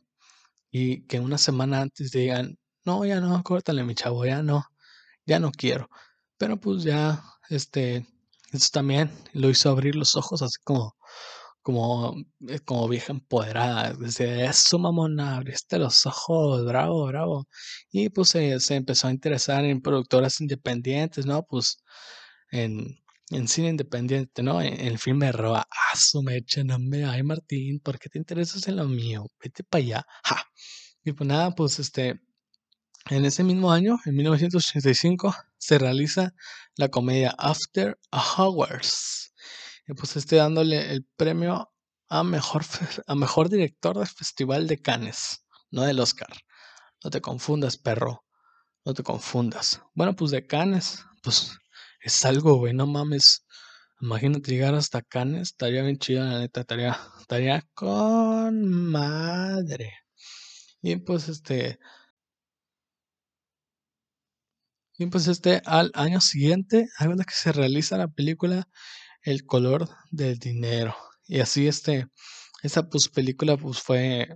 y 0.72 1.04
que 1.08 1.20
una 1.20 1.38
semana 1.38 1.82
antes 1.82 2.12
digan, 2.12 2.58
no, 2.86 3.06
ya 3.06 3.20
no, 3.22 3.44
córtale, 3.44 3.84
mi 3.84 3.96
chavo, 3.96 4.26
ya 4.26 4.44
no, 4.44 4.66
ya 5.26 5.40
no 5.40 5.52
quiero. 5.52 5.90
Pero 6.38 6.60
pues 6.60 6.84
ya, 6.84 7.24
este, 7.50 8.08
eso 8.52 8.70
también 8.74 9.12
lo 9.34 9.50
hizo 9.50 9.70
abrir 9.70 9.96
los 9.96 10.16
ojos, 10.16 10.42
así 10.42 10.58
como, 10.64 10.96
como, 11.70 12.16
eh, 12.48 12.60
como 12.66 12.88
vieja 12.88 13.14
empoderada. 13.14 13.94
Dice, 13.94 14.46
eso, 14.46 14.80
mamona, 14.80 15.38
abriste 15.38 15.78
los 15.78 16.06
ojos, 16.08 16.66
bravo, 16.66 17.06
bravo. 17.06 17.48
Y 17.92 18.10
pues 18.10 18.30
se, 18.30 18.58
empezó 18.76 19.08
a 19.08 19.12
interesar 19.12 19.64
en 19.66 19.82
productoras 19.82 20.42
independientes, 20.42 21.28
¿no? 21.28 21.44
Pues 21.44 21.84
en, 22.52 23.00
en 23.30 23.48
cine 23.48 23.70
independiente, 23.70 24.42
¿no? 24.42 24.62
En, 24.62 24.80
el 24.82 24.98
filme 24.98 25.28
de 25.28 25.32
Roa, 25.34 25.68
ah, 25.70 25.96
su 25.96 26.24
mecha, 26.24 26.64
no 26.64 26.80
me, 26.80 27.06
ay 27.06 27.22
Martín, 27.24 27.80
¿por 27.82 28.00
qué 28.00 28.10
te 28.10 28.18
interesas 28.18 28.68
en 28.68 28.78
lo 28.78 28.88
mío? 28.88 29.28
Vete 29.44 29.64
para 29.64 29.84
allá, 29.84 30.06
ja. 30.24 30.44
Y 31.04 31.14
pues 31.14 31.28
nada, 31.28 31.52
pues 31.56 31.78
este, 31.80 32.20
en 33.12 33.26
ese 33.26 33.44
mismo 33.44 33.72
año, 33.72 34.00
en 34.06 34.16
1985, 34.16 35.36
se 35.60 35.78
realiza 35.78 36.34
la 36.78 36.90
comedia 36.90 37.36
After 37.38 38.00
Hours 38.12 39.29
pues 39.96 40.16
esté 40.16 40.38
dándole 40.38 40.92
el 40.92 41.06
premio 41.16 41.72
a 42.10 42.24
mejor, 42.24 42.64
a 43.08 43.16
mejor 43.16 43.50
director 43.50 43.98
del 43.98 44.08
Festival 44.08 44.68
de 44.68 44.82
Cannes, 44.82 45.46
no 45.72 45.84
del 45.84 46.00
Oscar. 46.00 46.30
No 47.04 47.10
te 47.12 47.22
confundas, 47.22 47.78
perro. 47.78 48.26
No 48.86 48.94
te 48.94 49.04
confundas. 49.04 49.82
Bueno, 49.94 50.16
pues 50.16 50.32
de 50.32 50.48
Cannes, 50.48 51.06
pues 51.24 51.58
es 52.02 52.26
algo, 52.26 52.56
güey, 52.58 52.74
no 52.74 52.88
mames. 52.88 53.46
Imagínate 54.02 54.52
llegar 54.52 54.76
hasta 54.76 55.02
Cannes, 55.02 55.50
estaría 55.50 55.84
bien 55.84 55.98
chido, 55.98 56.24
la 56.24 56.40
neta, 56.40 56.62
estaría, 56.62 56.98
estaría 57.22 57.64
con 57.74 58.68
madre. 58.68 59.94
Y 60.82 60.96
pues 60.98 61.30
este. 61.30 61.80
Y 64.98 65.06
pues 65.08 65.28
este, 65.28 65.62
al 65.66 65.92
año 65.94 66.20
siguiente, 66.22 66.88
hay 66.98 67.08
que 67.08 67.34
se 67.34 67.52
realiza 67.54 67.98
la 67.98 68.10
película 68.10 68.68
el 69.22 69.46
color 69.46 69.88
del 70.12 70.38
dinero. 70.40 70.96
Y 71.28 71.40
así 71.40 71.68
este, 71.68 72.08
esa 72.64 72.90
pues 72.90 73.10
película 73.10 73.58
pues 73.58 73.80
fue, 73.80 74.28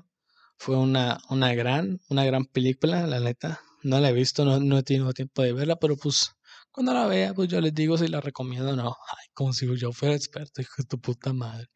fue 0.58 0.78
una, 0.78 1.20
una 1.30 1.54
gran, 1.56 2.00
una 2.10 2.26
gran 2.26 2.46
película, 2.46 3.08
la 3.08 3.20
neta. 3.20 3.60
No 3.84 4.00
la 4.00 4.10
he 4.10 4.14
visto, 4.14 4.46
no, 4.46 4.60
no 4.60 4.78
he 4.78 4.84
tenido 4.84 5.12
tiempo 5.14 5.42
de 5.42 5.54
verla, 5.54 5.76
pero 5.78 5.98
pues 5.98 6.32
cuando 6.72 6.94
la 6.94 7.06
vea, 7.08 7.34
pues 7.34 7.50
yo 7.50 7.62
les 7.62 7.74
digo 7.74 7.98
si 7.98 8.08
la 8.08 8.22
recomiendo 8.22 8.72
o 8.72 8.76
no. 8.76 8.88
Ay, 8.90 9.28
como 9.34 9.54
si 9.54 9.68
yo 9.78 9.92
fuera 9.92 10.16
experto, 10.16 10.62
hijo 10.62 10.74
de 10.78 10.86
tu 10.86 11.00
puta 11.00 11.34
madre. 11.34 11.68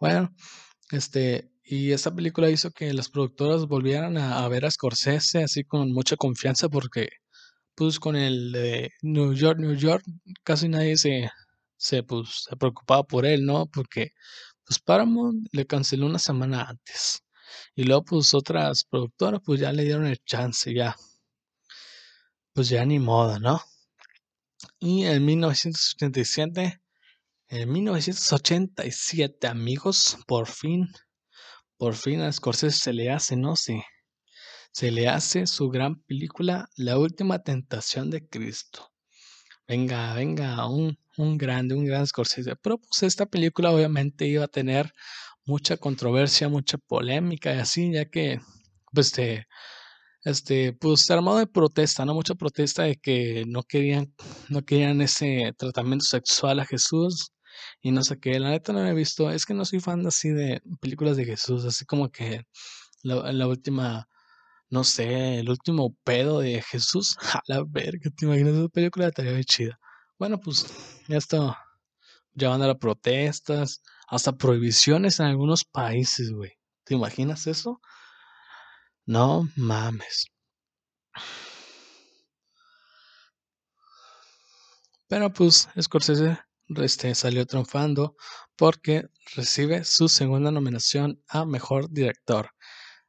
Bueno, 0.00 0.30
este, 0.90 1.50
y 1.64 1.92
esa 1.92 2.14
película 2.14 2.50
hizo 2.50 2.70
que 2.70 2.92
las 2.94 3.10
productoras 3.10 3.66
volvieran 3.66 4.16
a, 4.18 4.44
a 4.44 4.48
ver 4.48 4.64
a 4.64 4.70
Scorsese 4.70 5.42
así 5.44 5.64
con 5.64 5.92
mucha 5.92 6.16
confianza 6.16 6.68
porque 6.68 7.08
pues 7.74 8.00
con 8.00 8.16
el 8.16 8.52
de 8.52 8.90
New 9.02 9.34
York, 9.34 9.58
New 9.60 9.74
York, 9.76 10.04
casi 10.44 10.68
nadie 10.68 10.96
se, 10.96 11.30
se, 11.78 12.02
pues, 12.02 12.44
se 12.48 12.56
preocupaba 12.56 13.04
por 13.04 13.24
él, 13.24 13.46
¿no? 13.46 13.66
Porque 13.66 14.12
pues 14.64 14.80
Paramount 14.80 15.48
le 15.52 15.66
canceló 15.66 16.06
una 16.06 16.18
semana 16.18 16.64
antes. 16.64 17.22
Y 17.74 17.84
luego 17.84 18.04
pues 18.04 18.34
otras 18.34 18.84
productoras 18.84 19.40
pues 19.44 19.60
ya 19.60 19.72
le 19.72 19.84
dieron 19.84 20.06
el 20.06 20.18
chance, 20.24 20.74
ya. 20.74 20.96
Pues 22.52 22.68
ya 22.68 22.84
ni 22.84 22.98
moda, 22.98 23.38
¿no? 23.38 23.62
Y 24.80 25.04
en 25.06 25.24
1987, 25.24 26.80
en 27.48 27.72
1987 27.72 29.46
amigos, 29.46 30.18
por 30.26 30.46
fin, 30.48 30.88
por 31.76 31.94
fin 31.94 32.20
a 32.20 32.32
Scorsese 32.32 32.78
se 32.78 32.92
le 32.92 33.10
hace, 33.10 33.36
¿no? 33.36 33.56
Sí. 33.56 33.82
Se 34.72 34.90
le 34.90 35.08
hace 35.08 35.46
su 35.46 35.68
gran 35.70 36.02
película 36.02 36.68
La 36.76 36.98
Última 36.98 37.42
Tentación 37.42 38.10
de 38.10 38.28
Cristo. 38.28 38.92
Venga, 39.66 40.14
venga, 40.14 40.66
un, 40.68 40.98
un 41.18 41.38
grande, 41.38 41.74
un 41.74 41.84
gran 41.84 42.06
Scorsese. 42.06 42.56
Pero 42.56 42.78
pues 42.78 43.02
esta 43.02 43.26
película 43.26 43.70
obviamente 43.72 44.26
iba 44.26 44.44
a 44.44 44.48
tener 44.48 44.92
mucha 45.44 45.76
controversia, 45.76 46.48
mucha 46.48 46.78
polémica 46.78 47.54
y 47.54 47.58
así, 47.58 47.92
ya 47.92 48.06
que 48.06 48.40
pues 48.92 49.08
este, 49.08 49.46
este 50.24 50.72
pues 50.74 51.10
armado 51.10 51.38
de 51.38 51.46
protesta, 51.46 52.04
¿no? 52.04 52.14
Mucha 52.14 52.34
protesta 52.34 52.84
de 52.84 52.96
que 52.96 53.44
no 53.46 53.62
querían, 53.64 54.14
no 54.48 54.64
querían 54.64 55.00
ese 55.02 55.52
tratamiento 55.58 56.04
sexual 56.06 56.60
a 56.60 56.66
Jesús 56.66 57.32
y 57.82 57.92
no 57.92 58.02
sé 58.04 58.18
qué. 58.20 58.38
La 58.40 58.50
neta 58.50 58.72
no 58.72 58.82
lo 58.82 58.88
he 58.88 58.94
visto, 58.94 59.30
es 59.30 59.46
que 59.46 59.54
no 59.54 59.64
soy 59.64 59.80
fan 59.80 60.06
así 60.06 60.30
de 60.30 60.60
películas 60.80 61.16
de 61.16 61.24
Jesús, 61.24 61.64
así 61.64 61.84
como 61.86 62.10
que 62.10 62.44
la, 63.02 63.46
última 63.46 64.08
no 64.70 64.84
sé, 64.84 65.38
el 65.40 65.50
último 65.50 65.96
pedo 66.04 66.40
de 66.40 66.62
Jesús. 66.62 67.16
A 67.34 67.42
la 67.48 67.64
verga, 67.66 68.10
¿te 68.16 68.26
imaginas 68.26 68.54
esa 68.54 68.68
película? 68.68 69.08
Estaría 69.08 69.32
muy 69.32 69.44
chida. 69.44 69.78
Bueno, 70.18 70.40
pues 70.40 70.66
ya 71.06 71.16
está 71.16 71.64
llevando 72.34 72.64
a 72.64 72.68
las 72.68 72.78
protestas, 72.78 73.82
hasta 74.08 74.32
prohibiciones 74.32 75.20
en 75.20 75.26
algunos 75.26 75.64
países, 75.64 76.32
güey. 76.32 76.52
¿Te 76.84 76.94
imaginas 76.94 77.46
eso? 77.46 77.80
No 79.06 79.48
mames. 79.56 80.26
Pero 85.08 85.32
pues 85.32 85.68
Scorsese 85.80 86.38
este, 86.76 87.14
salió 87.14 87.46
triunfando 87.46 88.16
porque 88.56 89.04
recibe 89.36 89.84
su 89.84 90.08
segunda 90.08 90.50
nominación 90.50 91.22
a 91.28 91.44
Mejor 91.44 91.90
Director. 91.90 92.50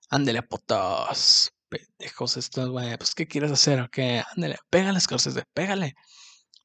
Ándele, 0.09 0.43
potos. 0.43 1.51
Pendejos 1.69 2.38
estos, 2.38 2.69
güey. 2.69 2.97
Pues, 2.97 3.13
¿qué 3.15 3.27
quieres 3.27 3.51
hacer? 3.51 3.81
Ok, 3.81 3.97
ándele, 4.36 4.57
pégale, 4.69 4.99
Scorsese, 4.99 5.43
pégale. 5.53 5.95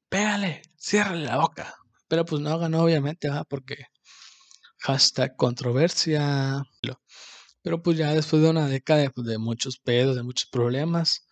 Pégale, 0.09 0.61
ciérrale 0.77 1.25
la 1.25 1.37
boca. 1.37 1.73
Pero 2.07 2.25
pues 2.25 2.41
no 2.41 2.57
ganó, 2.59 2.83
obviamente, 2.83 3.29
¿va? 3.29 3.43
Porque 3.43 3.85
hashtag 4.79 5.35
controversia. 5.35 6.63
Pero 7.61 7.81
pues 7.81 7.97
ya 7.97 8.13
después 8.13 8.41
de 8.41 8.49
una 8.49 8.67
década 8.67 9.09
pues, 9.09 9.27
de 9.27 9.37
muchos 9.37 9.77
pedos, 9.79 10.15
de 10.15 10.23
muchos 10.23 10.49
problemas, 10.49 11.27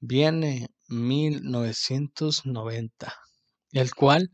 viene 0.00 0.68
1990, 0.88 3.14
el 3.72 3.94
cual 3.94 4.30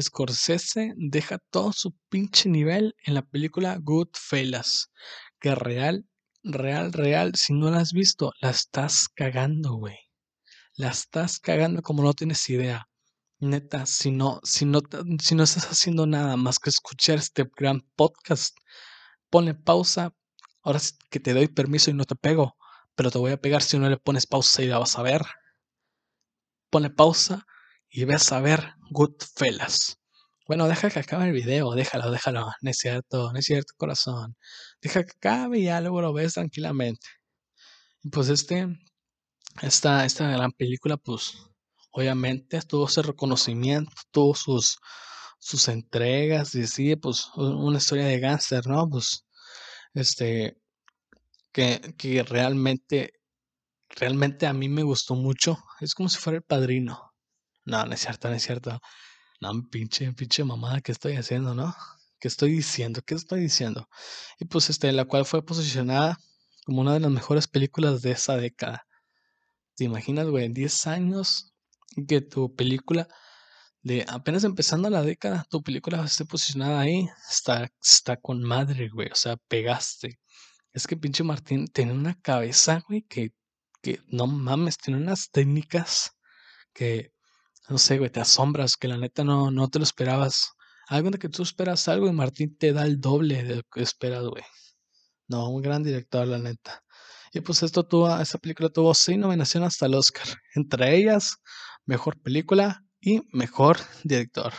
Scorsese 0.00 0.94
deja 0.96 1.38
todo 1.50 1.72
su 1.72 1.94
pinche 2.08 2.48
nivel 2.48 2.94
en 3.04 3.14
la 3.14 3.22
película 3.22 3.78
Goodfellas, 3.80 4.90
que 5.40 5.54
real 5.54 6.06
real, 6.44 6.92
real, 6.92 7.34
si 7.34 7.54
no 7.54 7.70
la 7.70 7.78
has 7.78 7.92
visto, 7.92 8.32
la 8.40 8.50
estás 8.50 9.08
cagando, 9.08 9.74
güey. 9.74 9.96
La 10.76 10.90
estás 10.90 11.40
cagando 11.40 11.82
como 11.82 12.02
no 12.02 12.12
tienes 12.12 12.48
idea. 12.50 12.86
Neta, 13.44 13.84
si 13.86 14.10
no, 14.10 14.40
si 14.42 14.64
no, 14.64 14.80
si 15.20 15.34
no 15.34 15.42
estás 15.44 15.66
haciendo 15.70 16.06
nada 16.06 16.36
más 16.36 16.58
que 16.58 16.70
escuchar 16.70 17.18
este 17.18 17.44
gran 17.56 17.82
podcast, 17.94 18.56
ponle 19.30 19.54
pausa. 19.54 20.14
Ahora 20.62 20.80
que 21.10 21.20
te 21.20 21.34
doy 21.34 21.48
permiso 21.48 21.90
y 21.90 21.94
no 21.94 22.04
te 22.04 22.16
pego. 22.16 22.56
pero 22.94 23.10
te 23.10 23.18
voy 23.18 23.32
a 23.32 23.40
pegar 23.40 23.62
si 23.62 23.78
no 23.78 23.90
le 23.90 23.98
pones 23.98 24.26
pausa 24.26 24.62
y 24.62 24.68
la 24.68 24.78
vas 24.78 24.98
a 24.98 25.02
ver. 25.02 25.22
Pone 26.70 26.90
pausa 26.90 27.46
y 27.90 28.04
ves 28.04 28.32
a 28.32 28.40
ver 28.40 28.74
Goodfellas. 28.90 29.98
Bueno, 30.46 30.68
deja 30.68 30.90
que 30.90 31.00
acabe 31.00 31.26
el 31.26 31.32
video, 31.32 31.72
déjalo, 31.74 32.10
déjalo. 32.10 32.50
No 32.62 32.70
es 32.70 32.78
cierto, 32.78 33.32
no 33.32 33.38
es 33.38 33.44
cierto, 33.46 33.74
corazón. 33.76 34.36
Deja 34.80 35.04
que 35.04 35.12
acabe 35.16 35.58
y 35.60 35.64
ya 35.64 35.80
luego 35.80 36.00
lo 36.02 36.12
ves 36.12 36.34
tranquilamente. 36.34 37.06
Y 38.02 38.10
pues 38.10 38.28
este, 38.28 38.68
esta, 39.62 40.04
esta 40.04 40.28
gran 40.30 40.52
película, 40.52 40.96
pues, 40.96 41.34
obviamente 41.94 42.60
tuvo 42.62 42.88
ese 42.88 43.02
reconocimiento, 43.02 43.92
tuvo 44.10 44.34
sus, 44.34 44.78
sus 45.38 45.68
entregas 45.68 46.54
y 46.56 46.66
sí, 46.66 46.96
pues, 46.96 47.30
una 47.36 47.78
historia 47.78 48.06
de 48.06 48.18
gánster, 48.18 48.66
¿no? 48.66 48.88
Pues, 48.88 49.24
este, 49.94 50.58
que, 51.52 51.94
que 51.96 52.24
realmente, 52.24 53.12
realmente 53.90 54.46
a 54.46 54.52
mí 54.52 54.68
me 54.68 54.82
gustó 54.82 55.14
mucho. 55.14 55.58
Es 55.80 55.94
como 55.94 56.08
si 56.08 56.18
fuera 56.18 56.38
el 56.38 56.42
padrino. 56.42 57.12
No, 57.64 57.84
no 57.86 57.94
es 57.94 58.00
cierto, 58.00 58.28
no 58.28 58.34
es 58.34 58.42
cierto. 58.42 58.80
No, 59.40 59.52
pinche, 59.70 60.12
pinche 60.14 60.44
mamada 60.44 60.80
que 60.80 60.92
estoy 60.92 61.14
haciendo, 61.16 61.54
¿no? 61.54 61.74
¿Qué 62.18 62.28
estoy 62.28 62.52
diciendo? 62.52 63.02
¿Qué 63.06 63.14
estoy 63.14 63.40
diciendo? 63.40 63.88
Y 64.40 64.46
pues 64.46 64.70
este, 64.70 64.90
la 64.92 65.04
cual 65.04 65.26
fue 65.26 65.44
posicionada 65.44 66.18
como 66.66 66.80
una 66.80 66.94
de 66.94 67.00
las 67.00 67.10
mejores 67.12 67.46
películas 67.48 68.02
de 68.02 68.12
esa 68.12 68.36
década. 68.36 68.86
¿Te 69.76 69.84
imaginas, 69.84 70.26
güey? 70.28 70.48
10 70.48 70.86
años 70.88 71.53
que 72.08 72.20
tu 72.20 72.54
película 72.54 73.08
de 73.82 74.04
apenas 74.08 74.44
empezando 74.44 74.90
la 74.90 75.02
década, 75.02 75.46
tu 75.50 75.62
película 75.62 76.04
esté 76.04 76.24
posicionada 76.24 76.80
ahí, 76.80 77.08
está, 77.30 77.70
está 77.82 78.16
con 78.16 78.42
madre, 78.42 78.88
güey. 78.88 79.08
O 79.12 79.14
sea, 79.14 79.36
pegaste. 79.48 80.18
Es 80.72 80.86
que 80.86 80.96
pinche 80.96 81.22
Martín 81.22 81.68
tiene 81.68 81.92
una 81.92 82.14
cabeza, 82.20 82.82
güey, 82.88 83.02
que, 83.02 83.32
que 83.82 84.00
no 84.08 84.26
mames, 84.26 84.78
tiene 84.78 85.00
unas 85.00 85.30
técnicas 85.30 86.12
que, 86.72 87.12
no 87.68 87.78
sé, 87.78 87.98
güey, 87.98 88.10
te 88.10 88.20
asombras, 88.20 88.76
que 88.76 88.88
la 88.88 88.98
neta 88.98 89.24
no, 89.24 89.50
no 89.50 89.68
te 89.68 89.78
lo 89.78 89.84
esperabas. 89.84 90.52
Algo 90.88 91.10
de 91.10 91.18
que 91.18 91.28
tú 91.28 91.42
esperas 91.42 91.88
algo 91.88 92.08
y 92.08 92.12
Martín 92.12 92.56
te 92.58 92.72
da 92.72 92.84
el 92.86 93.00
doble 93.00 93.42
de 93.44 93.56
lo 93.56 93.62
que 93.64 93.82
esperas, 93.82 94.24
güey. 94.24 94.44
No, 95.28 95.50
un 95.50 95.62
gran 95.62 95.82
director, 95.82 96.26
la 96.26 96.38
neta. 96.38 96.82
Y 97.32 97.40
pues 97.40 97.62
esto 97.62 97.86
tuvo, 97.86 98.16
esta 98.20 98.38
película 98.38 98.68
tuvo 98.68 98.94
seis 98.94 99.18
nominaciones 99.18 99.68
hasta 99.68 99.86
el 99.86 99.94
Oscar. 99.94 100.26
Entre 100.54 100.96
ellas, 100.96 101.36
mejor 101.86 102.20
película 102.20 102.84
y 103.00 103.22
mejor 103.32 103.78
director. 104.04 104.52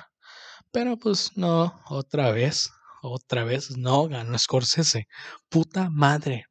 Pero 0.71 0.97
pues 0.97 1.32
no, 1.36 1.82
otra 1.89 2.32
vez, 2.32 2.71
otra 3.01 3.43
vez 3.43 3.78
no 3.78 4.07
ganó 4.07 4.38
Scorsese. 4.38 5.07
Puta 5.49 5.89
madre. 5.89 6.45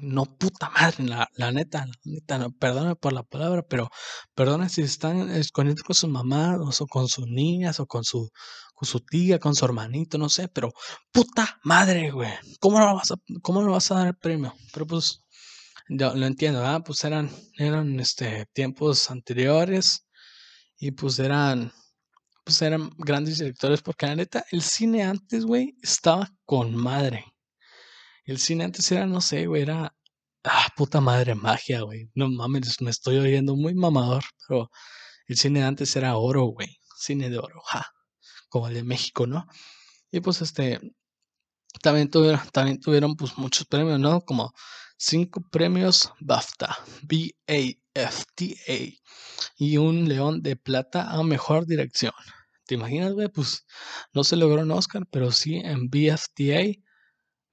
No, 0.00 0.24
puta 0.24 0.70
madre, 0.70 1.04
la, 1.04 1.28
la 1.34 1.52
neta, 1.52 1.84
la 1.86 1.92
neta, 2.04 2.38
no, 2.38 2.50
perdóname 2.52 2.96
por 2.96 3.12
la 3.12 3.22
palabra, 3.24 3.62
pero 3.62 3.90
perdona 4.34 4.68
si 4.70 4.82
están 4.82 5.28
escondiendo 5.30 5.82
con 5.84 5.94
sus 5.94 6.08
mamás 6.08 6.80
o 6.80 6.86
con 6.86 7.08
sus 7.08 7.26
niñas 7.26 7.78
o 7.80 7.86
con 7.86 8.02
su, 8.04 8.30
con 8.74 8.88
su 8.88 9.00
tía, 9.00 9.38
con 9.38 9.54
su 9.54 9.64
hermanito, 9.64 10.18
no 10.18 10.28
sé, 10.28 10.48
pero 10.48 10.72
puta 11.12 11.58
madre, 11.64 12.10
güey. 12.10 12.32
¿Cómo 12.60 12.78
no 12.78 12.94
vas 12.94 13.10
a, 13.12 13.16
cómo 13.42 13.62
no 13.62 13.72
vas 13.72 13.90
a 13.90 13.96
dar 13.96 14.06
el 14.08 14.16
premio? 14.16 14.54
Pero 14.72 14.86
pues, 14.86 15.20
yo 15.88 16.14
lo 16.14 16.26
entiendo, 16.26 16.60
¿verdad? 16.60 16.82
Pues 16.84 17.04
eran, 17.04 17.30
eran 17.58 18.00
este, 18.00 18.46
tiempos 18.52 19.10
anteriores 19.10 20.06
y 20.78 20.90
pues 20.92 21.18
eran, 21.18 21.72
pues 22.44 22.60
eran 22.62 22.90
grandes 22.98 23.38
directores, 23.38 23.82
porque 23.82 24.06
la 24.06 24.16
neta, 24.16 24.44
el 24.50 24.62
cine 24.62 25.04
antes, 25.04 25.44
güey, 25.44 25.76
estaba 25.82 26.30
con 26.44 26.74
madre. 26.74 27.24
El 28.24 28.38
cine 28.38 28.64
antes 28.64 28.90
era, 28.90 29.06
no 29.06 29.20
sé, 29.20 29.46
güey, 29.46 29.62
era. 29.62 29.94
Ah, 30.44 30.68
puta 30.76 31.00
madre, 31.00 31.34
magia, 31.34 31.82
güey. 31.82 32.10
No 32.14 32.28
mames, 32.28 32.80
me 32.80 32.90
estoy 32.90 33.18
oyendo 33.18 33.56
muy 33.56 33.74
mamador, 33.74 34.24
pero 34.46 34.70
el 35.26 35.36
cine 35.36 35.64
antes 35.64 35.94
era 35.96 36.16
oro, 36.16 36.44
güey. 36.46 36.68
Cine 36.96 37.30
de 37.30 37.38
oro, 37.38 37.60
ja. 37.66 37.86
Como 38.48 38.68
el 38.68 38.74
de 38.74 38.84
México, 38.84 39.26
¿no? 39.26 39.46
Y 40.10 40.20
pues 40.20 40.42
este. 40.42 40.80
También 41.82 42.10
tuvieron, 42.10 42.40
también 42.52 42.80
tuvieron 42.80 43.16
pues 43.16 43.36
muchos 43.38 43.66
premios, 43.66 44.00
¿no? 44.00 44.22
Como 44.22 44.52
cinco 44.96 45.42
premios 45.50 46.12
BAFTA, 46.20 46.76
B-A-F-T-A, 47.02 48.78
y 49.58 49.76
un 49.76 50.08
león 50.08 50.42
de 50.42 50.56
plata 50.56 51.10
a 51.10 51.22
mejor 51.22 51.66
dirección. 51.66 52.12
¿Te 52.66 52.74
imaginas, 52.74 53.12
güey? 53.12 53.28
Pues 53.28 53.64
no 54.12 54.24
se 54.24 54.36
logró 54.36 54.62
un 54.62 54.70
Oscar, 54.72 55.06
pero 55.10 55.30
sí 55.30 55.56
en 55.56 55.88
BFTA 55.88 56.80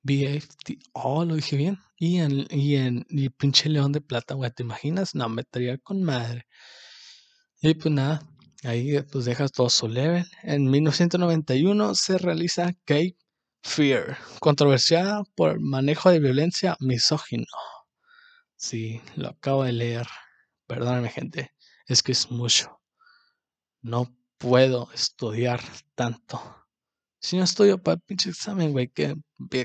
BFT. 0.04 0.80
Oh, 0.94 1.26
lo 1.26 1.36
dije 1.36 1.56
bien. 1.58 1.80
Y 1.98 2.20
en, 2.20 2.46
y 2.52 2.76
en 2.76 3.06
y 3.10 3.30
pinche 3.30 3.70
León 3.70 3.92
de 3.94 4.02
Plata, 4.02 4.34
güey, 4.36 4.52
¿te 4.52 4.64
imaginas? 4.64 5.16
No, 5.16 5.30
me 5.30 5.44
traía 5.44 5.78
con 5.78 6.04
madre. 6.04 6.46
Y 7.62 7.74
pues 7.76 7.94
nada, 7.94 8.22
ahí 8.64 9.02
pues 9.12 9.26
dejas 9.26 9.52
todo 9.54 9.70
su 9.70 9.88
level. 9.88 10.26
En 10.44 10.70
1991 10.70 11.96
se 11.96 12.18
realiza 12.18 12.74
Cape 12.86 13.18
Fear, 13.64 14.18
controversiada 14.40 15.24
por 15.36 15.60
manejo 15.60 16.12
de 16.12 16.20
violencia 16.20 16.76
misógino. 16.80 17.46
Sí, 18.56 19.02
lo 19.16 19.30
acabo 19.30 19.64
de 19.64 19.72
leer. 19.72 20.08
Perdóname, 20.68 21.10
gente, 21.10 21.54
es 21.88 22.04
que 22.04 22.12
es 22.12 22.30
mucho. 22.30 22.80
No 23.82 24.16
puedo 24.38 24.92
estudiar 24.94 25.62
tanto. 25.96 26.42
Si 27.20 27.38
no 27.38 27.44
estudio 27.46 27.82
para 27.82 27.96
el 27.96 28.02
pinche 28.02 28.30
examen, 28.30 28.74
güey, 28.74 28.90
¿qué, 28.90 29.16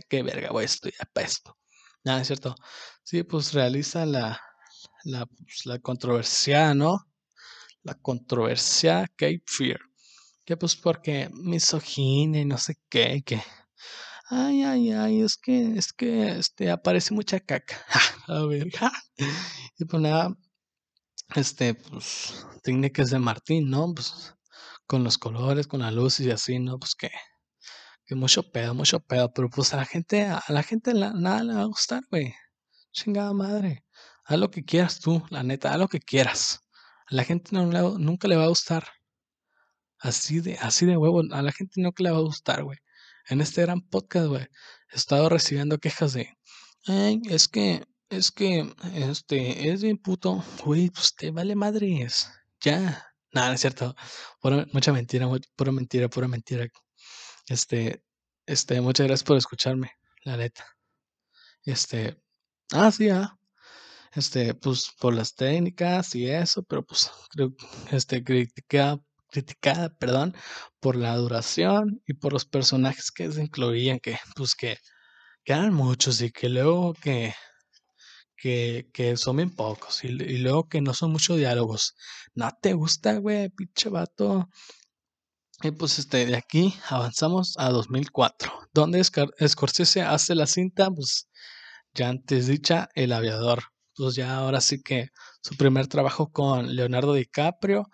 qué 0.08 0.22
verga 0.22 0.52
voy 0.52 0.62
a 0.62 0.66
estudiar 0.66 1.08
para 1.12 1.26
esto? 1.26 1.56
Nada, 2.04 2.20
es 2.20 2.28
cierto. 2.28 2.54
Sí, 3.02 3.24
pues 3.24 3.52
realiza 3.52 4.06
la, 4.06 4.40
la, 5.04 5.26
pues, 5.26 5.66
la 5.66 5.80
controversia, 5.80 6.72
¿no? 6.72 7.04
La 7.82 7.94
controversia 7.94 9.06
Cape 9.16 9.42
Fear. 9.46 9.80
Que 10.44 10.56
pues 10.56 10.76
porque 10.76 11.28
misoginia 11.32 12.40
y 12.40 12.44
no 12.44 12.58
sé 12.58 12.76
qué, 12.88 13.22
que... 13.26 13.42
Ay, 14.30 14.62
ay, 14.62 14.92
ay, 14.92 15.22
es 15.22 15.36
que, 15.36 15.76
es 15.78 15.92
que, 15.92 16.30
este, 16.38 16.70
aparece 16.70 17.14
mucha 17.14 17.40
caca. 17.40 17.76
a 18.28 18.44
ver, 18.46 18.68
y 19.78 19.84
pues 19.84 20.02
nada, 20.02 20.36
este, 21.34 21.74
pues, 21.74 22.46
técnicas 22.62 23.10
de 23.10 23.18
Martín, 23.18 23.70
¿no? 23.70 23.94
Pues, 23.94 24.34
con 24.86 25.04
los 25.04 25.18
colores, 25.18 25.66
con 25.66 25.80
la 25.80 25.90
luz 25.90 26.20
y 26.20 26.30
así, 26.30 26.58
¿no? 26.58 26.78
Pues 26.78 26.94
que 26.94 27.10
que 28.08 28.14
mucho 28.14 28.42
pedo, 28.50 28.74
mucho 28.74 29.00
pedo, 29.00 29.32
pero 29.34 29.50
pues 29.50 29.74
a 29.74 29.76
la 29.76 29.84
gente, 29.84 30.24
a 30.26 30.42
la 30.48 30.62
gente 30.62 30.94
nada 30.94 31.44
le 31.44 31.54
va 31.54 31.62
a 31.62 31.64
gustar, 31.66 32.02
güey. 32.10 32.34
Chingada 32.92 33.34
madre. 33.34 33.84
Haz 34.24 34.38
lo 34.38 34.50
que 34.50 34.64
quieras 34.64 34.98
tú, 35.00 35.22
la 35.30 35.42
neta, 35.42 35.72
haz 35.72 35.78
lo 35.78 35.88
que 35.88 36.00
quieras. 36.00 36.60
A 37.10 37.14
la 37.14 37.24
gente 37.24 37.50
no 37.52 37.66
nunca 37.98 38.26
le 38.28 38.36
va 38.36 38.44
a 38.44 38.48
gustar. 38.48 38.84
Así 39.98 40.40
de, 40.40 40.56
así 40.58 40.86
de 40.86 40.96
huevo, 40.96 41.22
a 41.32 41.42
la 41.42 41.52
gente 41.52 41.82
nunca 41.82 42.02
le 42.02 42.10
va 42.10 42.18
a 42.18 42.20
gustar, 42.22 42.64
güey. 42.64 42.78
En 43.28 43.40
este 43.40 43.62
gran 43.62 43.82
podcast, 43.82 44.26
güey, 44.26 44.42
he 44.90 44.96
estado 44.96 45.28
recibiendo 45.28 45.78
quejas 45.78 46.14
de, 46.14 46.38
es 46.86 47.48
que, 47.48 47.84
es 48.08 48.30
que, 48.30 48.72
este, 48.94 49.70
es 49.70 49.82
bien 49.82 49.98
puto, 49.98 50.42
güey, 50.64 50.88
pues 50.90 51.14
te 51.14 51.30
vale 51.30 51.54
madres. 51.54 52.30
Ya. 52.60 53.04
Nada, 53.32 53.52
es 53.54 53.60
cierto. 53.60 53.94
mucha 54.72 54.92
mentira, 54.92 55.28
pura 55.56 55.72
mentira, 55.72 56.08
pura 56.08 56.28
mentira. 56.28 56.66
Este, 57.48 58.02
este, 58.46 58.80
muchas 58.80 59.06
gracias 59.06 59.24
por 59.26 59.36
escucharme, 59.36 59.92
la 60.24 60.38
neta. 60.38 60.64
Este, 61.64 62.18
ah, 62.72 62.90
sí, 62.90 63.10
ah. 63.10 63.38
Este, 64.14 64.54
pues 64.54 64.90
por 64.98 65.14
las 65.14 65.34
técnicas 65.34 66.14
y 66.14 66.30
eso, 66.30 66.62
pero 66.62 66.82
pues 66.84 67.10
creo, 67.30 67.54
este, 67.90 68.24
criticada, 68.24 68.98
criticada, 69.30 69.90
perdón, 69.90 70.34
por 70.80 70.96
la 70.96 71.16
duración 71.16 72.02
y 72.06 72.14
por 72.14 72.32
los 72.32 72.44
personajes 72.44 73.10
que 73.10 73.30
se 73.30 73.42
incluían, 73.42 73.98
que, 74.00 74.18
pues 74.36 74.54
que, 74.54 74.78
que 75.44 75.52
eran 75.52 75.74
muchos 75.74 76.20
y 76.22 76.30
que 76.30 76.48
luego 76.48 76.94
que, 76.94 77.34
que, 78.36 78.88
que 78.92 79.16
son 79.16 79.36
bien 79.36 79.54
pocos 79.54 80.04
y, 80.04 80.08
luego 80.38 80.68
que 80.68 80.80
no 80.80 80.94
son 80.94 81.12
muchos 81.12 81.36
diálogos. 81.36 81.94
No 82.34 82.50
te 82.60 82.72
gusta, 82.74 83.18
güey, 83.18 83.50
pinche 83.50 83.88
vato. 83.90 84.48
Y 85.62 85.72
pues 85.72 85.98
este, 85.98 86.24
de 86.26 86.36
aquí 86.36 86.74
avanzamos 86.88 87.54
a 87.58 87.70
2004, 87.70 88.52
donde 88.72 89.02
Scorsese 89.02 90.02
hace 90.02 90.36
la 90.36 90.46
cinta, 90.46 90.88
pues 90.90 91.28
ya 91.94 92.08
antes 92.10 92.46
dicha, 92.46 92.88
El 92.94 93.12
Aviador. 93.12 93.64
Pues 93.96 94.14
ya 94.14 94.36
ahora 94.36 94.60
sí 94.60 94.80
que 94.82 95.08
su 95.42 95.56
primer 95.56 95.88
trabajo 95.88 96.30
con 96.30 96.76
Leonardo 96.76 97.14
DiCaprio. 97.14 97.88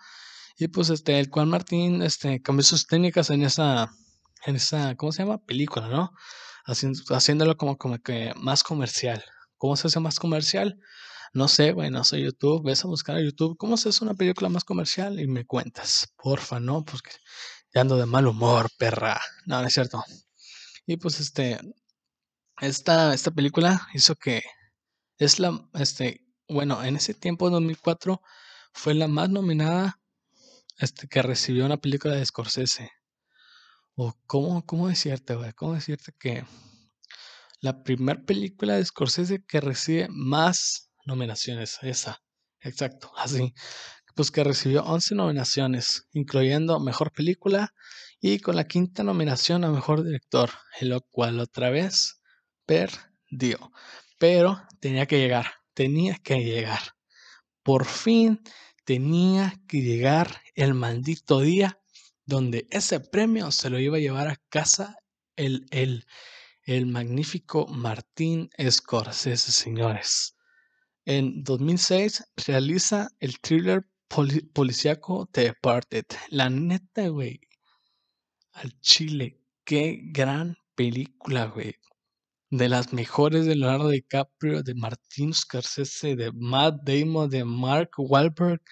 Y 0.56 0.68
pues 0.68 0.90
este, 0.90 1.18
el 1.18 1.30
cual 1.30 1.46
Martín 1.46 2.02
este, 2.02 2.40
cambió 2.40 2.62
sus 2.62 2.86
técnicas 2.86 3.30
en 3.30 3.42
esa, 3.42 3.90
en 4.46 4.56
esa, 4.56 4.94
¿cómo 4.96 5.12
se 5.12 5.22
llama? 5.24 5.38
Película, 5.44 5.88
¿no? 5.88 6.12
Haciendo, 6.64 7.00
haciéndolo 7.14 7.56
como, 7.56 7.76
como 7.76 7.98
que 7.98 8.32
más 8.36 8.62
comercial. 8.62 9.24
¿Cómo 9.56 9.76
se 9.76 9.88
hace 9.88 10.00
más 10.00 10.18
comercial? 10.18 10.78
No 11.32 11.48
sé, 11.48 11.72
güey, 11.72 11.90
no 11.90 12.04
sé 12.04 12.20
YouTube. 12.20 12.64
Ves 12.64 12.84
a 12.84 12.88
buscar 12.88 13.16
a 13.16 13.22
YouTube 13.22 13.56
cómo 13.56 13.76
se 13.76 13.88
hace 13.88 14.04
una 14.04 14.14
película 14.14 14.48
más 14.48 14.64
comercial 14.64 15.18
y 15.18 15.26
me 15.26 15.44
cuentas. 15.44 16.12
Porfa, 16.16 16.60
¿no? 16.60 16.84
Pues 16.84 17.02
que 17.02 17.10
ya 17.74 17.80
ando 17.80 17.96
de 17.96 18.06
mal 18.06 18.26
humor, 18.28 18.70
perra. 18.78 19.20
No, 19.46 19.60
no 19.60 19.66
es 19.66 19.74
cierto. 19.74 20.04
Y 20.86 20.96
pues 20.96 21.18
este, 21.18 21.58
esta, 22.60 23.14
esta 23.14 23.30
película 23.32 23.88
hizo 23.94 24.14
que, 24.14 24.42
Es 25.18 25.38
la, 25.40 25.68
este, 25.74 26.24
bueno, 26.48 26.82
en 26.84 26.96
ese 26.96 27.14
tiempo, 27.14 27.50
2004, 27.50 28.20
fue 28.72 28.94
la 28.94 29.08
más 29.08 29.30
nominada 29.30 30.00
este, 30.78 31.08
que 31.08 31.22
recibió 31.22 31.66
una 31.66 31.76
película 31.76 32.14
de 32.14 32.24
Scorsese. 32.24 32.90
O 33.96 34.14
cómo, 34.26 34.64
cómo 34.66 34.88
decirte, 34.88 35.34
güey, 35.34 35.52
cómo 35.52 35.74
decirte 35.74 36.12
que 36.18 36.44
la 37.60 37.82
primera 37.82 38.20
película 38.24 38.74
de 38.74 38.84
Scorsese 38.84 39.44
que 39.46 39.60
recibe 39.60 40.08
más 40.10 40.90
nominaciones, 41.06 41.78
esa, 41.82 42.22
exacto, 42.60 43.12
así, 43.16 43.54
pues 44.14 44.30
que 44.30 44.44
recibió 44.44 44.84
11 44.84 45.14
nominaciones, 45.14 46.08
incluyendo 46.12 46.78
Mejor 46.80 47.12
Película 47.12 47.74
y 48.20 48.38
con 48.38 48.56
la 48.56 48.66
quinta 48.66 49.02
nominación 49.02 49.64
a 49.64 49.70
Mejor 49.70 50.04
Director, 50.04 50.50
en 50.80 50.90
lo 50.90 51.00
cual 51.00 51.40
otra 51.40 51.70
vez 51.70 52.20
perdió. 52.64 53.72
Pero 54.18 54.62
tenía 54.80 55.06
que 55.06 55.18
llegar, 55.18 55.46
tenía 55.74 56.16
que 56.18 56.44
llegar. 56.44 56.80
Por 57.62 57.84
fin 57.84 58.40
tenía 58.84 59.60
que 59.66 59.80
llegar 59.80 60.42
el 60.54 60.74
maldito 60.74 61.40
día 61.40 61.80
donde 62.26 62.66
ese 62.70 63.00
premio 63.00 63.50
se 63.50 63.70
lo 63.70 63.78
iba 63.78 63.96
a 63.96 64.00
llevar 64.00 64.28
a 64.28 64.40
casa 64.48 64.96
el, 65.36 65.66
el, 65.70 66.06
el 66.62 66.86
magnífico 66.86 67.66
Martín 67.66 68.50
Scorsese, 68.70 69.52
señores. 69.52 70.36
En 71.04 71.44
2006 71.44 72.24
realiza 72.46 73.08
el 73.20 73.38
thriller 73.40 73.86
policíaco 74.52 75.26
The 75.32 75.42
Departed. 75.42 76.04
La 76.28 76.48
neta, 76.48 77.08
güey. 77.08 77.40
Al 78.52 78.78
chile. 78.80 79.40
Qué 79.64 80.00
gran 80.02 80.56
película, 80.74 81.46
güey. 81.46 81.74
De 82.54 82.68
las 82.68 82.92
mejores 82.92 83.46
de 83.46 83.56
Leonardo 83.56 83.88
DiCaprio, 83.88 84.62
de 84.62 84.76
Martin 84.76 85.34
Scorsese, 85.34 86.14
de 86.14 86.30
Matt 86.32 86.82
Damon, 86.84 87.28
de 87.28 87.44
Mark 87.44 87.90
Wahlberg, 87.98 88.62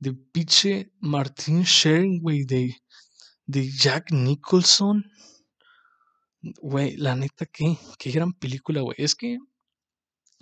de 0.00 0.14
pinche 0.14 0.90
Martin 0.98 1.62
Shering, 1.62 2.20
de, 2.44 2.74
de 3.46 3.70
Jack 3.70 4.10
Nicholson. 4.10 5.04
Güey, 6.42 6.96
la 6.96 7.14
neta, 7.14 7.46
qué, 7.46 7.78
qué 8.00 8.10
gran 8.10 8.32
película, 8.32 8.80
güey. 8.80 8.96
Es 8.98 9.14
que, 9.14 9.38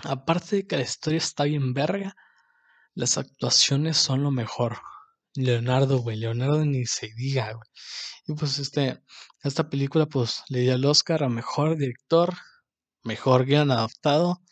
aparte 0.05 0.57
de 0.57 0.67
que 0.67 0.77
la 0.79 0.83
historia 0.85 1.19
está 1.19 1.45
bien 1.45 1.75
verga, 1.75 2.17
las 2.95 3.19
actuaciones 3.19 3.99
son 3.99 4.23
lo 4.23 4.31
mejor. 4.31 4.79
Leonardo, 5.35 5.99
güey, 5.99 6.17
Leonardo 6.17 6.65
ni 6.65 6.87
se 6.87 7.11
diga, 7.15 7.53
güey. 7.53 7.69
Y 8.29 8.33
pues 8.33 8.59
este, 8.59 9.03
esta 9.43 9.69
película 9.69 10.07
pues 10.07 10.43
le 10.49 10.61
dio 10.61 10.75
el 10.75 10.87
Oscar 10.87 11.23
a 11.23 11.29
Mejor 11.29 11.77
Director, 11.77 12.35
Mejor 13.03 13.45
Guión 13.45 13.71
Adaptado, 13.71 14.43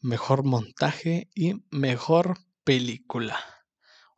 Mejor 0.00 0.44
Montaje 0.44 1.28
y 1.34 1.54
Mejor 1.70 2.38
Película. 2.64 3.38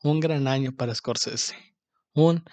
Un 0.03 0.21
gran 0.21 0.49
año 0.49 0.73
para 0.73 0.95
Scorsese. 0.95 1.57
Un 2.13 2.45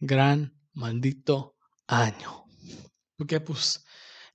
gran 0.00 0.58
maldito 0.72 1.56
año. 1.86 2.44
Porque 3.16 3.40
pues 3.40 3.84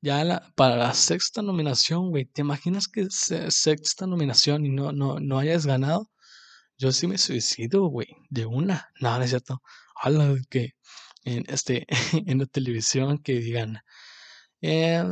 ya 0.01 0.51
para 0.55 0.77
la 0.77 0.93
sexta 0.93 1.41
nominación, 1.41 2.09
güey, 2.09 2.25
¿te 2.25 2.41
imaginas 2.41 2.87
que 2.87 3.07
sexta 3.09 4.07
nominación 4.07 4.65
y 4.65 4.69
no, 4.69 4.91
no, 4.91 5.19
no 5.19 5.39
hayas 5.39 5.65
ganado? 5.65 6.09
Yo 6.77 6.91
sí 6.93 7.07
me 7.07 7.17
suicido, 7.17 7.87
güey, 7.87 8.07
de 8.29 8.45
una. 8.45 8.89
No, 9.01 9.17
no 9.17 9.23
es 9.23 9.31
cierto. 9.31 9.61
Habla 9.95 10.35
que 10.49 10.71
en, 11.23 11.43
este, 11.47 11.85
en 12.27 12.39
la 12.39 12.45
televisión 12.45 13.17
que 13.19 13.39
digan, 13.39 13.79
eh, 14.61 15.03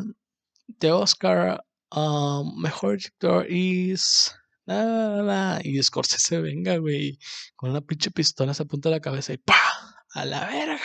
The 0.80 0.92
Oscar 0.92 1.64
um, 1.92 2.60
Mejor 2.62 2.98
Director 2.98 3.46
is... 3.50 4.34
y 5.64 5.84
Scorsese 5.84 6.42
venga, 6.42 6.78
güey, 6.78 7.18
con 7.56 7.70
una 7.72 7.82
pinche 7.82 8.12
pistola 8.12 8.54
se 8.54 8.64
apunta 8.64 8.90
a 8.90 8.92
la 8.94 9.00
cabeza 9.00 9.34
y 9.34 9.38
¡pa! 9.38 9.56
¡A 10.14 10.26
la 10.26 10.46
verga! 10.46 10.80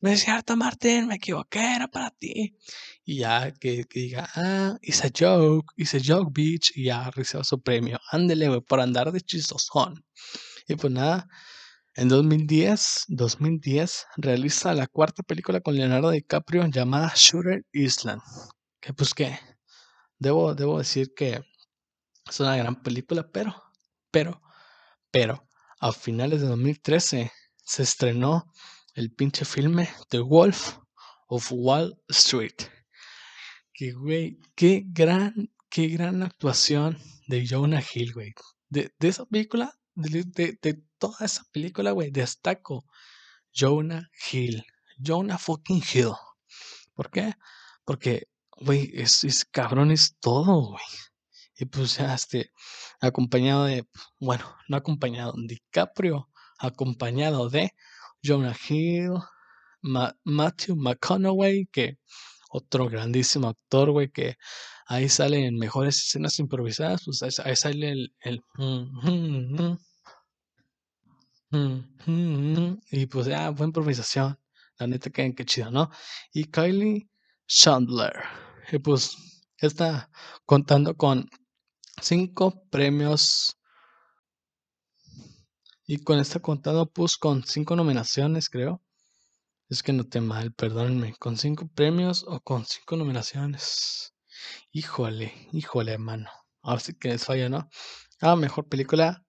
No 0.00 0.10
es 0.10 0.22
cierto, 0.22 0.56
Martín, 0.56 1.06
me 1.06 1.16
equivoqué, 1.16 1.76
era 1.76 1.88
para 1.88 2.10
ti. 2.10 2.56
Y 3.04 3.18
ya 3.18 3.52
que, 3.52 3.84
diga, 3.88 4.28
ah, 4.34 4.76
it's 4.82 5.04
a 5.04 5.10
joke, 5.16 5.72
it's 5.76 5.94
a 5.94 6.00
joke, 6.04 6.30
bitch, 6.32 6.72
y 6.74 6.84
ya 6.84 7.10
reciba 7.10 7.44
su 7.44 7.60
premio. 7.60 7.98
Ándele, 8.10 8.48
güey, 8.48 8.60
por 8.60 8.80
andar 8.80 9.12
de 9.12 9.20
chistosón. 9.20 10.04
Y 10.68 10.76
pues 10.76 10.92
nada, 10.92 11.28
en 11.94 12.08
2010, 12.08 13.04
2010 13.08 14.06
realiza 14.16 14.74
la 14.74 14.86
cuarta 14.86 15.22
película 15.22 15.60
con 15.60 15.76
Leonardo 15.76 16.10
DiCaprio 16.10 16.66
llamada 16.66 17.12
Shooter 17.14 17.64
Island. 17.72 18.22
Que 18.82 18.92
pues 18.92 19.14
que, 19.14 19.38
debo, 20.18 20.56
debo 20.56 20.78
decir 20.78 21.14
que 21.14 21.40
es 22.28 22.40
una 22.40 22.56
gran 22.56 22.82
película, 22.82 23.30
pero, 23.30 23.54
pero, 24.10 24.42
pero, 25.12 25.48
a 25.78 25.92
finales 25.92 26.40
de 26.40 26.48
2013 26.48 27.30
se 27.64 27.82
estrenó 27.84 28.52
el 28.94 29.14
pinche 29.14 29.44
filme 29.44 29.88
The 30.10 30.18
Wolf 30.18 30.78
of 31.28 31.48
Wall 31.52 31.96
Street. 32.08 32.56
Que, 33.72 33.92
güey, 33.92 34.40
qué 34.56 34.82
gran, 34.84 35.52
qué 35.70 35.86
gran 35.86 36.24
actuación 36.24 36.98
de 37.28 37.46
Jonah 37.48 37.84
Hill, 37.94 38.12
güey. 38.14 38.34
De, 38.68 38.92
esa 38.98 39.26
película, 39.26 39.78
de, 39.94 40.24
de, 40.60 40.82
toda 40.98 41.24
esa 41.24 41.44
película, 41.52 41.92
güey, 41.92 42.10
destaco 42.10 42.84
Jonah 43.54 44.10
Hill. 44.32 44.64
Jonah 44.98 45.38
fucking 45.38 45.84
Hill. 45.94 46.14
¿Por 46.94 47.12
qué? 47.12 47.34
Porque, 47.84 48.28
güey, 48.64 48.90
es, 48.94 49.24
es 49.24 49.44
cabrón, 49.44 49.90
es 49.90 50.16
todo, 50.20 50.70
güey. 50.70 50.84
Y 51.56 51.66
pues 51.66 51.96
ya, 51.96 52.14
este, 52.14 52.50
acompañado 53.00 53.64
de, 53.64 53.86
bueno, 54.20 54.44
no 54.68 54.76
acompañado, 54.76 55.34
DiCaprio, 55.36 56.28
acompañado 56.58 57.48
de 57.50 57.72
Jonah 58.24 58.56
Hill, 58.68 59.14
Matthew 60.24 60.76
McConaughey, 60.76 61.66
que 61.66 61.98
otro 62.50 62.88
grandísimo 62.88 63.48
actor, 63.48 63.90
güey, 63.90 64.10
que 64.10 64.36
ahí 64.86 65.08
sale 65.08 65.46
en 65.46 65.58
mejores 65.58 65.98
escenas 65.98 66.38
improvisadas, 66.38 67.02
pues 67.04 67.22
ahí, 67.22 67.56
sale 67.56 67.90
el, 67.90 68.14
el 68.20 68.42
y 72.90 73.06
pues 73.06 73.26
ya, 73.26 73.52
fue 73.54 73.66
improvisación, 73.66 74.38
la 74.78 74.86
neta 74.86 75.10
que, 75.10 75.34
que 75.34 75.44
chido, 75.44 75.70
¿no? 75.70 75.90
Y 76.32 76.44
Kylie 76.44 77.08
Chandler, 77.46 78.12
pues 78.82 79.16
está 79.58 80.10
contando 80.46 80.96
con 80.96 81.28
cinco 82.00 82.64
premios 82.70 83.56
y 85.86 85.98
con 85.98 86.18
esta 86.18 86.40
contado, 86.40 86.86
pues 86.90 87.16
con 87.16 87.44
cinco 87.44 87.76
nominaciones, 87.76 88.48
creo. 88.48 88.82
Es 89.68 89.82
que 89.82 89.92
no 89.92 90.04
te 90.04 90.20
mal, 90.20 90.52
perdónenme. 90.52 91.14
Con 91.18 91.36
cinco 91.36 91.68
premios 91.74 92.24
o 92.28 92.40
con 92.40 92.64
cinco 92.64 92.96
nominaciones. 92.96 94.14
Híjole, 94.70 95.48
híjole, 95.52 95.92
hermano. 95.92 96.30
Ahora 96.62 96.80
sí 96.80 96.94
que 96.94 97.08
les 97.08 97.24
falla, 97.24 97.48
¿no? 97.48 97.68
Ah, 98.20 98.36
mejor 98.36 98.68
película. 98.68 99.24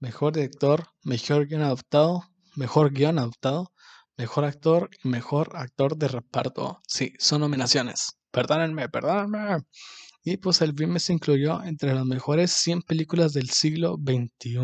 Mejor 0.00 0.34
director. 0.34 0.88
Mejor 1.02 1.46
guion 1.46 1.62
adaptado. 1.62 2.22
Mejor 2.56 2.92
guion 2.92 3.18
adaptado. 3.18 3.72
Mejor 4.18 4.44
actor 4.44 4.90
y 5.04 5.08
mejor 5.08 5.56
actor 5.56 5.96
de 5.96 6.08
reparto. 6.08 6.80
Sí, 6.88 7.12
son 7.20 7.40
nominaciones. 7.40 8.18
Perdónenme, 8.32 8.88
perdónenme. 8.88 9.62
Y 10.24 10.38
pues 10.38 10.60
el 10.60 10.74
filme 10.76 10.98
se 10.98 11.12
incluyó 11.12 11.62
entre 11.62 11.94
las 11.94 12.04
mejores 12.04 12.50
100 12.50 12.82
películas 12.82 13.32
del 13.32 13.48
siglo 13.50 13.96
XXI. 13.96 14.58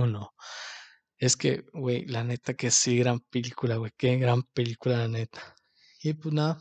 Es 1.18 1.36
que, 1.36 1.64
güey, 1.72 2.04
la 2.06 2.24
neta 2.24 2.54
que 2.54 2.72
sí, 2.72 2.98
gran 2.98 3.20
película, 3.30 3.76
güey, 3.76 3.92
qué 3.96 4.16
gran 4.16 4.42
película, 4.42 4.98
la 4.98 5.08
neta. 5.08 5.54
Y 6.02 6.14
pues 6.14 6.34
nada, 6.34 6.60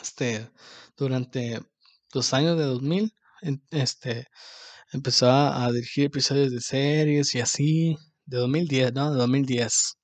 este, 0.00 0.50
durante 0.96 1.60
los 2.14 2.32
años 2.32 2.56
de 2.58 2.64
2000, 2.64 3.12
este, 3.70 4.26
empezó 4.90 5.30
a 5.30 5.70
dirigir 5.70 6.06
episodios 6.06 6.50
de 6.50 6.60
series 6.62 7.34
y 7.34 7.40
así, 7.40 7.96
de 8.24 8.38
2010, 8.38 8.94
¿no? 8.94 9.12
De 9.12 9.18
2010. 9.18 9.98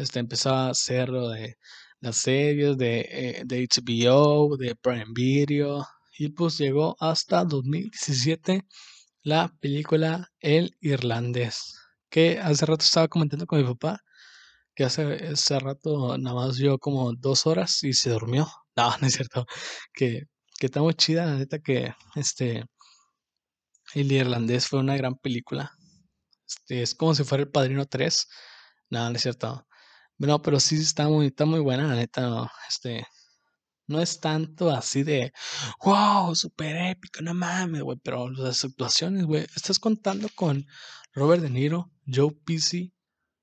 Este, 0.00 0.18
empezó 0.18 0.50
a 0.54 0.70
hacer 0.70 1.10
lo 1.10 1.28
de 1.28 1.58
las 2.00 2.16
series 2.16 2.78
de, 2.78 3.00
eh, 3.10 3.42
de 3.44 3.68
HBO, 3.68 4.56
de 4.56 4.74
Prime 4.76 5.04
Video, 5.14 5.86
y 6.18 6.30
pues 6.30 6.56
llegó 6.58 6.96
hasta 7.00 7.44
2017 7.44 8.66
la 9.22 9.54
película 9.60 10.28
El 10.40 10.74
Irlandés, 10.80 11.74
que 12.10 12.38
hace 12.40 12.64
rato 12.66 12.84
estaba 12.84 13.08
comentando 13.08 13.46
con 13.46 13.60
mi 13.60 13.66
papá, 13.66 14.00
que 14.74 14.84
hace, 14.84 15.32
ese 15.32 15.58
rato 15.60 16.16
nada 16.18 16.36
más 16.36 16.56
yo 16.58 16.78
como 16.78 17.12
dos 17.14 17.46
horas 17.46 17.82
y 17.84 17.92
se 17.94 18.10
durmió. 18.10 18.46
No, 18.76 18.96
no 19.00 19.06
es 19.08 19.14
cierto, 19.14 19.44
que, 19.92 20.22
que 20.58 20.66
está 20.66 20.80
muy 20.82 20.94
chida, 20.94 21.26
la 21.26 21.36
neta 21.36 21.58
que 21.58 21.94
este 22.16 22.64
El 23.94 24.10
Irlandés 24.12 24.66
fue 24.66 24.80
una 24.80 24.96
gran 24.96 25.14
película. 25.16 25.70
Este, 26.48 26.82
es 26.82 26.94
como 26.94 27.14
si 27.14 27.24
fuera 27.24 27.44
el 27.44 27.50
Padrino 27.50 27.86
3. 27.86 28.26
No, 28.90 29.10
no 29.10 29.16
es 29.16 29.22
cierto. 29.22 29.66
No, 30.20 30.42
pero 30.42 30.60
sí 30.60 30.76
está 30.76 31.08
muy, 31.08 31.28
está 31.28 31.46
muy 31.46 31.60
buena, 31.60 31.86
la 31.88 31.94
neta, 31.94 32.52
este, 32.68 33.06
No 33.86 34.00
es 34.02 34.20
tanto 34.20 34.70
así 34.70 35.02
de, 35.02 35.32
wow, 35.84 36.34
súper 36.36 36.76
épico, 36.92 37.22
no 37.22 37.34
mames, 37.34 37.82
güey. 37.82 37.98
Pero 38.02 38.30
las 38.30 38.64
actuaciones, 38.64 39.24
güey. 39.24 39.46
Estás 39.56 39.78
contando 39.78 40.28
con 40.34 40.66
Robert 41.14 41.42
De 41.42 41.50
Niro, 41.50 41.90
Joe 42.06 42.32
Pesci, 42.44 42.92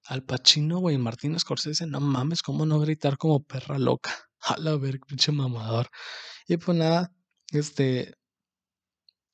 Al 0.05 0.23
Pacino, 0.23 0.79
güey, 0.79 0.97
Martín 0.99 1.39
Scorsese. 1.39 1.87
No 1.87 1.99
mames, 1.99 2.43
cómo 2.43 2.65
no 2.65 2.79
gritar 2.79 3.17
como 3.17 3.43
perra 3.43 3.79
loca. 3.79 4.11
A 4.41 4.57
la 4.59 4.77
ver, 4.77 4.99
pinche 5.01 5.31
mamador. 5.31 5.89
Y 6.47 6.57
pues 6.57 6.77
nada, 6.77 7.11
este, 7.51 8.13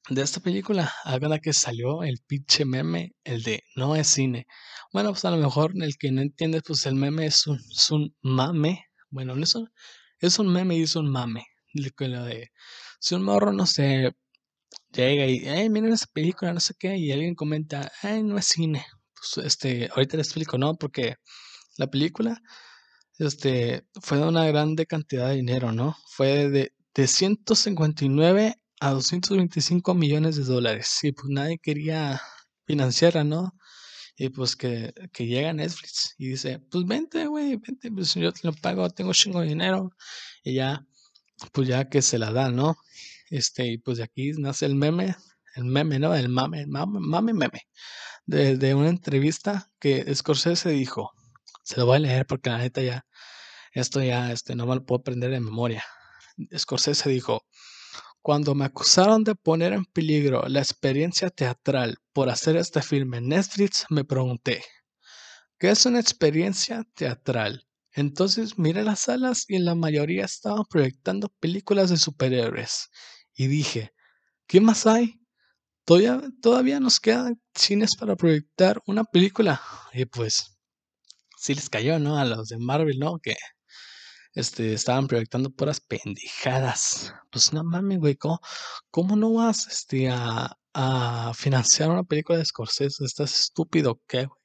de 0.10 0.22
esta 0.22 0.42
película, 0.42 0.94
haga 1.06 1.40
que 1.40 1.54
salió 1.54 2.04
el 2.04 2.20
pinche 2.28 2.66
meme, 2.66 3.16
el 3.24 3.44
de 3.44 3.64
no 3.76 3.96
es 3.96 4.08
cine. 4.08 4.48
Bueno, 4.92 5.12
pues 5.12 5.26
a 5.26 5.32
lo 5.32 5.38
mejor 5.38 5.74
el 5.82 5.98
que 5.98 6.12
no 6.12 6.22
entiende, 6.22 6.62
pues 6.62 6.86
el 6.86 6.96
meme 6.96 7.26
es 7.26 7.48
un, 7.48 7.60
un 7.92 8.14
mame. 8.22 8.86
Bueno, 9.10 9.36
no 9.36 9.44
es 9.44 9.56
un, 9.56 9.70
es 10.20 10.40
un 10.40 10.52
meme 10.52 10.78
y 10.78 10.84
es 10.84 10.96
un 10.96 11.10
mame. 11.10 11.46
Lo 11.74 12.24
de, 12.26 12.52
si 13.00 13.16
un 13.16 13.24
morro, 13.24 13.52
no 13.54 13.66
sé, 13.66 14.12
llega 14.92 15.26
y, 15.28 15.42
hey, 15.46 15.70
miren 15.70 15.94
esa 15.94 16.08
película, 16.14 16.54
no 16.54 16.60
sé 16.60 16.74
qué, 16.78 16.98
y 16.98 17.12
alguien 17.12 17.36
comenta, 17.36 17.92
ay, 18.02 18.24
no 18.24 18.38
es 18.38 18.46
cine. 18.46 18.86
Pues 19.16 19.46
este, 19.46 19.90
ahorita 19.92 20.18
les 20.18 20.28
explico, 20.28 20.58
¿no? 20.58 20.76
Porque 20.76 21.16
la 21.78 21.88
película, 21.88 22.42
este, 23.20 23.86
fue 24.02 24.18
de 24.20 24.26
una 24.26 24.46
grande 24.48 24.86
cantidad 24.86 25.30
de 25.30 25.36
dinero, 25.36 25.72
¿no? 25.72 25.98
Fue 26.08 26.50
de, 26.50 26.74
de 26.94 27.08
159 27.08 28.56
a 28.84 28.92
225 28.92 29.94
millones 29.94 30.36
de 30.36 30.44
dólares. 30.44 31.00
Y 31.04 31.14
pues 31.14 31.30
nadie 31.30 31.58
quería 31.58 32.22
financiarla, 32.66 33.24
¿no? 33.24 33.54
Y 34.18 34.28
pues 34.30 34.58
que, 34.58 34.94
que 35.14 35.26
llega 35.26 35.54
Netflix 35.54 36.16
y 36.18 36.30
dice, 36.30 36.60
pues 36.70 36.86
vente, 36.86 37.28
güey, 37.28 37.56
vente, 37.56 37.90
pues 37.92 38.14
yo 38.14 38.34
te 38.34 38.42
lo 38.44 38.54
pago, 38.54 38.90
tengo 38.90 39.14
chingo 39.14 39.40
de 39.40 39.48
dinero. 39.48 39.92
Y 40.44 40.56
ya, 40.56 40.86
pues 41.54 41.70
ya 41.70 41.88
que 41.90 42.02
se 42.02 42.20
la 42.20 42.34
da, 42.34 42.50
¿no? 42.50 42.76
Este, 43.30 43.68
y 43.68 43.78
pues 43.78 44.00
de 44.00 44.04
aquí 44.04 44.32
nace 44.34 44.66
el 44.66 44.76
meme, 44.76 45.16
el 45.56 45.64
meme, 45.64 45.98
¿no? 46.00 46.14
El 46.14 46.28
mame, 46.28 46.62
el 46.62 46.68
mame, 46.68 47.00
mame, 47.00 47.34
meme. 47.34 47.62
De, 48.26 48.76
una 48.76 48.90
entrevista 48.90 49.72
que 49.80 50.14
Scorsese 50.14 50.70
dijo, 50.72 51.12
se 51.64 51.78
lo 51.78 51.86
voy 51.86 51.98
a 51.98 52.00
leer 52.00 52.26
porque 52.28 52.50
la 52.50 52.58
neta 52.58 52.82
ya, 52.82 53.06
esto 53.72 54.04
ya, 54.04 54.32
este, 54.34 54.56
no 54.56 54.66
me 54.68 54.76
lo 54.76 54.86
puedo 54.86 55.00
aprender 55.00 55.32
de 55.32 55.40
memoria. 55.40 55.84
Scorsese 56.58 57.10
dijo, 57.10 57.44
cuando 58.24 58.56
me 58.56 58.64
acusaron 58.64 59.26
de 59.26 59.36
poner 59.36 59.74
en 59.74 59.84
peligro 59.84 60.44
la 60.48 60.60
experiencia 60.60 61.30
teatral 61.30 61.98
por 62.14 62.30
hacer 62.30 62.56
este 62.56 62.82
filme 62.82 63.18
en 63.18 63.28
Netflix, 63.28 63.86
me 63.90 64.06
pregunté, 64.06 64.64
¿qué 65.60 65.70
es 65.70 65.86
una 65.86 66.00
experiencia 66.00 66.86
teatral? 66.96 67.68
Entonces 67.92 68.58
miré 68.58 68.84
las 68.84 69.02
salas 69.02 69.44
y 69.50 69.56
en 69.58 69.66
la 69.66 69.76
mayoría 69.76 70.24
estaban 70.24 70.64
proyectando 70.70 71.28
películas 71.42 71.90
de 71.90 71.98
superhéroes. 71.98 72.90
Y 73.36 73.48
dije, 73.48 73.92
¿qué 74.48 74.62
más 74.62 74.88
hay? 74.88 75.20
Todavía, 75.86 76.22
todavía 76.42 76.80
nos 76.80 77.02
quedan 77.02 77.42
cines 77.54 77.98
para 77.98 78.16
proyectar 78.16 78.82
una 78.88 79.04
película. 79.04 79.62
Y 79.92 80.06
pues, 80.06 80.58
sí 81.38 81.56
les 81.56 81.70
cayó, 81.70 82.00
¿no? 82.00 82.18
A 82.18 82.24
los 82.24 82.48
de 82.48 82.58
Marvel, 82.58 83.00
¿no? 83.00 83.20
Que 83.20 83.36
este, 84.34 84.74
estaban 84.74 85.08
proyectando 85.08 85.50
puras 85.52 85.80
pendejadas. 85.80 87.14
Pues 87.32 87.54
no 87.54 87.64
mames, 87.64 88.00
güey, 88.00 88.16
¿cómo, 88.16 89.16
no 89.16 89.34
vas 89.34 89.68
este, 89.68 90.10
a, 90.10 90.58
financiar 91.36 91.90
una 91.90 92.04
película 92.04 92.40
de 92.40 92.46
Scorsese? 92.46 93.06
¿Estás 93.06 93.40
estúpido 93.40 94.02
qué, 94.08 94.26
güey? 94.26 94.40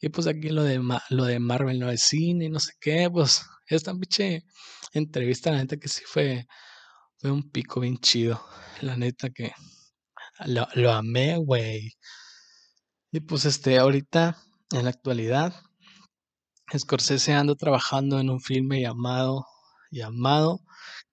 Y 0.00 0.08
pues 0.08 0.26
aquí 0.26 0.48
lo 0.48 0.64
de, 0.64 0.80
lo 1.10 1.24
de 1.24 1.38
Marvel 1.38 1.78
no 1.78 1.90
es 1.90 2.02
cine, 2.02 2.48
no 2.48 2.58
sé 2.58 2.72
qué, 2.80 3.08
pues 3.10 3.42
esta 3.68 3.92
pinche 3.94 4.44
entrevista, 4.92 5.50
la 5.52 5.58
neta 5.58 5.76
que 5.76 5.88
sí 5.88 6.02
fue, 6.04 6.46
fue 7.18 7.30
un 7.30 7.50
pico 7.50 7.80
bien 7.80 7.98
chido. 7.98 8.44
La 8.80 8.96
neta 8.96 9.30
que 9.30 9.52
lo, 10.46 10.66
lo 10.74 10.92
amé, 10.92 11.36
güey. 11.38 11.92
Y 13.12 13.20
pues 13.20 13.44
este, 13.44 13.78
ahorita, 13.78 14.38
en 14.72 14.84
la 14.84 14.90
actualidad, 14.90 15.54
Scorsese 16.78 17.32
anda 17.32 17.54
trabajando 17.54 18.18
en 18.20 18.30
un 18.30 18.40
filme 18.40 18.80
llamado, 18.80 19.46
llamado 19.90 20.60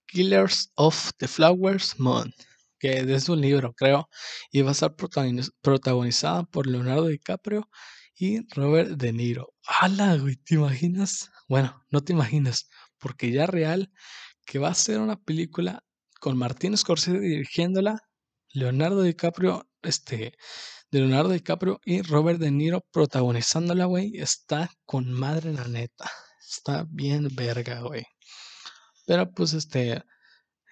Killers 0.05 0.71
of 0.75 1.11
the 1.17 1.27
Flowers 1.27 1.99
Moon, 1.99 2.33
que 2.79 2.99
es 2.99 3.29
un 3.29 3.41
libro, 3.41 3.73
creo, 3.73 4.09
y 4.51 4.61
va 4.61 4.69
a 4.69 4.71
estar 4.71 4.95
protagonizada 4.95 6.43
por 6.43 6.67
Leonardo 6.67 7.07
DiCaprio 7.07 7.69
y 8.15 8.47
Robert 8.53 8.91
De 8.91 9.13
Niro. 9.13 9.53
¡Hala, 9.65 10.17
güey! 10.17 10.37
¿Te 10.37 10.55
imaginas? 10.55 11.29
Bueno, 11.47 11.85
no 11.89 12.01
te 12.01 12.13
imaginas, 12.13 12.69
porque 12.97 13.31
ya 13.31 13.45
real 13.45 13.91
que 14.45 14.59
va 14.59 14.69
a 14.69 14.73
ser 14.73 14.99
una 14.99 15.17
película 15.17 15.83
con 16.19 16.37
Martín 16.37 16.75
Scorsese 16.77 17.19
dirigiéndola, 17.19 17.99
Leonardo 18.51 19.03
DiCaprio 19.03 19.69
este, 19.83 20.33
de 20.91 20.99
Leonardo 20.99 21.29
DiCaprio 21.29 21.79
y 21.85 22.01
Robert 22.01 22.39
De 22.39 22.51
Niro 22.51 22.81
protagonizándola, 22.91 23.85
güey, 23.85 24.17
está 24.17 24.69
con 24.85 25.11
madre 25.11 25.53
la 25.53 25.67
neta. 25.67 26.09
Está 26.49 26.85
bien 26.89 27.29
verga, 27.35 27.81
güey. 27.81 28.05
Pero 29.05 29.31
pues 29.31 29.53
este, 29.53 30.03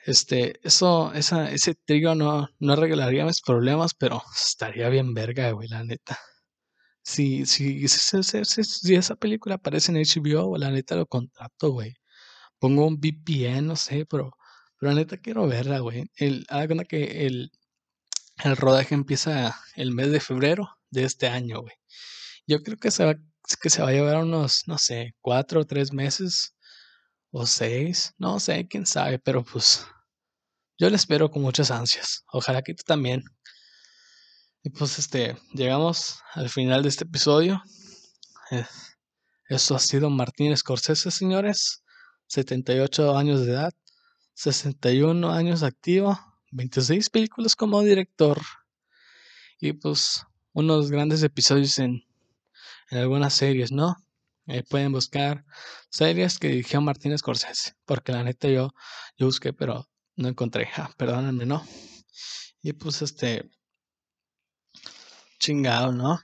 este, 0.05 0.59
eso, 0.63 1.13
esa, 1.13 1.51
ese 1.51 1.76
trío 1.76 2.15
no, 2.15 2.47
no 2.59 2.74
arreglaría 2.74 3.26
mis 3.26 3.41
problemas, 3.41 3.93
pero 3.93 4.22
estaría 4.36 4.89
bien 4.89 5.13
verga, 5.13 5.51
güey, 5.51 5.68
la 5.68 5.84
neta. 5.84 6.18
Si, 7.03 7.45
si, 7.45 7.88
si, 7.88 8.95
esa 8.95 9.15
película 9.15 9.55
aparece 9.55 9.91
en 9.91 9.97
HBO, 9.99 10.57
la 10.57 10.72
neta 10.72 10.95
lo 10.95 11.05
contrato, 11.07 11.72
güey. 11.72 11.93
Pongo 12.59 12.86
un 12.88 12.97
VPN, 12.99 13.68
no 13.68 13.76
sé, 13.76 14.05
pero, 14.05 14.32
pero 14.80 14.91
la 14.93 14.99
neta 14.99 15.18
quiero 15.18 15.47
verla, 15.47 15.80
güey. 15.80 16.05
El, 16.15 16.45
que 16.89 17.28
el, 17.28 17.51
el 18.44 18.58
rodaje 18.58 18.96
empieza 18.96 19.56
el 19.76 19.94
mes 19.94 20.12
de 20.12 20.20
febrero 20.20 20.78
de 20.90 21.04
este 21.04 21.28
año, 21.28 21.62
güey. 21.62 21.74
Yo 22.48 22.62
creo 22.64 22.78
que 22.78 22.92
se 22.92 23.06
va, 23.06 23.16
que 23.62 23.70
se 23.70 23.82
va 23.82 23.90
a 23.90 23.92
llevar 23.92 24.18
unos, 24.18 24.64
no 24.68 24.78
sé, 24.78 25.16
cuatro 25.22 25.62
o 25.62 25.66
tres 25.66 25.94
meses 25.94 26.56
o 27.32 27.46
seis, 27.46 28.14
no 28.18 28.40
sé, 28.40 28.68
quién 28.68 28.86
sabe, 28.86 29.20
pero 29.20 29.44
pues 29.44 29.86
yo 30.78 30.90
le 30.90 30.96
espero 30.96 31.30
con 31.32 31.42
muchas 31.42 31.72
ansias. 31.72 32.24
Ojalá 32.32 32.62
que 32.62 32.74
tú 32.74 32.84
también. 32.86 33.24
Y 34.64 34.70
pues 34.70 35.00
este, 35.00 35.38
llegamos 35.54 36.20
al 36.34 36.50
final 36.50 36.84
de 36.84 36.90
este 36.90 37.06
episodio. 37.06 37.62
Eh, 38.52 38.66
esto 39.50 39.76
ha 39.76 39.80
sido 39.80 40.10
Martín 40.10 40.56
Scorsese, 40.56 41.12
señores. 41.12 41.84
78 42.28 43.18
años 43.18 43.46
de 43.46 43.54
edad, 43.54 43.74
61 44.34 45.32
años 45.32 45.64
activo, 45.64 46.20
26 46.52 47.10
películas 47.10 47.56
como 47.56 47.82
director 47.84 48.41
y 49.60 49.74
pues 49.74 50.26
unos 50.54 50.91
grandes 50.91 51.24
episodios 51.24 51.78
en, 51.80 52.04
en 52.89 52.98
algunas 52.98 53.34
series, 53.34 53.72
¿no? 53.72 53.95
pueden 54.70 54.93
buscar 54.93 55.43
series 55.89 56.39
que 56.39 56.48
dirigió 56.48 56.80
Martínez 56.80 57.20
Scorsese, 57.20 57.74
porque 57.86 58.14
la 58.14 58.24
neta 58.24 58.48
yo, 58.48 58.74
yo 59.18 59.26
busqué, 59.26 59.52
pero 59.52 59.89
no 60.16 60.30
encontré. 60.30 60.70
Ah, 60.78 60.89
perdónenme, 60.98 61.45
¿no? 61.45 61.66
Y 62.62 62.74
pues 62.74 63.02
este 63.02 63.50
chingado, 65.39 65.91
¿no? 65.91 66.20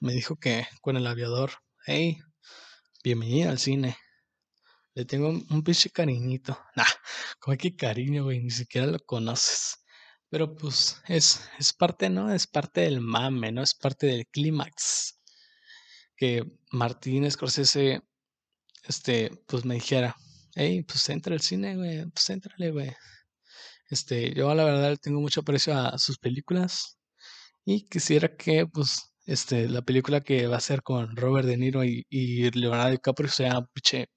Me 0.00 0.12
dijo 0.12 0.36
que 0.36 0.66
con 0.80 0.96
el 0.96 1.06
aviador, 1.06 1.52
hey, 1.86 2.18
bienvenido 3.02 3.50
al 3.50 3.58
cine. 3.58 3.96
Le 4.94 5.04
tengo 5.04 5.28
un, 5.28 5.62
pinche 5.62 5.90
cariñito. 5.90 6.58
Nah, 6.76 6.84
como 7.40 7.56
que 7.56 7.74
cariño, 7.76 8.24
güey, 8.24 8.40
ni 8.40 8.50
siquiera 8.50 8.86
lo 8.86 8.98
conoces. 9.00 9.78
Pero 10.28 10.54
pues 10.56 11.00
es, 11.08 11.40
es 11.58 11.72
parte, 11.72 12.08
¿no? 12.10 12.32
Es 12.32 12.46
parte 12.46 12.82
del 12.82 13.00
mame, 13.00 13.52
¿no? 13.52 13.62
Es 13.62 13.74
parte 13.74 14.06
del 14.06 14.26
clímax. 14.26 15.18
Que 16.16 16.44
Martín 16.72 17.30
Scorsese, 17.30 18.02
este, 18.84 19.30
pues 19.46 19.64
me 19.64 19.74
dijera, 19.74 20.16
hey, 20.54 20.82
pues 20.84 21.08
entra 21.10 21.34
al 21.34 21.40
cine, 21.42 21.76
güey, 21.76 22.06
pues 22.10 22.30
entrale, 22.30 22.70
güey. 22.70 22.92
Este, 23.90 24.34
yo 24.34 24.54
la 24.54 24.64
verdad 24.64 24.98
tengo 25.02 25.20
mucho 25.20 25.40
aprecio 25.40 25.74
a 25.76 25.98
sus 25.98 26.18
películas 26.18 26.98
y 27.64 27.88
quisiera 27.88 28.36
que, 28.36 28.66
pues, 28.66 29.11
este, 29.24 29.68
la 29.68 29.82
película 29.82 30.20
que 30.22 30.46
va 30.46 30.56
a 30.56 30.60
ser 30.60 30.82
con 30.82 31.16
Robert 31.16 31.46
De 31.46 31.56
Niro 31.56 31.84
y, 31.84 32.06
y 32.08 32.50
Leonardo 32.50 32.90
DiCaprio 32.90 33.28
sea 33.30 33.58
un 33.58 33.68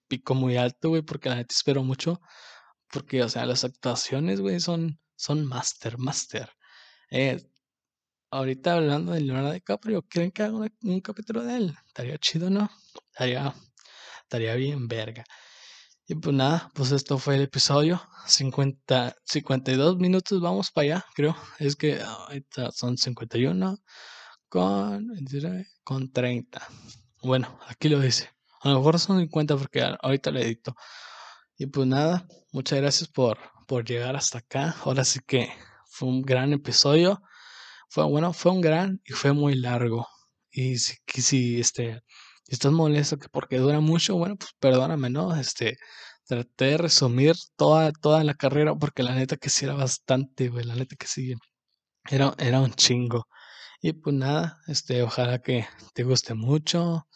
pico 0.08 0.36
muy 0.36 0.58
alto, 0.58 0.90
güey, 0.90 1.02
porque 1.04 1.30
la 1.30 1.36
neta 1.36 1.54
espero 1.54 1.84
mucho. 1.84 2.22
Porque, 2.92 3.24
o 3.24 3.30
sea, 3.30 3.46
las 3.46 3.64
actuaciones, 3.64 4.42
güey, 4.42 4.60
son, 4.60 5.00
son 5.16 5.46
master, 5.46 5.98
master. 5.98 6.50
Eh, 7.12 7.40
ahorita 8.32 8.76
hablando 8.76 9.14
de 9.14 9.22
Leonardo 9.22 9.54
DiCaprio, 9.54 10.04
¿creen 10.04 10.32
que 10.32 10.44
haga 10.44 10.68
un 10.84 11.02
capítulo 11.02 11.44
de 11.44 11.58
él? 11.58 11.78
Estaría 11.88 12.18
chido, 12.18 12.50
¿no? 12.50 12.70
Estaría, 13.12 13.54
estaría 14.24 14.56
bien 14.56 14.88
verga. 14.88 15.24
Y 16.08 16.16
pues 16.16 16.36
nada, 16.36 16.72
pues 16.76 16.92
esto 16.92 17.18
fue 17.18 17.36
el 17.36 17.44
episodio. 17.44 18.02
50, 18.28 19.16
52 19.26 19.98
minutos, 19.98 20.42
vamos 20.42 20.72
para 20.72 20.86
allá, 20.86 21.06
creo. 21.16 21.36
Es 21.60 21.76
que 21.76 22.02
ahorita 22.02 22.72
son 22.72 22.98
51 22.98 23.80
con, 24.50 25.08
con 25.84 26.12
30. 26.12 26.68
Bueno, 27.24 27.60
aquí 27.68 27.90
lo 27.90 28.00
dice. 28.00 28.30
A 28.62 28.70
lo 28.70 28.78
mejor 28.78 29.00
son 29.00 29.20
50 29.20 29.58
porque 29.58 29.82
ahorita 30.02 30.32
lo 30.32 30.40
edito. 30.40 30.76
Y 31.58 31.68
pues 31.68 31.88
nada, 31.88 32.28
muchas 32.52 32.80
gracias 32.80 33.10
por, 33.10 33.38
por 33.68 33.86
llegar 33.86 34.16
hasta 34.16 34.40
acá. 34.40 34.76
Ahora 34.84 35.06
sí 35.06 35.20
que 35.26 35.50
fue 35.88 36.10
un 36.10 36.22
gran 36.22 36.54
episodio. 36.54 37.22
Fue 37.90 38.04
bueno, 38.06 38.34
fue 38.34 38.52
un 38.52 38.62
gran 38.62 39.02
y 39.06 39.14
fue 39.14 39.34
muy 39.34 39.56
largo. 39.56 40.08
Y 40.52 40.78
si, 40.78 40.96
si 41.08 41.60
este, 41.60 42.02
estás 42.48 42.72
molesto 42.72 43.18
que 43.18 43.30
porque 43.30 43.58
dura 43.60 43.80
mucho, 43.80 44.16
bueno, 44.16 44.36
pues 44.38 44.52
perdóname, 44.60 45.10
¿no? 45.10 45.36
Este, 45.36 45.78
traté 46.26 46.66
de 46.66 46.78
resumir 46.78 47.36
toda, 47.56 47.92
toda 47.92 48.24
la 48.24 48.34
carrera 48.36 48.76
porque 48.76 49.04
la 49.04 49.16
neta 49.16 49.38
que 49.38 49.50
sí 49.50 49.66
era 49.66 49.76
bastante, 49.76 50.50
güey, 50.50 50.66
la 50.66 50.76
neta 50.76 50.96
que 50.96 51.08
sí 51.08 51.36
era, 52.10 52.34
era 52.40 52.62
un 52.62 52.74
chingo. 52.74 53.28
Y 53.86 53.94
pues 53.94 54.16
nada, 54.16 54.64
este, 54.66 55.04
ojalá 55.04 55.44
que 55.44 55.68
te 55.94 56.02
guste 56.04 56.34
mucho. 56.34 57.08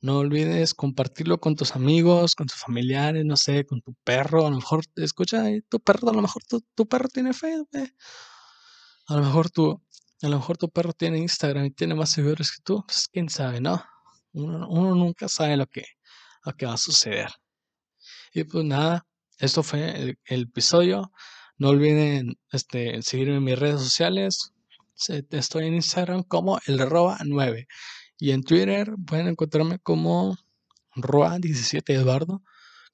No 0.00 0.20
olvides 0.20 0.72
compartirlo 0.72 1.38
con 1.38 1.54
tus 1.54 1.76
amigos, 1.76 2.34
con 2.34 2.46
tus 2.46 2.56
familiares, 2.56 3.26
no 3.26 3.36
sé, 3.36 3.66
con 3.66 3.82
tu 3.82 3.92
perro. 4.04 4.46
A 4.46 4.50
lo 4.50 4.56
mejor, 4.56 4.84
escucha, 4.96 5.44
tu 5.68 5.80
perro, 5.80 6.08
a 6.08 6.14
lo 6.14 6.22
mejor 6.22 6.42
tu, 6.44 6.62
tu 6.74 6.88
perro 6.88 7.10
tiene 7.10 7.34
Facebook. 7.34 7.68
A 9.06 9.16
lo 9.16 9.22
mejor 9.22 9.50
tu, 9.50 9.82
a 10.22 10.28
lo 10.30 10.38
mejor 10.38 10.56
tu 10.56 10.70
perro 10.70 10.94
tiene 10.94 11.18
Instagram 11.18 11.66
y 11.66 11.72
tiene 11.72 11.94
más 11.94 12.12
seguidores 12.12 12.52
que 12.52 12.62
tú. 12.62 12.82
Pues 12.86 13.06
quién 13.12 13.28
sabe, 13.28 13.60
¿no? 13.60 13.84
Uno, 14.32 14.66
uno 14.70 14.94
nunca 14.94 15.28
sabe 15.28 15.58
lo 15.58 15.66
que, 15.66 15.84
lo 16.46 16.54
que 16.54 16.64
va 16.64 16.72
a 16.72 16.78
suceder. 16.78 17.28
Y 18.32 18.44
pues 18.44 18.64
nada, 18.64 19.06
esto 19.38 19.62
fue 19.62 19.90
el, 19.90 20.18
el 20.24 20.42
episodio. 20.44 21.12
No 21.58 21.68
olviden 21.68 22.38
este, 22.50 23.02
seguirme 23.02 23.36
en 23.36 23.44
mis 23.44 23.58
redes 23.58 23.82
sociales. 23.82 24.53
Estoy 25.30 25.66
en 25.66 25.74
Instagram 25.74 26.22
como 26.22 26.60
el 26.66 26.80
arroba 26.80 27.18
9. 27.24 27.66
Y 28.18 28.30
en 28.30 28.42
Twitter 28.42 28.94
pueden 29.06 29.28
encontrarme 29.28 29.78
como 29.80 30.36
Roa17 30.96 31.82
Eduardo. 31.94 32.42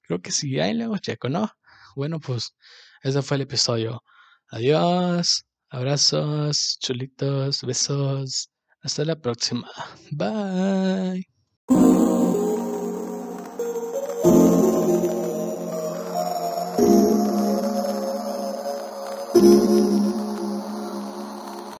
Creo 0.01 0.21
que 0.21 0.31
sí, 0.31 0.59
ahí 0.59 0.73
luego 0.73 0.97
checo, 0.97 1.29
¿no? 1.29 1.51
Bueno, 1.95 2.19
pues 2.19 2.55
ese 3.03 3.21
fue 3.21 3.37
el 3.37 3.41
episodio. 3.41 4.03
Adiós, 4.49 5.45
abrazos, 5.69 6.77
chulitos, 6.79 7.63
besos. 7.63 8.49
Hasta 8.83 9.05
la 9.05 9.15
próxima. 9.15 9.69
Bye. 10.11 11.27